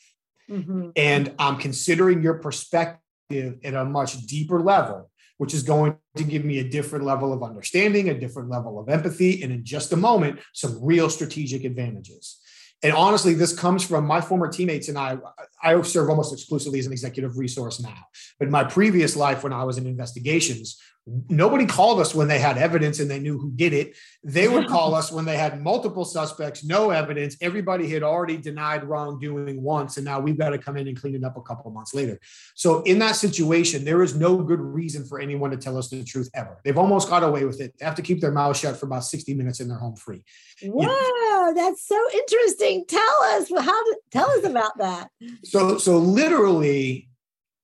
Mhm. 0.51 0.93
and 0.97 1.35
I'm 1.39 1.57
considering 1.59 2.23
your 2.23 2.35
perspective 2.35 3.59
at 3.65 3.75
a 3.75 3.85
much 3.85 4.27
deeper 4.27 4.61
level, 4.61 5.11
which 5.39 5.55
is 5.55 5.63
going 5.63 5.97
to 6.17 6.25
give 6.25 6.45
me 6.45 6.59
a 6.59 6.69
different 6.69 7.05
level 7.05 7.33
of 7.33 7.43
understanding, 7.43 8.09
a 8.09 8.19
different 8.19 8.51
level 8.51 8.79
of 8.79 8.89
empathy, 8.89 9.43
and 9.43 9.53
in 9.53 9.65
just 9.65 9.93
a 9.93 9.97
moment, 9.97 10.41
some 10.53 10.79
real 10.83 11.09
strategic 11.11 11.65
advantages. 11.65 12.39
And 12.83 12.93
honestly, 12.93 13.33
this 13.33 13.59
comes 13.59 13.83
from 13.83 14.07
my 14.07 14.21
former 14.21 14.49
teammates 14.49 14.89
and 14.89 14.99
I. 14.99 15.17
I 15.63 15.81
serve 15.83 16.11
almost 16.11 16.35
exclusively 16.35 16.79
as 16.79 16.87
an 16.87 16.93
executive 16.93 17.39
resource 17.39 17.81
now. 17.81 18.07
But 18.39 18.51
my 18.51 18.63
previous 18.65 19.17
life, 19.17 19.43
when 19.43 19.55
I 19.55 19.65
was 19.65 19.79
in 19.79 19.87
investigations, 19.87 20.79
nobody 21.07 21.67
called 21.67 22.01
us 22.01 22.15
when 22.15 22.29
they 22.29 22.39
had 22.39 22.57
evidence 22.57 22.99
and 22.99 23.11
they 23.11 23.19
knew 23.19 23.39
who 23.39 23.51
did 23.51 23.73
it. 23.73 23.95
They 24.23 24.49
would 24.49 24.67
call 24.69 24.95
us 24.95 25.13
when 25.13 25.25
they 25.25 25.37
had 25.37 25.63
multiple 25.63 26.05
suspects, 26.05 26.65
no 26.65 26.91
evidence. 26.91 27.37
Everybody 27.41 27.89
had 27.89 28.03
already 28.03 28.39
denied 28.39 28.85
wrongdoing 28.85 29.63
once, 29.63 29.97
and 29.97 30.05
now 30.05 30.21
we've 30.21 30.39
got 30.39 30.51
to 30.51 30.59
come 30.59 30.77
in 30.77 30.89
and 30.89 30.99
clean 30.99 31.15
it 31.15 31.25
up 31.25 31.37
a 31.37 31.43
couple 31.43 31.69
of 31.69 31.75
months 31.75 31.95
later. 31.95 32.19
So, 32.55 32.83
in 32.83 32.99
that 33.01 33.17
situation, 33.17 33.85
there 33.85 34.03
is 34.03 34.15
no 34.15 34.39
good 34.39 34.61
reason 34.61 35.05
for 35.05 35.21
anyone 35.21 35.51
to 35.51 35.57
tell 35.57 35.77
us 35.77 35.91
the 35.91 36.03
truth 36.05 36.31
ever. 36.35 36.59
They've 36.65 36.79
almost 36.79 37.09
got 37.09 37.23
away 37.23 37.45
with 37.45 37.61
it. 37.61 37.75
They 37.79 37.85
have 37.85 37.97
to 37.97 38.03
keep 38.03 38.21
their 38.21 38.33
mouth 38.33 38.57
shut 38.57 38.77
for 38.77 38.87
about 38.87 39.05
60 39.05 39.35
minutes 39.35 39.61
and 39.61 39.71
they're 39.71 39.79
home 39.79 39.97
free. 39.97 40.25
Wow, 40.63 41.53
that's 41.55 41.87
so 41.87 42.01
interesting. 42.13 42.85
Tell 42.89 43.23
us 43.33 43.51
how 43.51 43.85
to 43.85 43.97
tell 44.11 44.31
us 44.31 44.45
about 44.45 44.79
that. 44.79 45.11
So, 45.43 45.77
so 45.77 45.99
literally, 45.99 47.09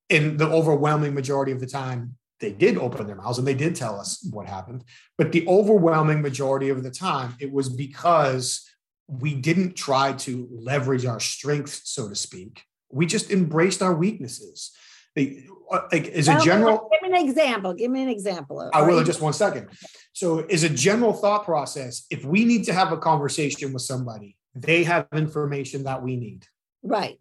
in 0.09 0.37
the 0.37 0.47
overwhelming 0.47 1.13
majority 1.13 1.53
of 1.53 1.59
the 1.59 1.65
time, 1.65 2.17
they 2.41 2.51
did 2.51 2.77
open 2.77 3.07
their 3.07 3.15
mouths 3.15 3.37
and 3.37 3.47
they 3.47 3.53
did 3.53 3.75
tell 3.75 3.99
us 3.99 4.27
what 4.31 4.47
happened. 4.47 4.83
But 5.17 5.31
the 5.31 5.47
overwhelming 5.47 6.21
majority 6.21 6.69
of 6.69 6.83
the 6.83 6.91
time, 6.91 7.35
it 7.39 7.51
was 7.51 7.69
because 7.69 8.67
we 9.07 9.35
didn't 9.35 9.75
try 9.75 10.13
to 10.13 10.47
leverage 10.51 11.05
our 11.05 11.19
strengths, 11.19 11.89
so 11.89 12.09
to 12.09 12.15
speak. 12.15 12.63
We 12.89 13.05
just 13.05 13.31
embraced 13.31 13.81
our 13.81 13.93
weaknesses. 13.93 14.71
They, 15.15 15.45
uh, 15.69 15.81
like 15.91 16.07
as 16.07 16.27
a 16.27 16.39
general, 16.39 16.89
give 16.91 17.09
me 17.09 17.17
an 17.17 17.27
example. 17.27 17.73
Give 17.73 17.91
me 17.91 18.01
an 18.01 18.09
example. 18.09 18.69
I 18.73 18.81
will 18.81 18.99
in 18.99 19.05
just 19.05 19.21
one 19.21 19.33
second. 19.33 19.69
So, 20.13 20.39
as 20.39 20.63
a 20.63 20.69
general 20.69 21.13
thought 21.13 21.43
process, 21.43 22.05
if 22.09 22.23
we 22.23 22.45
need 22.45 22.63
to 22.65 22.73
have 22.73 22.91
a 22.93 22.97
conversation 22.97 23.73
with 23.73 23.81
somebody, 23.81 24.37
they 24.55 24.83
have 24.85 25.07
information 25.13 25.83
that 25.83 26.01
we 26.01 26.15
need. 26.15 26.45
right. 26.83 27.17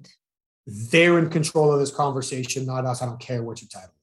They're 0.67 1.19
in 1.19 1.31
control 1.31 1.73
of 1.73 1.81
this 1.81 1.91
conversation, 1.91 2.67
not 2.67 2.85
us. 2.85 3.03
I 3.03 3.07
don't 3.07 3.19
care 3.19 3.43
what 3.43 3.61
your 3.61 3.69
title. 3.69 3.95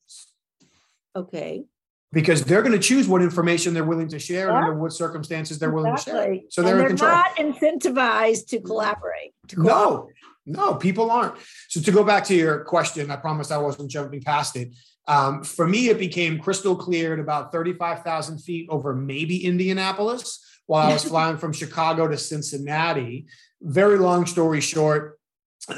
Okay. 1.17 1.65
Because 2.13 2.43
they're 2.45 2.61
going 2.61 2.73
to 2.73 2.79
choose 2.79 3.07
what 3.07 3.21
information 3.21 3.73
they're 3.73 3.83
willing 3.83 4.07
to 4.09 4.19
share 4.19 4.47
and 4.47 4.57
under 4.57 4.75
what 4.75 4.93
circumstances 4.93 5.59
they're 5.59 5.71
willing 5.71 5.95
to 5.95 6.01
share. 6.01 6.37
So 6.49 6.61
they're 6.61 6.77
they're 6.77 6.93
not 6.93 7.35
incentivized 7.35 8.47
to 8.47 8.61
collaborate. 8.61 9.33
To 9.49 9.57
cooperate. 9.57 10.15
No, 10.45 10.71
no, 10.71 10.75
people 10.75 11.11
aren't. 11.11 11.35
So 11.67 11.81
to 11.81 11.91
go 11.91 12.05
back 12.05 12.23
to 12.25 12.35
your 12.35 12.63
question, 12.63 13.11
I 13.11 13.17
promised 13.17 13.51
I 13.51 13.57
wasn't 13.57 13.91
jumping 13.91 14.21
past 14.21 14.55
it. 14.55 14.73
Um, 15.07 15.43
for 15.43 15.67
me, 15.67 15.89
it 15.89 15.99
became 15.99 16.39
crystal 16.39 16.75
clear 16.75 17.13
at 17.13 17.19
about 17.19 17.51
35,000 17.51 18.39
feet 18.39 18.67
over 18.69 18.95
maybe 18.95 19.45
Indianapolis 19.45 20.39
while 20.65 20.87
I 20.87 20.93
was 20.93 21.03
flying 21.11 21.37
from 21.37 21.51
Chicago 21.51 22.07
to 22.07 22.17
Cincinnati. 22.17 23.27
Very 23.61 23.97
long 23.97 24.25
story 24.25 24.61
short, 24.61 25.19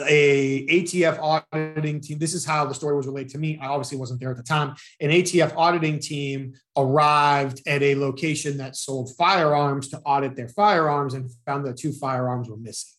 a 0.08 0.66
ATF 0.68 1.20
auditing 1.20 2.02
team. 2.02 2.20
This 2.20 2.34
is 2.34 2.46
how 2.46 2.66
the 2.66 2.76
story 2.76 2.96
was 2.96 3.08
relayed 3.08 3.30
to 3.30 3.38
me. 3.38 3.58
I 3.62 3.68
obviously 3.68 3.98
wasn't 3.98 4.20
there 4.20 4.32
at 4.32 4.38
the 4.38 4.44
time. 4.44 4.76
An 5.00 5.10
ATF 5.10 5.56
auditing 5.56 6.00
team 6.00 6.54
arrived 6.78 7.62
at 7.68 7.82
a 7.82 7.96
location 7.96 8.58
that 8.58 8.76
sold 8.76 9.16
firearms 9.18 9.90
to 9.90 10.00
audit 10.00 10.36
their 10.36 10.50
firearms 10.50 11.14
and 11.14 11.30
found 11.46 11.66
that 11.66 11.78
two 11.78 11.92
firearms 11.92 12.50
were 12.50 12.58
missing. 12.58 12.94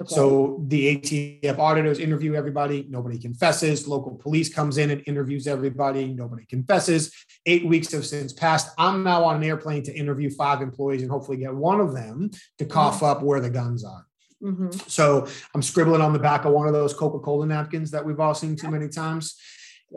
Okay. 0.00 0.14
So 0.14 0.62
the 0.68 0.96
ATF 0.96 1.58
auditors 1.58 1.98
interview 1.98 2.34
everybody. 2.34 2.86
Nobody 2.88 3.18
confesses. 3.18 3.88
Local 3.88 4.14
police 4.14 4.52
comes 4.52 4.78
in 4.78 4.90
and 4.90 5.02
interviews 5.06 5.46
everybody. 5.46 6.12
Nobody 6.12 6.44
confesses. 6.46 7.12
Eight 7.46 7.66
weeks 7.66 7.92
have 7.92 8.06
since 8.06 8.32
passed. 8.32 8.72
I'm 8.78 9.02
now 9.02 9.24
on 9.24 9.36
an 9.36 9.44
airplane 9.44 9.82
to 9.84 9.94
interview 9.94 10.30
five 10.30 10.60
employees 10.60 11.02
and 11.02 11.10
hopefully 11.10 11.38
get 11.38 11.54
one 11.54 11.80
of 11.80 11.94
them 11.94 12.30
to 12.58 12.64
cough 12.64 12.96
mm-hmm. 12.96 13.06
up 13.06 13.22
where 13.22 13.40
the 13.40 13.50
guns 13.50 13.84
are. 13.84 14.05
Mhm. 14.42 14.88
So 14.90 15.26
I'm 15.54 15.62
scribbling 15.62 16.00
on 16.02 16.12
the 16.12 16.18
back 16.18 16.44
of 16.44 16.52
one 16.52 16.66
of 16.66 16.72
those 16.74 16.92
Coca-Cola 16.92 17.46
napkins 17.46 17.90
that 17.92 18.04
we've 18.04 18.20
all 18.20 18.34
seen 18.34 18.56
too 18.56 18.70
many 18.70 18.88
times. 18.88 19.36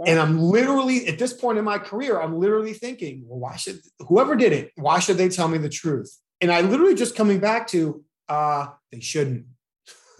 And 0.06 0.20
I'm 0.20 0.40
literally 0.40 1.08
at 1.08 1.18
this 1.18 1.34
point 1.34 1.58
in 1.58 1.66
my 1.66 1.78
career, 1.78 2.22
I'm 2.22 2.38
literally 2.38 2.74
thinking, 2.74 3.24
well, 3.26 3.40
why 3.40 3.56
should 3.56 3.80
whoever 4.08 4.36
did 4.36 4.54
it, 4.54 4.72
why 4.76 5.00
should 5.00 5.18
they 5.18 5.30
tell 5.30 5.48
me 5.48 5.58
the 5.58 5.68
truth? 5.70 6.16
And 6.42 6.52
I 6.52 6.62
literally 6.62 6.96
just 6.96 7.16
coming 7.16 7.40
back 7.40 7.68
to 7.70 8.04
uh 8.30 8.68
they 8.92 9.00
shouldn't. 9.00 9.46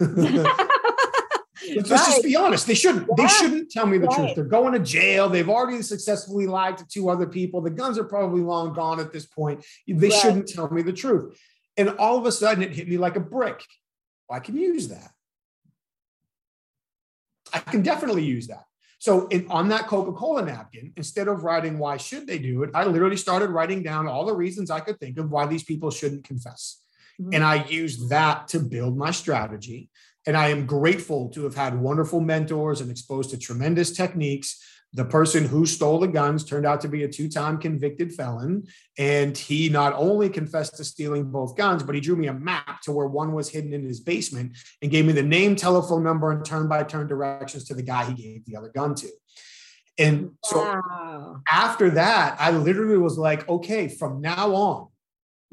Let's 0.00 1.88
just 1.88 2.22
be 2.24 2.34
honest. 2.36 2.66
They 2.66 2.74
shouldn't. 2.74 3.06
They 3.16 3.26
shouldn't 3.28 3.70
tell 3.70 3.86
me 3.86 3.98
the 3.98 4.06
Right. 4.06 4.16
truth. 4.16 4.34
They're 4.34 4.44
going 4.44 4.72
to 4.72 4.78
jail. 4.80 5.28
They've 5.28 5.48
already 5.48 5.82
successfully 5.82 6.46
lied 6.46 6.78
to 6.78 6.86
two 6.88 7.08
other 7.10 7.26
people. 7.26 7.60
The 7.60 7.70
guns 7.70 7.98
are 7.98 8.04
probably 8.04 8.40
long 8.40 8.72
gone 8.72 8.98
at 8.98 9.12
this 9.12 9.26
point. 9.26 9.64
They 9.86 10.08
Right. 10.08 10.12
shouldn't 10.12 10.48
tell 10.48 10.70
me 10.70 10.82
the 10.82 10.92
truth. 10.92 11.38
And 11.76 11.90
all 11.90 12.18
of 12.18 12.26
a 12.26 12.32
sudden, 12.32 12.62
it 12.64 12.72
hit 12.72 12.88
me 12.88 12.96
like 12.98 13.14
a 13.16 13.20
brick. 13.20 13.62
I 14.30 14.40
can 14.40 14.56
use 14.56 14.88
that. 14.88 15.10
I 17.52 17.58
can 17.58 17.82
definitely 17.82 18.24
use 18.24 18.46
that. 18.46 18.64
So 18.98 19.26
in, 19.28 19.46
on 19.50 19.68
that 19.70 19.86
Coca-Cola 19.86 20.44
napkin, 20.44 20.92
instead 20.96 21.26
of 21.26 21.42
writing 21.42 21.78
why 21.78 21.96
should 21.96 22.26
they 22.26 22.38
do 22.38 22.62
it, 22.62 22.70
I 22.74 22.84
literally 22.84 23.16
started 23.16 23.48
writing 23.48 23.82
down 23.82 24.06
all 24.06 24.26
the 24.26 24.34
reasons 24.34 24.70
I 24.70 24.80
could 24.80 25.00
think 25.00 25.18
of 25.18 25.30
why 25.30 25.46
these 25.46 25.64
people 25.64 25.90
shouldn't 25.90 26.24
confess. 26.24 26.82
Mhm. 27.18 27.34
And 27.34 27.44
I 27.44 27.64
used 27.64 28.10
that 28.10 28.46
to 28.48 28.60
build 28.60 28.96
my 28.96 29.10
strategy. 29.10 29.90
And 30.26 30.36
I 30.36 30.50
am 30.50 30.66
grateful 30.66 31.30
to 31.30 31.44
have 31.44 31.54
had 31.54 31.80
wonderful 31.80 32.20
mentors 32.20 32.82
and 32.82 32.90
exposed 32.90 33.30
to 33.30 33.38
tremendous 33.38 33.90
techniques. 33.90 34.62
The 34.92 35.04
person 35.04 35.44
who 35.44 35.66
stole 35.66 36.00
the 36.00 36.08
guns 36.08 36.44
turned 36.44 36.66
out 36.66 36.80
to 36.80 36.88
be 36.88 37.04
a 37.04 37.08
two 37.08 37.28
time 37.28 37.58
convicted 37.58 38.12
felon. 38.12 38.66
And 38.98 39.38
he 39.38 39.68
not 39.68 39.92
only 39.94 40.28
confessed 40.28 40.76
to 40.78 40.84
stealing 40.84 41.30
both 41.30 41.56
guns, 41.56 41.82
but 41.84 41.94
he 41.94 42.00
drew 42.00 42.16
me 42.16 42.26
a 42.26 42.34
map 42.34 42.80
to 42.82 42.92
where 42.92 43.06
one 43.06 43.32
was 43.32 43.48
hidden 43.48 43.72
in 43.72 43.84
his 43.84 44.00
basement 44.00 44.56
and 44.82 44.90
gave 44.90 45.06
me 45.06 45.12
the 45.12 45.22
name, 45.22 45.54
telephone 45.54 46.02
number, 46.02 46.32
and 46.32 46.44
turn 46.44 46.66
by 46.68 46.82
turn 46.82 47.06
directions 47.06 47.64
to 47.64 47.74
the 47.74 47.82
guy 47.82 48.04
he 48.04 48.14
gave 48.14 48.44
the 48.46 48.56
other 48.56 48.70
gun 48.74 48.94
to. 48.96 49.08
And 49.98 50.30
so 50.44 50.58
wow. 50.58 51.42
after 51.50 51.90
that, 51.90 52.36
I 52.40 52.50
literally 52.50 52.98
was 52.98 53.18
like, 53.18 53.48
okay, 53.48 53.86
from 53.86 54.20
now 54.20 54.54
on, 54.54 54.88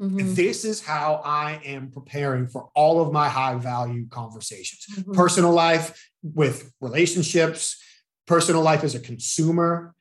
Mhm. 0.00 0.34
this 0.36 0.64
is 0.64 0.80
how 0.80 1.20
I 1.24 1.60
am 1.64 1.90
preparing 1.90 2.46
for 2.46 2.70
all 2.74 3.02
of 3.02 3.12
my 3.12 3.28
high 3.28 3.56
value 3.56 4.06
conversations 4.08 4.86
Mhm. 4.96 5.12
personal 5.12 5.52
life 5.52 6.10
with 6.22 6.72
relationships, 6.80 7.76
personal 8.28 8.62
life 8.62 8.84
as 8.84 8.94
a 8.94 9.00
consumer, 9.00 9.94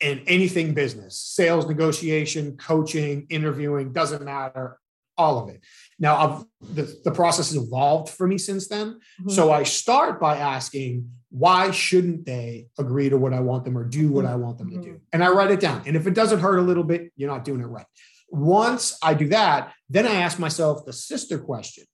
and 0.00 0.22
anything 0.26 0.74
business, 0.74 1.16
sales, 1.16 1.68
negotiation, 1.68 2.56
coaching, 2.56 3.26
interviewing, 3.30 3.92
doesn't 3.92 4.24
matter, 4.24 4.78
all 5.16 5.38
of 5.38 5.48
it. 5.48 5.60
Now, 5.98 6.16
I've, 6.16 6.44
the, 6.74 7.00
the 7.04 7.12
process 7.12 7.52
has 7.52 7.62
evolved 7.62 8.08
for 8.12 8.26
me 8.26 8.36
since 8.36 8.66
then. 8.66 8.98
Mhm. 9.22 9.30
So 9.30 9.52
I 9.52 9.62
start 9.62 10.20
by 10.20 10.38
asking, 10.38 11.10
why 11.30 11.70
shouldn't 11.70 12.26
they 12.26 12.66
agree 12.76 13.08
to 13.08 13.16
what 13.16 13.32
I 13.32 13.40
want 13.40 13.64
them 13.64 13.78
or 13.78 13.84
do 13.84 14.08
what 14.08 14.24
I 14.24 14.34
want 14.34 14.58
them 14.58 14.70
to 14.70 14.80
do? 14.80 15.00
And 15.12 15.22
I 15.22 15.28
write 15.28 15.52
it 15.52 15.60
down. 15.60 15.82
And 15.86 15.96
if 15.96 16.06
it 16.06 16.14
doesn't 16.14 16.40
hurt 16.40 16.58
a 16.58 16.62
little 16.62 16.84
bit, 16.84 17.12
you're 17.16 17.30
not 17.30 17.44
doing 17.44 17.60
it 17.60 17.66
right. 17.66 17.86
Once 18.30 18.98
I 19.02 19.14
do 19.14 19.28
that, 19.28 19.72
then 19.88 20.06
I 20.06 20.14
ask 20.16 20.38
myself 20.38 20.84
the 20.84 20.92
sister 20.92 21.38
question, 21.38 21.84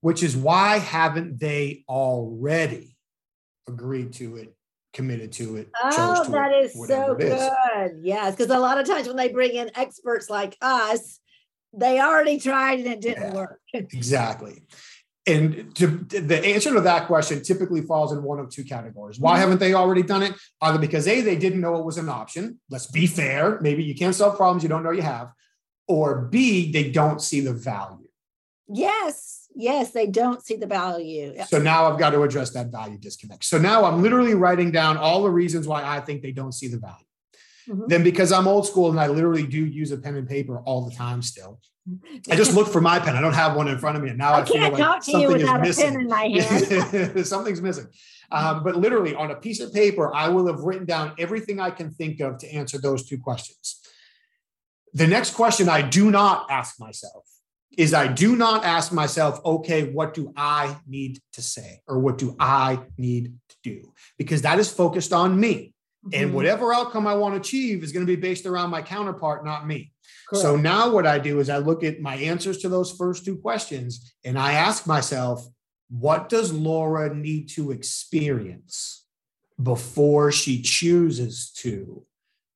which 0.00 0.22
is 0.22 0.34
why 0.36 0.78
haven't 0.78 1.38
they 1.38 1.84
already 1.88 2.96
agreed 3.68 4.14
to 4.14 4.36
it, 4.36 4.54
committed 4.92 5.32
to 5.32 5.56
it, 5.56 5.70
Oh, 5.82 6.24
to 6.24 6.30
that 6.32 6.52
it, 6.52 6.64
is 6.66 6.72
so 6.72 6.78
whatever 6.80 7.20
it 7.20 7.32
is? 7.32 7.50
good. 7.74 8.00
Yes, 8.02 8.34
because 8.36 8.50
a 8.50 8.58
lot 8.58 8.78
of 8.78 8.86
times 8.86 9.06
when 9.06 9.16
they 9.16 9.28
bring 9.28 9.52
in 9.52 9.70
experts 9.74 10.28
like 10.28 10.56
us, 10.60 11.20
they 11.72 12.00
already 12.00 12.38
tried 12.40 12.80
and 12.80 12.88
it 12.88 13.00
didn't 13.00 13.28
Yeah. 13.28 13.34
work. 13.34 13.60
Exactly. 13.74 14.62
And 15.26 15.72
to, 15.76 15.86
the 15.86 16.44
answer 16.44 16.72
to 16.74 16.80
that 16.80 17.06
question 17.06 17.42
typically 17.42 17.82
falls 17.82 18.10
in 18.12 18.22
one 18.22 18.40
of 18.40 18.48
two 18.50 18.64
categories. 18.64 19.20
Why 19.20 19.36
Mhm. 19.36 19.40
haven't 19.40 19.60
they 19.60 19.74
already 19.74 20.02
done 20.02 20.22
it? 20.22 20.34
Either 20.60 20.78
because 20.78 21.06
A, 21.06 21.20
they 21.20 21.36
didn't 21.36 21.60
know 21.60 21.76
it 21.76 21.84
was 21.84 21.98
an 21.98 22.08
option. 22.08 22.58
Let's 22.70 22.86
be 22.86 23.06
fair. 23.06 23.60
Maybe 23.60 23.84
you 23.84 23.94
can't 23.94 24.14
solve 24.14 24.36
problems 24.36 24.62
you 24.62 24.68
don't 24.68 24.82
know 24.82 24.90
you 24.90 25.02
have. 25.02 25.30
Or 25.86 26.22
B, 26.22 26.72
they 26.72 26.90
don't 26.90 27.20
see 27.20 27.40
the 27.40 27.52
value. 27.52 28.08
yes. 28.66 29.39
Yes, 29.54 29.90
they 29.90 30.06
don't 30.06 30.42
see 30.44 30.56
the 30.56 30.66
value. 30.66 31.34
So 31.46 31.58
now 31.60 31.90
I've 31.90 31.98
got 31.98 32.10
to 32.10 32.22
address 32.22 32.50
that 32.50 32.68
value 32.68 32.98
disconnect. 32.98 33.44
So 33.44 33.58
now 33.58 33.84
I'm 33.84 34.02
literally 34.02 34.34
writing 34.34 34.70
down 34.70 34.96
all 34.96 35.22
the 35.22 35.30
reasons 35.30 35.66
why 35.66 35.84
I 35.84 36.00
think 36.00 36.22
they 36.22 36.32
don't 36.32 36.52
see 36.52 36.68
the 36.68 36.78
value. 36.78 37.04
Mm-hmm. 37.68 37.86
Then 37.88 38.02
because 38.02 38.32
I'm 38.32 38.48
old 38.48 38.66
school 38.66 38.90
and 38.90 38.98
I 38.98 39.08
literally 39.08 39.46
do 39.46 39.64
use 39.64 39.90
a 39.92 39.98
pen 39.98 40.16
and 40.16 40.28
paper 40.28 40.60
all 40.60 40.88
the 40.88 40.94
time 40.94 41.22
still. 41.22 41.60
I 42.30 42.36
just 42.36 42.54
look 42.54 42.68
for 42.68 42.80
my 42.80 42.98
pen. 42.98 43.16
I 43.16 43.20
don't 43.20 43.34
have 43.34 43.56
one 43.56 43.66
in 43.68 43.78
front 43.78 43.96
of 43.96 44.02
me. 44.02 44.10
And 44.10 44.18
now 44.18 44.32
I, 44.32 44.40
I 44.40 44.44
feel 44.44 44.70
like 44.70 45.02
something 45.02 45.40
is 45.40 45.60
missing. 45.60 46.00
In 46.00 46.08
my 46.08 46.24
hand. 46.92 47.26
Something's 47.26 47.60
missing. 47.60 47.86
Um, 48.32 48.62
but 48.62 48.76
literally 48.76 49.14
on 49.14 49.30
a 49.30 49.36
piece 49.36 49.60
of 49.60 49.72
paper, 49.72 50.14
I 50.14 50.28
will 50.28 50.46
have 50.46 50.60
written 50.60 50.86
down 50.86 51.14
everything 51.18 51.58
I 51.58 51.70
can 51.70 51.90
think 51.90 52.20
of 52.20 52.38
to 52.38 52.52
answer 52.52 52.78
those 52.78 53.08
two 53.08 53.18
questions. 53.18 53.80
The 54.92 55.06
next 55.06 55.34
question 55.34 55.68
I 55.68 55.82
do 55.82 56.10
not 56.10 56.46
ask 56.50 56.78
myself 56.78 57.24
is 57.76 57.94
I 57.94 58.08
do 58.08 58.36
not 58.36 58.64
ask 58.64 58.92
myself, 58.92 59.40
okay, 59.44 59.90
what 59.90 60.14
do 60.14 60.32
I 60.36 60.76
need 60.86 61.20
to 61.34 61.42
say 61.42 61.82
or 61.86 61.98
what 61.98 62.18
do 62.18 62.34
I 62.38 62.80
need 62.98 63.34
to 63.48 63.56
do? 63.62 63.92
Because 64.18 64.42
that 64.42 64.58
is 64.58 64.72
focused 64.72 65.12
on 65.12 65.38
me. 65.38 65.74
Mm-hmm. 66.04 66.22
And 66.22 66.34
whatever 66.34 66.72
outcome 66.72 67.06
I 67.06 67.14
want 67.14 67.34
to 67.34 67.40
achieve 67.40 67.82
is 67.84 67.92
going 67.92 68.06
to 68.06 68.10
be 68.10 68.20
based 68.20 68.46
around 68.46 68.70
my 68.70 68.82
counterpart, 68.82 69.44
not 69.44 69.66
me. 69.66 69.92
Correct. 70.28 70.42
So 70.42 70.56
now 70.56 70.90
what 70.90 71.06
I 71.06 71.18
do 71.18 71.40
is 71.40 71.50
I 71.50 71.58
look 71.58 71.84
at 71.84 72.00
my 72.00 72.16
answers 72.16 72.58
to 72.58 72.68
those 72.68 72.90
first 72.90 73.24
two 73.24 73.36
questions 73.36 74.12
and 74.24 74.38
I 74.38 74.52
ask 74.52 74.86
myself, 74.86 75.46
what 75.90 76.28
does 76.28 76.52
Laura 76.52 77.14
need 77.14 77.48
to 77.50 77.70
experience 77.70 79.04
before 79.62 80.32
she 80.32 80.62
chooses 80.62 81.50
to 81.56 82.04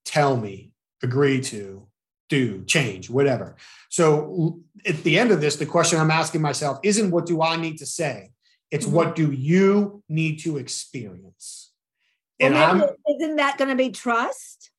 tell 0.04 0.36
me, 0.36 0.72
agree 1.02 1.40
to, 1.42 1.86
do, 2.30 2.64
change, 2.64 3.10
whatever? 3.10 3.56
So 3.90 4.60
at 4.86 5.02
the 5.02 5.18
end 5.18 5.30
of 5.30 5.40
this, 5.40 5.56
the 5.56 5.66
question 5.66 5.98
I'm 5.98 6.10
asking 6.10 6.42
myself 6.42 6.78
isn't 6.82 7.10
what 7.10 7.26
do 7.26 7.42
I 7.42 7.56
need 7.56 7.78
to 7.78 7.86
say? 7.86 8.30
It's 8.70 8.86
mm-hmm. 8.86 8.94
what 8.94 9.16
do 9.16 9.32
you 9.32 10.02
need 10.08 10.40
to 10.40 10.58
experience? 10.58 11.72
And 12.40 12.54
well, 12.54 12.96
isn't 13.08 13.36
that 13.36 13.58
going 13.58 13.70
to 13.70 13.76
be 13.76 13.90
trust? 13.90 14.70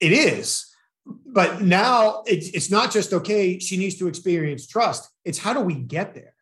It 0.00 0.12
is. 0.12 0.66
But 1.04 1.62
now 1.62 2.22
it's, 2.26 2.48
it's 2.48 2.70
not 2.70 2.90
just 2.90 3.12
okay, 3.12 3.58
she 3.60 3.76
needs 3.76 3.96
to 3.98 4.08
experience 4.08 4.66
trust. 4.66 5.08
It's 5.24 5.38
how 5.38 5.52
do 5.52 5.60
we 5.60 5.74
get 5.74 6.14
there? 6.14 6.34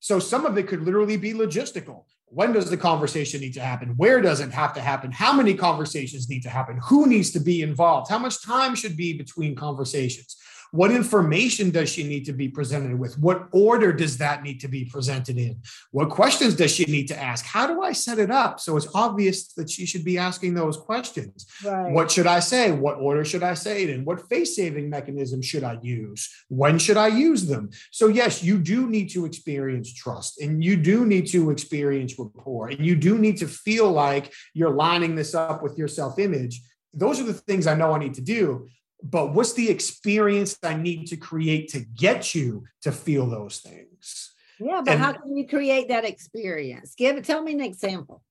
So 0.00 0.18
some 0.18 0.46
of 0.46 0.58
it 0.58 0.66
could 0.66 0.82
literally 0.82 1.16
be 1.16 1.32
logistical. 1.32 2.04
When 2.26 2.52
does 2.52 2.70
the 2.70 2.76
conversation 2.76 3.40
need 3.40 3.54
to 3.54 3.60
happen? 3.60 3.94
Where 3.96 4.20
does 4.20 4.40
it 4.40 4.50
have 4.50 4.72
to 4.74 4.80
happen? 4.80 5.12
How 5.12 5.32
many 5.32 5.54
conversations 5.54 6.28
need 6.28 6.42
to 6.42 6.48
happen? 6.48 6.80
Who 6.84 7.06
needs 7.06 7.30
to 7.32 7.40
be 7.40 7.62
involved? 7.62 8.10
How 8.10 8.18
much 8.18 8.44
time 8.44 8.74
should 8.74 8.96
be 8.96 9.16
between 9.16 9.54
conversations? 9.54 10.36
What 10.72 10.92
information 10.92 11.70
does 11.70 11.88
she 11.88 12.04
need 12.04 12.24
to 12.26 12.32
be 12.32 12.48
presented 12.48 12.98
with? 12.98 13.18
What 13.18 13.48
order 13.52 13.92
does 13.92 14.18
that 14.18 14.42
need 14.42 14.60
to 14.60 14.68
be 14.68 14.84
presented 14.84 15.36
in? 15.36 15.60
What 15.90 16.10
questions 16.10 16.54
does 16.54 16.70
she 16.70 16.84
need 16.84 17.08
to 17.08 17.20
ask? 17.20 17.44
How 17.44 17.66
do 17.66 17.82
I 17.82 17.92
set 17.92 18.18
it 18.18 18.30
up 18.30 18.60
so 18.60 18.76
it's 18.76 18.88
obvious 18.94 19.52
that 19.54 19.68
she 19.68 19.84
should 19.86 20.04
be 20.04 20.18
asking 20.18 20.54
those 20.54 20.76
questions? 20.76 21.46
Right. 21.64 21.92
What 21.92 22.10
should 22.10 22.26
I 22.26 22.40
say? 22.40 22.70
What 22.70 22.98
order 22.98 23.24
should 23.24 23.42
I 23.42 23.54
say 23.54 23.82
it 23.82 23.90
in? 23.90 24.04
What 24.04 24.28
face 24.28 24.54
saving 24.56 24.88
mechanism 24.88 25.42
should 25.42 25.64
I 25.64 25.78
use? 25.82 26.28
When 26.48 26.78
should 26.78 26.96
I 26.96 27.08
use 27.08 27.46
them? 27.46 27.70
So, 27.90 28.06
yes, 28.06 28.42
you 28.42 28.58
do 28.58 28.88
need 28.88 29.10
to 29.10 29.24
experience 29.26 29.92
trust 29.92 30.40
and 30.40 30.62
you 30.62 30.76
do 30.76 31.04
need 31.04 31.26
to 31.28 31.50
experience 31.50 32.14
rapport 32.18 32.68
and 32.68 32.86
you 32.86 32.94
do 32.94 33.18
need 33.18 33.38
to 33.38 33.48
feel 33.48 33.90
like 33.90 34.32
you're 34.54 34.70
lining 34.70 35.16
this 35.16 35.34
up 35.34 35.62
with 35.62 35.76
your 35.76 35.88
self 35.88 36.18
image. 36.18 36.60
Those 36.92 37.20
are 37.20 37.24
the 37.24 37.34
things 37.34 37.66
I 37.66 37.74
know 37.74 37.92
I 37.92 37.98
need 37.98 38.14
to 38.14 38.20
do 38.20 38.68
but 39.02 39.32
what's 39.34 39.52
the 39.54 39.70
experience 39.70 40.56
I 40.62 40.74
need 40.74 41.06
to 41.08 41.16
create 41.16 41.68
to 41.70 41.80
get 41.80 42.34
you 42.34 42.64
to 42.82 42.92
feel 42.92 43.26
those 43.26 43.58
things? 43.58 44.32
Yeah, 44.58 44.82
but 44.84 44.94
and, 44.94 45.02
how 45.02 45.12
can 45.12 45.36
you 45.36 45.46
create 45.46 45.88
that 45.88 46.04
experience? 46.04 46.94
Give 46.94 47.16
it, 47.16 47.24
tell 47.24 47.42
me 47.42 47.52
an 47.52 47.60
example. 47.60 48.22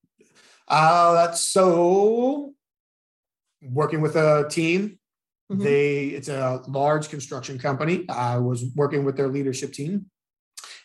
Uh, 0.68 1.14
that's 1.14 1.42
so 1.42 2.54
working 3.62 4.02
with 4.02 4.16
a 4.16 4.48
team. 4.50 5.00
Mm-hmm. 5.52 5.64
They 5.64 6.06
it's 6.08 6.30
a 6.30 6.62
large 6.68 7.10
construction 7.10 7.58
company. 7.58 8.08
I 8.08 8.38
was 8.38 8.66
working 8.76 9.04
with 9.04 9.18
their 9.18 9.28
leadership 9.28 9.74
team, 9.74 10.06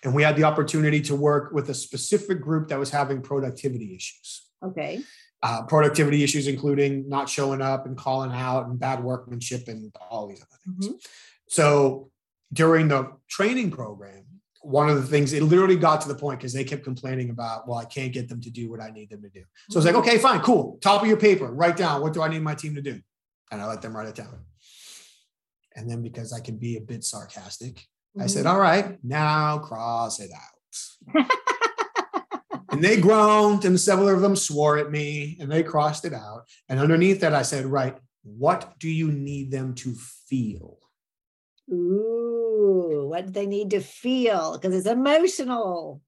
and 0.02 0.14
we 0.14 0.22
had 0.22 0.36
the 0.36 0.44
opportunity 0.44 1.02
to 1.02 1.14
work 1.14 1.52
with 1.52 1.68
a 1.68 1.74
specific 1.74 2.40
group 2.40 2.68
that 2.68 2.78
was 2.78 2.90
having 2.90 3.20
productivity 3.20 3.94
issues. 3.94 4.48
Okay 4.64 5.02
uh, 5.44 5.62
productivity 5.62 6.24
issues, 6.24 6.48
including 6.48 7.06
not 7.06 7.28
showing 7.28 7.60
up 7.60 7.84
and 7.84 7.98
calling 7.98 8.32
out 8.32 8.66
and 8.66 8.80
bad 8.80 9.04
workmanship 9.04 9.68
and 9.68 9.94
all 10.10 10.26
these 10.26 10.40
other 10.40 10.58
things. 10.64 10.88
Mm-hmm. 10.88 10.96
So 11.48 12.10
during 12.50 12.88
the 12.88 13.12
training 13.28 13.70
program, 13.70 14.24
one 14.62 14.88
of 14.88 14.96
the 14.96 15.06
things 15.06 15.34
it 15.34 15.42
literally 15.42 15.76
got 15.76 16.00
to 16.00 16.08
the 16.08 16.14
point 16.14 16.38
because 16.38 16.54
they 16.54 16.64
kept 16.64 16.82
complaining 16.82 17.28
about, 17.28 17.68
well, 17.68 17.76
I 17.76 17.84
can't 17.84 18.10
get 18.10 18.26
them 18.26 18.40
to 18.40 18.48
do 18.48 18.70
what 18.70 18.80
I 18.80 18.88
need 18.88 19.10
them 19.10 19.20
to 19.20 19.28
do. 19.28 19.42
So 19.68 19.78
it's 19.78 19.84
like, 19.84 19.94
mm-hmm. 19.94 20.08
okay, 20.08 20.16
fine, 20.16 20.40
cool. 20.40 20.78
Top 20.80 21.02
of 21.02 21.08
your 21.08 21.18
paper, 21.18 21.52
write 21.52 21.76
down 21.76 22.00
what 22.00 22.14
do 22.14 22.22
I 22.22 22.28
need 22.28 22.40
my 22.40 22.54
team 22.54 22.74
to 22.76 22.82
do? 22.82 22.98
And 23.52 23.60
I 23.60 23.66
let 23.66 23.82
them 23.82 23.94
write 23.94 24.08
it 24.08 24.14
down. 24.14 24.38
And 25.76 25.90
then 25.90 26.02
because 26.02 26.32
I 26.32 26.40
can 26.40 26.56
be 26.56 26.78
a 26.78 26.80
bit 26.80 27.04
sarcastic, 27.04 27.74
mm-hmm. 27.74 28.22
I 28.22 28.26
said, 28.28 28.46
mm-hmm. 28.46 28.54
all 28.54 28.60
right, 28.60 28.98
now 29.04 29.58
cross 29.58 30.20
it 30.20 30.30
out. 30.32 31.26
And 32.74 32.84
they 32.84 33.00
groaned, 33.00 33.64
and 33.64 33.78
several 33.78 34.08
of 34.08 34.20
them 34.20 34.36
swore 34.36 34.78
at 34.78 34.90
me, 34.90 35.36
and 35.40 35.50
they 35.50 35.62
crossed 35.62 36.04
it 36.04 36.12
out. 36.12 36.44
And 36.68 36.80
underneath 36.80 37.20
that, 37.20 37.34
I 37.34 37.42
said, 37.42 37.66
Right, 37.66 37.96
what 38.22 38.78
do 38.80 38.88
you 38.88 39.12
need 39.12 39.50
them 39.50 39.74
to 39.76 39.94
feel? 40.28 40.78
Ooh, 41.70 43.06
what 43.08 43.26
do 43.26 43.32
they 43.32 43.46
need 43.46 43.70
to 43.70 43.80
feel? 43.80 44.58
Because 44.58 44.74
it's 44.74 44.86
emotional. 44.86 46.02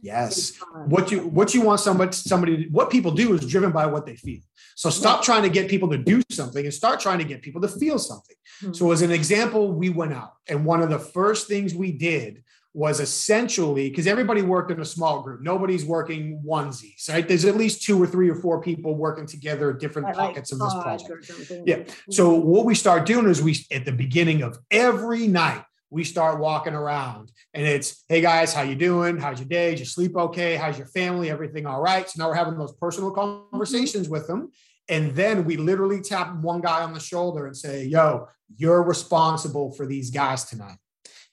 Yes. 0.00 0.58
What 0.86 1.10
you 1.10 1.20
what 1.28 1.52
you 1.54 1.60
want 1.60 1.80
somebody 1.80 2.12
somebody 2.12 2.68
what 2.70 2.88
people 2.88 3.10
do 3.10 3.34
is 3.34 3.46
driven 3.46 3.72
by 3.72 3.86
what 3.86 4.06
they 4.06 4.16
feel. 4.16 4.40
So 4.74 4.88
stop 4.88 5.22
trying 5.22 5.42
to 5.42 5.50
get 5.50 5.68
people 5.68 5.90
to 5.90 5.98
do 5.98 6.22
something 6.30 6.64
and 6.64 6.72
start 6.72 7.00
trying 7.00 7.18
to 7.18 7.24
get 7.24 7.42
people 7.42 7.60
to 7.60 7.68
feel 7.68 7.98
something. 7.98 8.36
Mm-hmm. 8.62 8.72
So 8.72 8.90
as 8.92 9.02
an 9.02 9.10
example, 9.10 9.72
we 9.72 9.90
went 9.90 10.14
out 10.14 10.32
and 10.48 10.64
one 10.64 10.82
of 10.82 10.88
the 10.88 10.98
first 10.98 11.46
things 11.46 11.74
we 11.74 11.92
did 11.92 12.42
was 12.74 13.00
essentially 13.00 13.90
because 13.90 14.06
everybody 14.06 14.40
worked 14.40 14.70
in 14.70 14.80
a 14.80 14.84
small 14.84 15.20
group. 15.22 15.42
Nobody's 15.42 15.84
working 15.84 16.42
onesies, 16.46 17.08
right? 17.08 17.26
There's 17.26 17.44
at 17.44 17.56
least 17.56 17.82
two 17.82 18.02
or 18.02 18.06
three 18.06 18.30
or 18.30 18.34
four 18.34 18.62
people 18.62 18.94
working 18.94 19.26
together 19.26 19.70
at 19.70 19.78
different 19.78 20.14
pockets 20.14 20.52
like 20.52 20.60
of 20.60 20.66
this 20.66 20.82
project. 20.82 21.50
Yeah. 21.66 21.78
Mm-hmm. 21.78 22.12
So 22.12 22.30
what 22.34 22.64
we 22.64 22.74
start 22.74 23.04
doing 23.04 23.28
is 23.28 23.42
we 23.42 23.56
at 23.70 23.84
the 23.84 23.92
beginning 23.92 24.42
of 24.42 24.58
every 24.70 25.26
night 25.26 25.64
we 25.92 26.04
start 26.04 26.40
walking 26.40 26.72
around 26.72 27.30
and 27.52 27.66
it's 27.66 28.04
hey 28.08 28.22
guys 28.22 28.54
how 28.54 28.62
you 28.62 28.74
doing 28.74 29.18
how's 29.18 29.38
your 29.38 29.48
day 29.48 29.70
did 29.70 29.78
you 29.78 29.84
sleep 29.84 30.16
okay 30.16 30.56
how's 30.56 30.78
your 30.78 30.86
family 30.86 31.30
everything 31.30 31.66
all 31.66 31.82
right 31.82 32.08
so 32.08 32.14
now 32.18 32.30
we're 32.30 32.34
having 32.34 32.56
those 32.56 32.72
personal 32.76 33.10
mm-hmm. 33.12 33.50
conversations 33.50 34.04
mm-hmm. 34.04 34.12
with 34.12 34.26
them 34.26 34.50
and 34.88 35.14
then 35.14 35.44
we 35.44 35.58
literally 35.58 36.00
tap 36.00 36.34
one 36.36 36.62
guy 36.62 36.82
on 36.82 36.94
the 36.94 37.00
shoulder 37.00 37.46
and 37.46 37.54
say 37.54 37.84
yo 37.84 38.26
you're 38.56 38.82
responsible 38.82 39.70
for 39.72 39.84
these 39.84 40.10
guys 40.10 40.44
tonight 40.44 40.78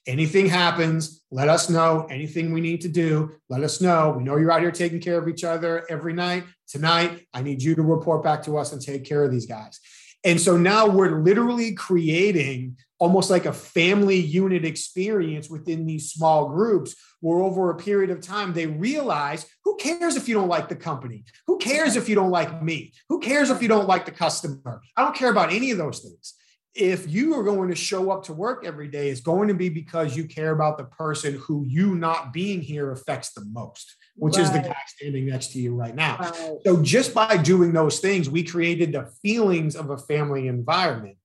anything 0.06 0.46
happens, 0.46 1.22
let 1.30 1.48
us 1.48 1.70
know. 1.70 2.06
Anything 2.10 2.52
we 2.52 2.60
need 2.60 2.80
to 2.82 2.88
do, 2.88 3.32
let 3.48 3.62
us 3.62 3.80
know. 3.80 4.14
We 4.16 4.24
know 4.24 4.36
you're 4.36 4.52
out 4.52 4.60
here 4.60 4.70
taking 4.70 5.00
care 5.00 5.18
of 5.18 5.28
each 5.28 5.44
other 5.44 5.84
every 5.88 6.12
night. 6.12 6.44
Tonight, 6.68 7.26
I 7.32 7.42
need 7.42 7.62
you 7.62 7.74
to 7.74 7.82
report 7.82 8.22
back 8.22 8.42
to 8.44 8.56
us 8.56 8.72
and 8.72 8.80
take 8.80 9.04
care 9.04 9.24
of 9.24 9.30
these 9.30 9.46
guys. 9.46 9.80
And 10.24 10.40
so 10.40 10.56
now 10.56 10.86
we're 10.86 11.20
literally 11.22 11.74
creating 11.74 12.76
almost 12.98 13.30
like 13.30 13.46
a 13.46 13.52
family 13.52 14.18
unit 14.18 14.64
experience 14.66 15.48
within 15.48 15.86
these 15.86 16.10
small 16.10 16.50
groups 16.50 16.94
where 17.20 17.38
over 17.38 17.70
a 17.70 17.76
period 17.76 18.10
of 18.10 18.20
time 18.20 18.52
they 18.52 18.66
realize 18.66 19.46
who 19.64 19.76
cares 19.76 20.16
if 20.16 20.28
you 20.28 20.34
don't 20.34 20.48
like 20.48 20.68
the 20.68 20.76
company? 20.76 21.24
Who 21.46 21.56
cares 21.58 21.96
if 21.96 22.08
you 22.08 22.14
don't 22.14 22.30
like 22.30 22.62
me? 22.62 22.92
Who 23.08 23.20
cares 23.20 23.48
if 23.48 23.62
you 23.62 23.68
don't 23.68 23.88
like 23.88 24.04
the 24.04 24.10
customer? 24.10 24.82
I 24.96 25.02
don't 25.02 25.16
care 25.16 25.30
about 25.30 25.52
any 25.52 25.70
of 25.70 25.78
those 25.78 26.00
things 26.00 26.34
if 26.74 27.10
you 27.10 27.34
are 27.34 27.42
going 27.42 27.68
to 27.68 27.74
show 27.74 28.10
up 28.10 28.24
to 28.24 28.32
work 28.32 28.64
every 28.64 28.88
day, 28.88 29.10
it's 29.10 29.20
going 29.20 29.48
to 29.48 29.54
be 29.54 29.68
because 29.68 30.16
you 30.16 30.24
care 30.24 30.52
about 30.52 30.78
the 30.78 30.84
person 30.84 31.34
who 31.34 31.64
you 31.66 31.94
not 31.96 32.32
being 32.32 32.60
here 32.60 32.92
affects 32.92 33.32
the 33.32 33.44
most, 33.46 33.96
which 34.14 34.36
right. 34.36 34.44
is 34.44 34.52
the 34.52 34.60
guy 34.60 34.76
standing 34.86 35.26
next 35.26 35.52
to 35.52 35.58
you 35.58 35.74
right 35.74 35.94
now. 35.94 36.18
Right. 36.18 36.58
So 36.64 36.82
just 36.82 37.12
by 37.12 37.36
doing 37.36 37.72
those 37.72 37.98
things, 37.98 38.30
we 38.30 38.44
created 38.44 38.92
the 38.92 39.10
feelings 39.22 39.74
of 39.74 39.90
a 39.90 39.98
family 39.98 40.46
environment, 40.46 41.16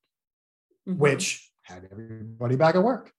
mm-hmm. 0.88 1.00
which 1.00 1.52
had 1.62 1.88
everybody 1.92 2.56
back 2.56 2.76
at 2.76 2.84
work. 2.84 3.12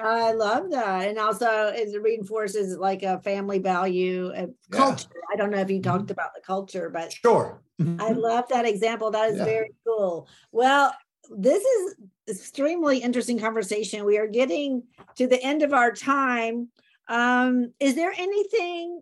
I 0.00 0.32
love 0.32 0.70
that. 0.70 1.08
And 1.08 1.18
also 1.18 1.68
it 1.68 2.00
reinforces 2.00 2.76
like 2.76 3.02
a 3.02 3.20
family 3.20 3.58
value 3.58 4.32
of 4.34 4.50
yeah. 4.72 4.78
culture. 4.78 5.08
I 5.32 5.36
don't 5.36 5.50
know 5.50 5.58
if 5.58 5.70
you 5.70 5.76
mm-hmm. 5.76 5.90
talked 5.90 6.04
mm-hmm. 6.04 6.12
about 6.12 6.34
the 6.34 6.40
culture, 6.40 6.90
but 6.90 7.12
sure. 7.12 7.60
I 7.98 8.12
love 8.12 8.48
that 8.50 8.66
example. 8.66 9.10
That 9.10 9.30
is 9.30 9.38
yeah. 9.38 9.44
very 9.44 9.74
cool. 9.84 10.28
Well, 10.52 10.94
this 11.30 11.62
is 11.62 11.94
extremely 12.28 12.98
interesting 12.98 13.38
conversation. 13.38 14.04
We 14.04 14.18
are 14.18 14.26
getting 14.26 14.84
to 15.16 15.26
the 15.26 15.42
end 15.42 15.62
of 15.62 15.72
our 15.72 15.92
time. 15.92 16.68
Um, 17.08 17.72
is 17.80 17.94
there 17.94 18.12
anything 18.16 19.00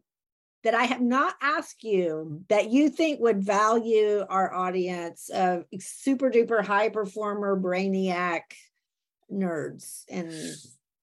that 0.64 0.74
I 0.74 0.84
have 0.84 1.00
not 1.00 1.34
asked 1.40 1.82
you 1.82 2.44
that 2.48 2.70
you 2.70 2.88
think 2.88 3.20
would 3.20 3.42
value 3.42 4.24
our 4.28 4.52
audience 4.52 5.28
of 5.28 5.64
super 5.78 6.30
duper 6.30 6.64
high 6.64 6.88
performer 6.88 7.60
brainiac 7.60 8.42
nerds 9.30 10.04
and 10.08 10.32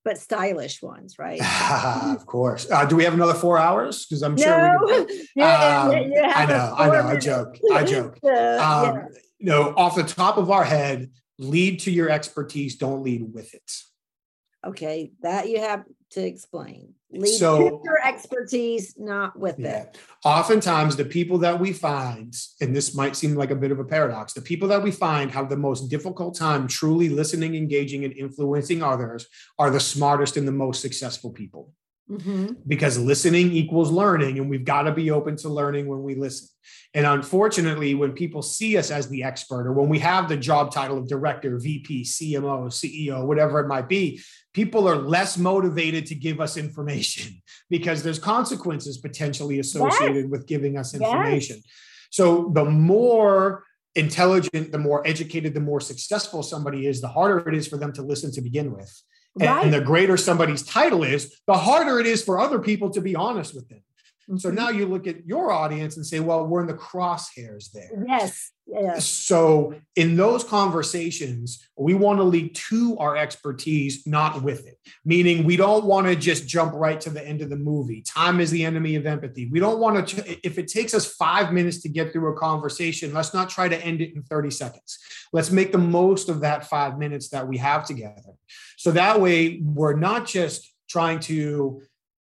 but 0.06 0.18
stylish 0.18 0.82
ones, 0.82 1.20
right? 1.20 1.42
of 2.16 2.26
course. 2.26 2.70
Uh, 2.72 2.86
do 2.86 2.96
we 2.96 3.04
have 3.04 3.14
another 3.14 3.34
four 3.34 3.58
hours? 3.58 4.06
Because 4.06 4.22
I'm 4.22 4.38
sure. 4.38 4.58
No. 4.58 4.78
We 4.86 5.06
can, 5.06 5.10
um, 5.42 5.92
I 6.34 6.46
know. 6.46 6.74
I 6.78 6.88
know. 6.88 7.08
I 7.08 7.18
joke. 7.18 7.58
I 7.74 7.84
joke. 7.84 8.18
um, 8.24 9.08
yeah. 9.40 9.54
No, 9.54 9.74
off 9.76 9.96
the 9.96 10.04
top 10.04 10.38
of 10.38 10.52
our 10.52 10.64
head, 10.64 11.12
lead 11.38 11.80
to 11.82 11.92
your 11.92 12.10
expertise. 12.10 12.76
Don't 12.76 13.04
lead 13.04 13.34
with 13.34 13.54
it. 13.54 13.72
Okay, 14.66 15.12
that 15.22 15.50
you 15.50 15.60
have 15.60 15.86
to 16.12 16.22
explain. 16.22 16.94
Lead 17.12 17.38
so, 17.38 17.58
to 17.58 17.82
your 17.84 18.06
expertise, 18.06 18.96
not 18.98 19.40
with 19.40 19.58
yeah. 19.58 19.84
it. 19.84 19.98
Oftentimes, 20.26 20.96
the 20.98 21.06
people 21.06 21.38
that 21.40 21.60
we 21.60 21.72
find, 21.72 22.36
and 22.60 22.76
this 22.76 22.94
might 22.94 23.16
seem 23.16 23.36
like 23.36 23.52
a 23.52 23.56
bit 23.56 23.72
of 23.72 23.80
a 23.80 23.86
paradox, 23.86 24.34
the 24.34 24.42
people 24.42 24.68
that 24.68 24.84
we 24.84 24.92
find 24.92 25.32
have 25.32 25.50
the 25.50 25.58
most 25.58 25.90
difficult 25.90 26.36
time 26.36 26.68
truly 26.68 27.08
listening, 27.08 27.56
engaging, 27.56 28.04
and 28.04 28.14
influencing 28.14 28.84
others 28.84 29.28
are 29.58 29.72
the 29.72 29.80
smartest 29.80 30.36
and 30.36 30.48
the 30.48 30.52
most 30.52 30.82
successful 30.82 31.32
people. 31.32 31.74
Mm-hmm. 32.10 32.54
Because 32.68 32.98
listening 32.98 33.52
equals 33.52 33.92
learning, 33.92 34.40
and 34.40 34.50
we've 34.50 34.66
got 34.66 34.84
to 34.84 34.92
be 34.92 35.12
open 35.12 35.36
to 35.38 35.50
learning 35.50 35.88
when 35.88 36.02
we 36.02 36.16
listen. 36.16 36.48
And 36.96 37.06
unfortunately, 37.06 37.94
when 37.94 38.14
people 38.14 38.42
see 38.42 38.78
us 38.78 38.90
as 38.90 39.08
the 39.10 39.24
expert, 39.24 39.68
or 39.68 39.74
when 39.74 39.90
we 39.90 40.00
have 40.00 40.28
the 40.28 40.38
job 40.38 40.72
title 40.72 40.98
of 40.98 41.08
director, 41.08 41.60
VP, 41.60 42.04
CMO, 42.04 42.68
CEO, 42.70 43.26
whatever 43.26 43.60
it 43.60 43.68
might 43.68 43.88
be, 43.88 44.22
people 44.54 44.88
are 44.88 44.96
less 44.96 45.38
motivated 45.38 46.08
to 46.08 46.16
give 46.16 46.42
us 46.42 46.58
information 46.58 47.42
because 47.70 48.02
there's 48.02 48.20
consequences 48.20 48.98
potentially 48.98 49.60
associated 49.60 50.24
yes. 50.24 50.32
with 50.32 50.48
giving 50.48 50.78
us 50.78 50.96
information. 50.96 51.58
Yes. 51.58 51.66
So 52.10 52.52
the 52.56 52.66
more 52.66 53.64
intelligent, 53.96 54.72
the 54.72 54.80
more 54.80 55.06
educated, 55.06 55.54
the 55.54 55.60
more 55.60 55.82
successful 55.82 56.42
somebody 56.42 56.88
is, 56.88 57.02
the 57.02 57.08
harder 57.08 57.48
it 57.48 57.56
is 57.56 57.68
for 57.68 57.78
them 57.78 57.94
to 57.94 58.02
listen 58.02 58.32
to 58.32 58.42
begin 58.42 58.74
with. 58.74 58.92
Right. 59.36 59.48
And, 59.48 59.66
and, 59.66 59.74
the 59.74 59.82
greater 59.82 60.18
somebody's 60.18 60.64
title 60.64 61.04
is, 61.04 61.40
the 61.48 61.54
harder 61.54 62.00
it 62.00 62.08
is 62.08 62.24
for 62.24 62.40
other 62.40 62.60
people 62.60 62.90
to 62.92 63.02
be 63.02 63.16
honest 63.16 63.54
with 63.54 63.70
them. 63.70 63.82
Mm-hmm. 64.30 64.38
So 64.38 64.52
now 64.52 64.70
you 64.70 64.86
look 64.86 65.08
at 65.08 65.26
your 65.26 65.52
audience 65.52 65.98
and 65.98 66.06
say, 66.06 66.20
well, 66.20 66.46
we're 66.46 66.62
in 66.62 66.68
the 66.68 66.76
crosshairs 66.76 67.72
there. 67.72 67.90
Yes. 68.08 68.52
yes. 68.68 69.08
So 69.08 69.74
in 69.96 70.16
those 70.18 70.44
conversations, 70.44 71.68
we 71.76 71.96
want 71.96 72.20
to 72.20 72.24
lead 72.24 72.54
to 72.70 72.96
our 73.00 73.18
expertise, 73.18 74.06
not 74.06 74.44
with 74.44 74.68
it. 74.68 74.78
Meaning 75.04 75.46
we 75.46 75.58
don't 75.58 75.86
want 75.86 76.06
to 76.06 76.16
just 76.16 76.48
jump 76.48 76.74
right 76.76 77.02
to 77.02 77.10
the 77.10 77.26
end 77.26 77.42
of 77.42 77.50
the 77.50 77.56
movie. 77.56 78.04
Time 78.04 78.40
is 78.40 78.52
the 78.52 78.64
enemy 78.64 78.96
of 78.96 79.08
empathy. 79.08 79.50
We 79.52 79.60
don't 79.60 79.80
want 79.80 80.08
to, 80.10 80.46
if 80.46 80.60
it 80.60 80.68
takes 80.68 80.94
us 80.94 81.12
five 81.12 81.52
minutes 81.52 81.82
to 81.82 81.90
get 81.90 82.14
through 82.14 82.32
a 82.32 82.38
conversation, 82.38 83.14
let's 83.16 83.34
not 83.34 83.50
try 83.50 83.68
to 83.68 83.84
end 83.84 84.02
it 84.02 84.16
in 84.16 84.22
30 84.22 84.52
seconds. 84.52 85.00
Let's 85.34 85.50
make 85.50 85.72
the 85.72 85.80
most 85.80 86.30
of 86.30 86.42
that 86.42 86.68
five 86.68 87.00
minutes 87.00 87.30
that 87.30 87.48
we 87.48 87.58
have 87.58 87.84
together. 87.84 88.22
So 88.80 88.92
that 88.92 89.20
way 89.20 89.60
we're 89.62 89.98
not 89.98 90.26
just 90.26 90.74
trying 90.90 91.20
to 91.20 91.82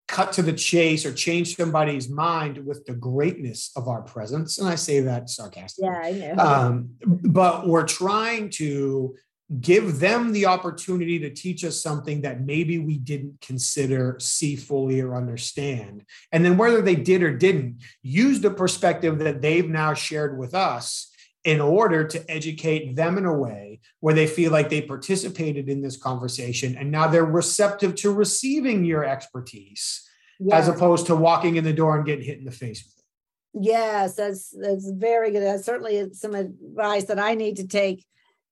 cut 0.08 0.32
to 0.34 0.44
the 0.44 0.54
chase 0.54 1.04
or 1.04 1.12
change 1.12 1.56
somebody's 1.56 2.08
mind 2.08 2.64
with 2.68 2.86
the 2.86 2.94
greatness 2.94 3.72
of 3.76 3.88
our 3.88 4.04
presence. 4.04 4.60
And 4.60 4.70
I 4.70 4.76
say 4.76 5.00
that 5.00 5.28
sarcastically. 5.28 5.90
Yeah, 5.90 6.00
I 6.04 6.12
know. 6.12 6.44
Um, 6.44 6.90
but 7.02 7.68
we're 7.68 7.88
trying 7.88 8.52
to 8.52 9.16
give 9.60 10.00
them 10.00 10.34
the 10.34 10.46
opportunity 10.46 11.18
to 11.18 11.32
teach 11.32 11.66
us 11.66 11.82
something 11.82 12.22
that 12.22 12.42
maybe 12.42 12.78
we 12.78 13.00
didn't 13.00 13.42
consider, 13.42 14.18
see 14.20 14.56
fully, 14.56 15.02
or 15.02 15.16
understand. 15.16 16.04
And 16.32 16.46
then 16.46 16.58
whether 16.58 16.84
they 16.84 16.96
did 16.96 17.24
or 17.24 17.36
didn't, 17.36 17.82
use 18.04 18.40
the 18.40 18.52
perspective 18.52 19.18
that 19.18 19.42
they've 19.42 19.68
now 19.68 19.96
shared 19.96 20.38
with 20.38 20.54
us 20.54 21.12
in 21.44 21.62
order 21.62 22.04
to 22.04 22.30
educate 22.30 22.96
them 22.96 23.18
in 23.18 23.26
a 23.26 23.34
way 23.34 23.80
where 24.06 24.14
they 24.14 24.28
feel 24.28 24.52
like 24.52 24.70
they 24.70 24.84
participated 24.84 25.68
in 25.68 25.82
this 25.82 25.98
conversation 25.98 26.78
and 26.78 26.92
now 26.92 27.08
they're 27.08 27.26
receptive 27.26 27.96
to 27.96 28.12
receiving 28.12 28.86
your 28.86 29.04
expertise 29.04 30.08
yes. 30.40 30.60
as 30.60 30.68
opposed 30.68 31.08
to 31.08 31.16
walking 31.16 31.56
in 31.56 31.64
the 31.64 31.74
door 31.74 31.98
and 31.98 32.06
getting 32.06 32.24
hit 32.24 32.38
in 32.38 32.46
the 32.46 32.52
face 32.52 32.84
with 32.84 32.94
it. 33.00 33.66
Yes, 33.68 34.14
that's 34.14 34.52
that's 34.62 34.92
very 34.92 35.32
good. 35.32 35.42
That's 35.42 35.66
certainly 35.66 36.14
some 36.14 36.36
advice 36.36 37.06
that 37.06 37.18
I 37.18 37.34
need 37.34 37.56
to 37.56 37.68
take. 37.68 38.06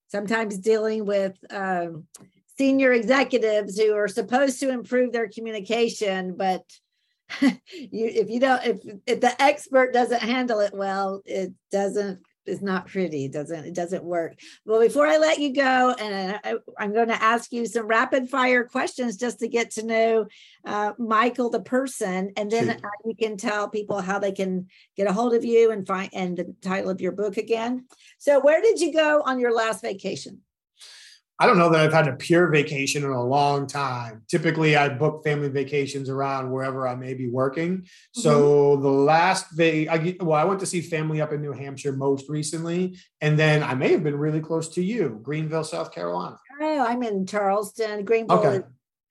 Sometimes 0.07 0.57
dealing 0.57 1.05
with 1.05 1.37
um, 1.51 2.07
senior 2.57 2.91
executives 2.91 3.79
who 3.79 3.93
are 3.93 4.07
supposed 4.07 4.59
to 4.61 4.71
improve 4.71 5.11
their 5.11 5.29
communication, 5.29 6.35
but 6.35 6.63
you 7.41 7.51
if 7.91 8.27
you 8.27 8.39
don't 8.39 8.65
if 8.65 8.79
if 9.05 9.21
the 9.21 9.39
expert 9.39 9.93
doesn't 9.93 10.23
handle 10.23 10.61
it 10.61 10.73
well, 10.73 11.21
it 11.25 11.53
doesn't 11.71 12.21
is 12.45 12.61
not 12.61 12.87
pretty. 12.87 13.25
It 13.25 13.33
doesn't 13.33 13.65
it 13.65 13.73
doesn't 13.73 14.03
work. 14.03 14.39
Well, 14.65 14.79
before 14.79 15.07
I 15.07 15.17
let 15.17 15.39
you 15.39 15.53
go, 15.53 15.95
and 15.99 16.39
I, 16.43 16.83
am 16.83 16.93
going 16.93 17.07
to 17.07 17.23
ask 17.23 17.51
you 17.51 17.65
some 17.65 17.87
rapid 17.87 18.29
fire 18.29 18.63
questions 18.65 19.17
just 19.17 19.39
to 19.39 19.47
get 19.47 19.71
to 19.71 19.85
know 19.85 20.25
uh, 20.65 20.93
Michael 20.97 21.49
the 21.49 21.61
person, 21.61 22.31
and 22.37 22.51
then 22.51 22.67
sure. 22.67 22.91
you 23.05 23.15
can 23.15 23.37
tell 23.37 23.69
people 23.69 24.01
how 24.01 24.19
they 24.19 24.31
can 24.31 24.67
get 24.95 25.07
a 25.07 25.13
hold 25.13 25.33
of 25.33 25.45
you 25.45 25.71
and 25.71 25.87
find 25.87 26.09
and 26.13 26.37
the 26.37 26.55
title 26.61 26.89
of 26.89 27.01
your 27.01 27.11
book 27.11 27.37
again. 27.37 27.85
So, 28.17 28.39
where 28.39 28.61
did 28.61 28.79
you 28.79 28.93
go 28.93 29.21
on 29.25 29.39
your 29.39 29.53
last 29.53 29.81
vacation? 29.81 30.41
I 31.43 31.45
don't 31.45 31.57
know 31.57 31.69
that 31.71 31.81
I've 31.81 31.91
had 31.91 32.07
a 32.07 32.15
pure 32.15 32.47
vacation 32.47 33.03
in 33.03 33.09
a 33.09 33.21
long 33.21 33.67
time. 33.67 34.21
Typically, 34.29 34.77
I 34.77 34.87
book 34.87 35.25
family 35.25 35.49
vacations 35.49 36.07
around 36.07 36.49
wherever 36.49 36.87
I 36.87 36.95
may 36.95 37.15
be 37.15 37.27
working. 37.27 37.79
Mm-hmm. 37.79 38.21
So 38.21 38.77
the 38.77 38.87
last 38.87 39.47
va- 39.51 39.91
I 39.91 40.15
well, 40.21 40.39
I 40.39 40.45
went 40.45 40.61
to 40.61 40.65
see 40.65 40.79
family 40.79 41.19
up 41.19 41.33
in 41.33 41.41
New 41.41 41.51
Hampshire 41.51 41.91
most 41.91 42.29
recently, 42.29 42.97
and 43.19 43.37
then 43.37 43.61
I 43.61 43.73
may 43.73 43.91
have 43.91 44.03
been 44.03 44.15
really 44.15 44.39
close 44.39 44.69
to 44.75 44.81
you, 44.81 45.19
Greenville, 45.21 45.65
South 45.65 45.91
Carolina. 45.91 46.37
Oh, 46.61 46.85
I'm 46.87 47.03
in 47.03 47.25
Charleston, 47.25 48.05
Greenville. 48.05 48.39
Okay, 48.39 48.55
a 48.59 48.63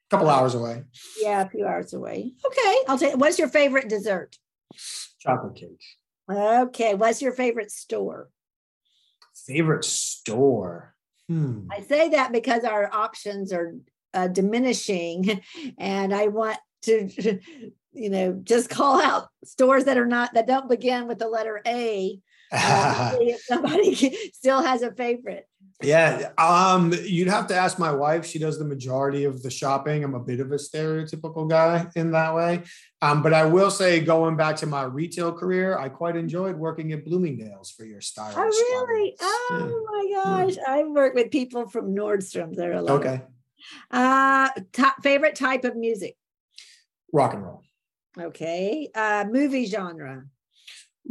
couple 0.09 0.31
hours 0.31 0.55
away. 0.55 0.85
Yeah, 1.21 1.43
a 1.43 1.51
few 1.51 1.67
hours 1.67 1.93
away. 1.93 2.33
Okay, 2.47 2.77
I'll 2.89 2.97
take. 2.97 3.15
What's 3.19 3.39
your 3.39 3.49
favorite 3.49 3.91
dessert? 3.91 4.39
Chocolate 5.21 5.57
cake. 5.57 5.85
Okay, 6.31 6.95
what's 6.95 7.21
your 7.21 7.33
favorite 7.33 7.71
store? 7.71 8.31
Favorite 9.35 9.85
store. 9.85 10.92
Hmm. 11.33 11.67
I 11.71 11.81
say 11.81 12.11
that 12.11 12.31
because 12.31 12.65
our 12.65 12.93
options 12.93 13.55
are 13.55 13.75
uh, 14.13 14.29
diminishing, 14.29 15.41
and 15.79 16.15
I 16.15 16.29
want 16.29 16.59
to, 16.83 17.09
you 17.93 18.11
know, 18.11 18.39
just 18.43 18.69
call 18.69 19.01
out 19.01 19.29
stores 19.45 19.85
that 19.85 19.97
are 19.97 20.07
not 20.07 20.35
that 20.35 20.47
don't 20.47 20.69
begin 20.69 21.09
with 21.09 21.19
the 21.19 21.29
letter 21.29 21.63
A. 21.67 22.21
Uh, 22.53 23.17
if 23.21 23.41
somebody 23.41 23.95
still 24.35 24.63
has 24.63 24.83
a 24.83 24.93
favorite. 24.93 25.49
Yeah, 25.81 26.31
um, 26.39 26.93
you'd 27.05 27.29
have 27.29 27.47
to 27.49 27.57
ask 27.57 27.79
my 27.79 27.93
wife. 27.93 28.25
She 28.27 28.39
does 28.39 28.59
the 28.59 28.65
majority 28.65 29.25
of 29.25 29.43
the 29.43 29.51
shopping. 29.51 30.05
I'm 30.05 30.15
a 30.15 30.21
bit 30.21 30.41
of 30.41 30.53
a 30.53 30.57
stereotypical 30.57 31.49
guy 31.49 31.87
in 31.97 32.13
that 32.13 32.35
way. 32.35 32.63
Um, 33.01 33.23
but 33.23 33.35
I 33.35 33.45
will 33.45 33.71
say, 33.71 34.01
going 34.01 34.37
back 34.37 34.57
to 34.57 34.67
my 34.67 34.85
retail 34.85 35.33
career, 35.33 35.79
I 35.79 35.89
quite 35.89 36.17
enjoyed 36.17 36.57
working 36.57 36.93
at 36.93 37.05
Bloomingdale's 37.05 37.71
for 37.71 37.85
your 37.85 38.01
style. 38.01 38.33
Oh, 38.37 38.43
really? 38.43 39.17
Oh 39.21 39.49
yeah. 39.51 40.23
my 40.23 40.23
gosh. 40.25 40.57
Yeah. 40.57 40.63
I 40.69 40.85
work 40.85 41.15
with 41.15 41.31
people 41.31 41.69
from 41.69 41.95
Nordstrom. 41.95 42.55
They're 42.55 42.75
a 42.75 42.83
lot. 42.83 43.01
Okay. 43.01 43.23
Uh, 43.91 44.51
top 44.73 45.03
favorite 45.03 45.35
type 45.35 45.65
of 45.65 45.77
music? 45.77 46.17
Rock 47.13 47.35
and 47.35 47.43
roll. 47.43 47.63
Okay. 48.19 48.89
Uh, 48.95 49.25
movie 49.29 49.67
genre? 49.67 50.27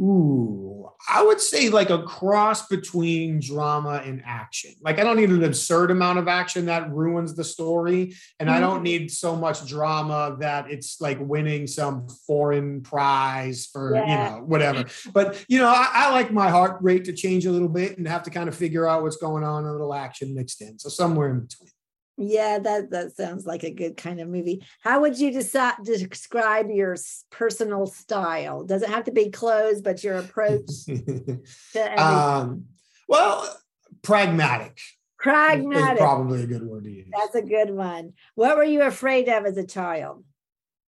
Ooh, 0.00 0.88
I 1.08 1.22
would 1.22 1.40
say 1.40 1.68
like 1.68 1.90
a 1.90 2.02
cross 2.02 2.66
between 2.66 3.40
drama 3.40 4.02
and 4.04 4.22
action. 4.24 4.72
Like 4.80 4.98
I 4.98 5.04
don't 5.04 5.16
need 5.16 5.28
an 5.28 5.44
absurd 5.44 5.90
amount 5.90 6.18
of 6.18 6.28
action 6.28 6.66
that 6.66 6.90
ruins 6.90 7.34
the 7.34 7.44
story, 7.44 8.14
and 8.40 8.48
mm-hmm. 8.48 8.56
I 8.56 8.60
don't 8.60 8.76
mm-hmm. 8.76 8.84
need 8.84 9.10
so 9.10 9.36
much 9.36 9.66
drama 9.66 10.36
that 10.40 10.70
it's 10.70 11.00
like 11.02 11.18
winning 11.20 11.66
some 11.66 12.08
foreign 12.26 12.80
prize 12.80 13.68
for 13.70 13.94
yeah. 13.94 14.06
you 14.06 14.14
know 14.16 14.44
whatever. 14.44 14.84
But 15.12 15.44
you 15.46 15.58
know, 15.58 15.68
I, 15.68 15.90
I, 15.92 16.10
like 16.12 16.32
my 16.32 16.48
heart 16.48 16.78
rate 16.80 17.04
to 17.04 17.12
change 17.12 17.44
a 17.44 17.52
little 17.52 17.68
bit 17.68 17.98
and 17.98 18.08
have 18.08 18.22
to 18.22 18.30
kind 18.30 18.48
of 18.48 18.54
figure 18.54 18.88
out 18.88 19.02
what's 19.02 19.18
going 19.18 19.44
on, 19.44 19.66
a 19.66 19.72
little 19.72 19.92
action 19.92 20.34
mixed 20.34 20.62
in. 20.62 20.78
So 20.78 20.88
somewhere 20.88 21.30
in 21.30 21.40
between. 21.40 21.71
Yeah, 22.18 22.58
that 22.58 22.90
that 22.90 23.16
sounds 23.16 23.46
like 23.46 23.64
a 23.64 23.70
good 23.70 23.96
kind 23.96 24.20
of 24.20 24.28
movie. 24.28 24.64
How 24.82 25.00
would 25.00 25.18
you 25.18 25.32
decide 25.32 25.74
describe 25.82 26.70
your 26.70 26.96
personal 27.30 27.86
style? 27.86 28.64
Does 28.64 28.82
it 28.82 28.90
have 28.90 29.04
to 29.04 29.12
be 29.12 29.30
clothes, 29.30 29.80
but 29.80 30.04
your 30.04 30.18
approach 30.18 30.70
to 30.86 32.02
um, 32.02 32.66
well, 33.08 33.56
pragmatic. 34.02 34.78
Pragmatic. 35.18 35.94
Is 35.94 35.98
probably 35.98 36.42
a 36.42 36.46
good 36.46 36.66
word 36.66 36.84
to 36.84 36.90
use. 36.90 37.08
That's 37.16 37.34
a 37.34 37.42
good 37.42 37.70
one. 37.70 38.12
What 38.34 38.56
were 38.56 38.64
you 38.64 38.82
afraid 38.82 39.28
of 39.28 39.46
as 39.46 39.56
a 39.56 39.66
child? 39.66 40.24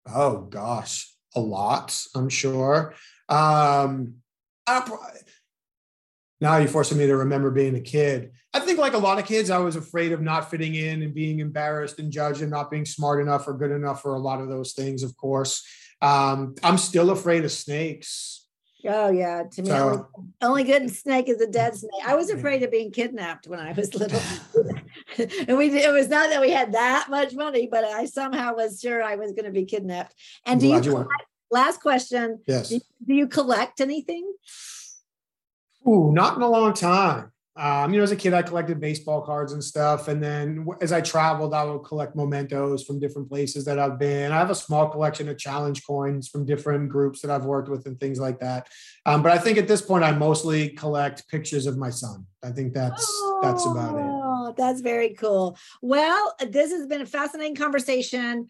Oh 0.08 0.42
gosh, 0.42 1.14
a 1.36 1.40
lot. 1.40 2.04
I'm 2.16 2.30
sure. 2.30 2.96
Um, 3.30 4.16
I, 4.66 4.84
now 6.42 6.58
you're 6.58 6.68
forcing 6.68 6.98
me 6.98 7.06
to 7.06 7.16
remember 7.16 7.52
being 7.52 7.76
a 7.76 7.82
kid. 7.82 8.32
I 8.54 8.60
think, 8.60 8.80
like 8.80 8.94
a 8.94 8.98
lot 8.98 9.20
of 9.20 9.26
kids, 9.26 9.50
I 9.50 9.60
was 9.60 9.76
afraid 9.76 10.12
of 10.12 10.22
not 10.22 10.50
fitting 10.50 10.76
in 10.76 11.04
and 11.04 11.14
being 11.14 11.40
embarrassed 11.40 12.00
and 12.00 12.12
judged 12.12 12.42
and 12.42 12.50
not 12.50 12.72
being 12.72 12.86
smart 12.86 13.22
enough 13.22 13.48
or 13.48 13.54
good 13.54 13.72
enough 13.72 14.02
for 14.02 14.16
a 14.16 14.20
lot 14.20 14.42
of 14.42 14.50
those 14.50 14.74
things, 14.74 15.04
of 15.04 15.16
course. 15.16 15.64
Um, 16.02 16.56
I'm 16.64 16.78
still 16.78 17.12
afraid 17.12 17.46
of 17.46 17.52
snakes. 17.52 18.48
Oh, 18.88 19.12
yeah. 19.12 19.44
To 19.52 19.62
me, 19.62 19.68
so, 19.68 20.10
only, 20.18 20.34
only, 20.42 20.64
good 20.64 20.90
snake 20.90 21.30
is 21.30 21.40
a 21.40 21.48
dead 21.48 21.76
snake. 21.76 21.92
I 22.04 22.16
was 22.16 22.32
afraid 22.32 22.64
of 22.64 22.72
being 22.72 22.92
kidnapped 22.92 23.48
when 23.48 23.60
I 23.60 23.74
was 23.74 23.94
little. 23.96 24.20
and 25.48 25.56
we 25.56 25.70
it 25.70 25.94
was 25.94 26.10
not 26.10 26.32
that 26.32 26.42
we 26.42 26.50
had 26.50 26.74
that 26.74 27.08
much 27.08 27.36
money, 27.36 27.68
but 27.72 27.84
I 27.84 28.06
somehow 28.06 28.56
was 28.56 28.82
sure 28.82 29.04
I 29.04 29.16
was 29.16 29.34
going 29.34 29.46
to 29.46 29.52
be 29.52 29.66
kidnapped. 29.66 30.16
And 30.46 30.60
do 30.60 30.68
you, 30.68 30.82
you 30.82 31.08
last 31.52 31.82
question? 31.82 32.40
Yes. 32.48 32.70
Do, 32.70 32.80
do, 33.06 33.14
you 33.14 33.28
collect 33.28 33.82
anything? 33.82 34.34
Ooh, 35.88 36.12
not 36.12 36.36
in 36.36 36.42
a 36.42 36.50
long 36.50 36.74
time. 36.74 37.32
Um, 37.58 37.94
you 37.94 37.98
know, 37.98 38.04
as 38.04 38.12
a 38.12 38.16
kid, 38.16 38.34
I 38.34 38.44
collected 38.44 38.80
baseball 38.80 39.22
cards 39.22 39.52
and 39.52 39.62
stuff. 39.64 40.08
And 40.08 40.24
then 40.24 40.66
as 40.80 40.94
I 40.94 41.02
traveled, 41.02 41.54
I 41.54 41.66
would 41.66 41.84
collect 41.84 42.16
mementos 42.16 42.86
from 42.86 42.98
different 42.98 43.28
places 43.28 43.66
that 43.66 43.78
I've 43.78 44.00
been. 44.00 44.32
I 44.32 44.38
have 44.38 44.50
a 44.50 44.56
small 44.56 44.90
collection 44.90 45.28
of 45.28 45.38
challenge 45.38 45.86
coins 45.86 46.30
from 46.30 46.46
different 46.46 46.88
groups 46.88 47.22
that 47.22 47.30
I've 47.30 47.44
worked 47.44 47.68
with 47.68 47.86
and 47.88 48.00
things 48.00 48.20
like 48.20 48.40
that. 48.40 48.70
Um, 49.06 49.22
but 49.22 49.34
I 49.34 49.38
think 49.38 49.58
at 49.58 49.68
this 49.68 49.82
point, 49.82 50.04
I 50.06 50.12
mostly 50.12 50.70
collect 50.70 51.28
pictures 51.28 51.66
of 51.66 51.78
my 51.78 51.90
son. 51.90 52.26
I 52.42 52.52
think 52.52 52.74
that's 52.74 53.06
oh, 53.06 53.40
that's 53.44 53.66
about 53.66 53.98
it. 53.98 54.06
Oh, 54.06 54.54
that's 54.58 54.80
very 54.80 55.14
cool. 55.14 55.58
Well, 55.82 56.36
this 56.50 56.72
has 56.72 56.88
been 56.88 57.02
a 57.02 57.06
fascinating 57.06 57.56
conversation 57.56 58.48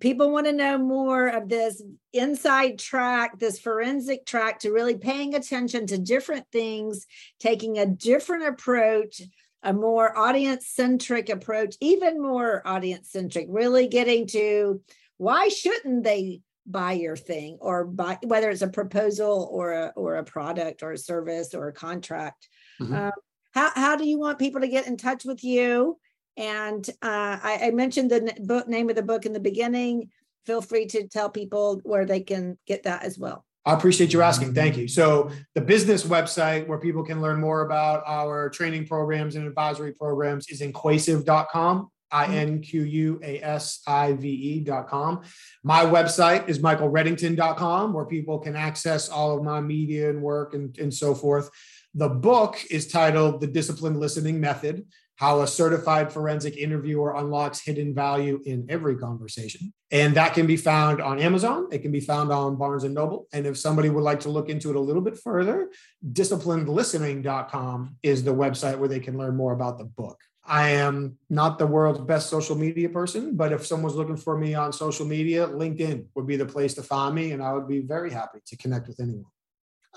people 0.00 0.30
want 0.30 0.46
to 0.46 0.52
know 0.52 0.78
more 0.78 1.28
of 1.28 1.48
this 1.48 1.82
inside 2.12 2.78
track, 2.78 3.38
this 3.38 3.60
forensic 3.60 4.26
track 4.26 4.60
to 4.60 4.72
really 4.72 4.96
paying 4.96 5.34
attention 5.34 5.86
to 5.86 5.98
different 5.98 6.46
things, 6.50 7.06
taking 7.40 7.78
a 7.78 7.86
different 7.86 8.44
approach, 8.46 9.22
a 9.62 9.72
more 9.72 10.16
audience 10.16 10.66
centric 10.66 11.28
approach, 11.28 11.76
even 11.80 12.20
more 12.20 12.66
audience 12.66 13.10
centric, 13.10 13.46
really 13.48 13.86
getting 13.86 14.26
to 14.28 14.80
why 15.18 15.48
shouldn't 15.48 16.04
they 16.04 16.40
buy 16.66 16.92
your 16.92 17.16
thing 17.16 17.58
or 17.60 17.84
buy 17.84 18.18
whether 18.22 18.50
it's 18.50 18.62
a 18.62 18.68
proposal 18.68 19.48
or 19.50 19.72
a 19.72 19.92
or 19.96 20.16
a 20.16 20.24
product 20.24 20.82
or 20.82 20.92
a 20.92 20.98
service 20.98 21.54
or 21.54 21.68
a 21.68 21.72
contract. 21.72 22.48
Mm-hmm. 22.80 22.94
Um, 22.94 23.12
how, 23.54 23.70
how 23.74 23.96
do 23.96 24.06
you 24.06 24.18
want 24.18 24.38
people 24.38 24.60
to 24.60 24.68
get 24.68 24.86
in 24.86 24.96
touch 24.96 25.24
with 25.24 25.44
you? 25.44 25.98
And 26.36 26.88
uh, 27.02 27.38
I, 27.42 27.60
I, 27.64 27.70
mentioned 27.72 28.10
the 28.10 28.34
book 28.40 28.66
name 28.66 28.88
of 28.88 28.96
the 28.96 29.02
book 29.02 29.26
in 29.26 29.32
the 29.32 29.40
beginning. 29.40 30.08
Feel 30.46 30.62
free 30.62 30.86
to 30.86 31.06
tell 31.06 31.28
people 31.28 31.80
where 31.84 32.06
they 32.06 32.20
can 32.20 32.58
get 32.66 32.84
that 32.84 33.02
as 33.02 33.18
well. 33.18 33.44
I 33.64 33.74
appreciate 33.74 34.12
you 34.12 34.22
asking. 34.22 34.54
Thank 34.54 34.76
you. 34.76 34.88
So, 34.88 35.30
the 35.54 35.60
business 35.60 36.04
website 36.04 36.66
where 36.66 36.78
people 36.78 37.04
can 37.04 37.20
learn 37.20 37.40
more 37.40 37.64
about 37.64 38.02
our 38.06 38.48
training 38.48 38.86
programs 38.86 39.36
and 39.36 39.46
advisory 39.46 39.92
programs 39.92 40.48
is 40.48 40.62
inquasive.com. 40.62 41.90
I 42.10 42.26
N 42.26 42.60
Q 42.60 42.82
U 42.82 43.20
A 43.22 43.40
S 43.40 43.80
I 43.86 44.12
V 44.12 44.28
E.com. 44.28 45.22
My 45.62 45.84
website 45.84 46.48
is 46.48 46.58
michaelreddington.com, 46.58 47.92
where 47.92 48.04
people 48.04 48.38
can 48.38 48.54
access 48.54 49.08
all 49.08 49.36
of 49.36 49.42
my 49.42 49.60
media 49.60 50.10
and 50.10 50.22
work 50.22 50.54
and, 50.54 50.76
and 50.78 50.92
so 50.92 51.14
forth. 51.14 51.50
The 51.94 52.08
book 52.08 52.58
is 52.70 52.88
titled 52.88 53.40
The 53.40 53.46
Disciplined 53.46 53.98
Listening 53.98 54.40
Method 54.40 54.86
how 55.22 55.40
a 55.42 55.46
certified 55.46 56.12
forensic 56.12 56.56
interviewer 56.56 57.14
unlocks 57.14 57.60
hidden 57.60 57.94
value 57.94 58.42
in 58.44 58.66
every 58.68 58.96
conversation. 58.96 59.72
And 59.92 60.16
that 60.16 60.34
can 60.34 60.48
be 60.48 60.56
found 60.56 61.00
on 61.00 61.20
Amazon. 61.20 61.68
It 61.70 61.78
can 61.78 61.92
be 61.92 62.00
found 62.00 62.32
on 62.32 62.56
Barnes 62.56 62.82
and 62.82 62.92
Noble. 62.92 63.28
And 63.32 63.46
if 63.46 63.56
somebody 63.56 63.88
would 63.88 64.02
like 64.02 64.18
to 64.20 64.30
look 64.30 64.48
into 64.48 64.70
it 64.70 64.74
a 64.74 64.80
little 64.80 65.00
bit 65.00 65.16
further, 65.16 65.70
disciplinedlistening.com 66.12 67.98
is 68.02 68.24
the 68.24 68.34
website 68.34 68.78
where 68.78 68.88
they 68.88 68.98
can 68.98 69.16
learn 69.16 69.36
more 69.36 69.52
about 69.52 69.78
the 69.78 69.84
book. 69.84 70.18
I 70.44 70.70
am 70.70 71.18
not 71.30 71.56
the 71.56 71.68
world's 71.68 72.00
best 72.00 72.28
social 72.28 72.56
media 72.56 72.88
person, 72.88 73.36
but 73.36 73.52
if 73.52 73.64
someone's 73.64 73.94
looking 73.94 74.16
for 74.16 74.36
me 74.36 74.54
on 74.54 74.72
social 74.72 75.06
media, 75.06 75.46
LinkedIn 75.46 76.06
would 76.16 76.26
be 76.26 76.34
the 76.34 76.46
place 76.46 76.74
to 76.74 76.82
find 76.82 77.14
me. 77.14 77.30
And 77.30 77.40
I 77.40 77.52
would 77.52 77.68
be 77.68 77.78
very 77.78 78.10
happy 78.10 78.40
to 78.44 78.56
connect 78.56 78.88
with 78.88 78.98
anyone. 78.98 79.30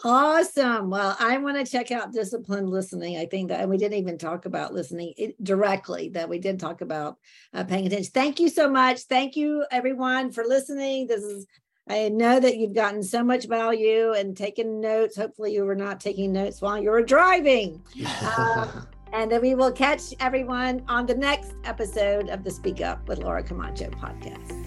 Awesome. 0.04 0.90
Well, 0.90 1.16
I 1.20 1.38
want 1.38 1.58
to 1.58 1.72
check 1.72 1.92
out 1.92 2.12
disciplined 2.12 2.70
listening. 2.70 3.18
I 3.18 3.26
think 3.26 3.50
that 3.50 3.62
and 3.62 3.70
we 3.70 3.78
didn't 3.78 3.98
even 3.98 4.18
talk 4.18 4.46
about 4.46 4.74
listening 4.74 5.14
directly, 5.42 6.10
that 6.10 6.28
we 6.28 6.38
did 6.38 6.60
talk 6.60 6.82
about 6.82 7.18
uh, 7.54 7.64
paying 7.64 7.88
attention. 7.88 8.12
Thank 8.14 8.40
you 8.40 8.50
so 8.50 8.70
much. 8.70 9.02
Thank 9.02 9.36
you, 9.36 9.66
everyone, 9.72 10.32
for 10.32 10.44
listening. 10.44 11.08
This 11.08 11.24
is, 11.24 11.48
I 11.88 12.10
know 12.10 12.40
that 12.40 12.58
you've 12.58 12.76
gotten 12.76 13.04
so 13.04 13.24
much 13.24 13.48
value 13.48 14.12
and 14.12 14.36
taken 14.36 14.82
notes. 14.82 15.16
Hopefully, 15.16 15.54
you 15.54 15.64
were 15.64 15.76
not 15.76 16.02
taking 16.02 16.34
notes 16.34 16.62
while 16.62 16.78
you 16.78 16.90
were 16.90 17.04
driving. 17.04 17.82
Uh, 18.06 18.82
and 19.14 19.32
then 19.32 19.42
we 19.42 19.56
will 19.56 19.72
catch 19.72 20.14
everyone 20.20 20.84
on 20.90 21.06
the 21.06 21.16
next 21.16 21.54
episode 21.64 22.30
of 22.30 22.44
the 22.44 22.52
Speak 22.52 22.82
Up 22.82 23.08
with 23.08 23.20
Laura 23.20 23.44
Camacho 23.44 23.90
podcast. 23.92 24.65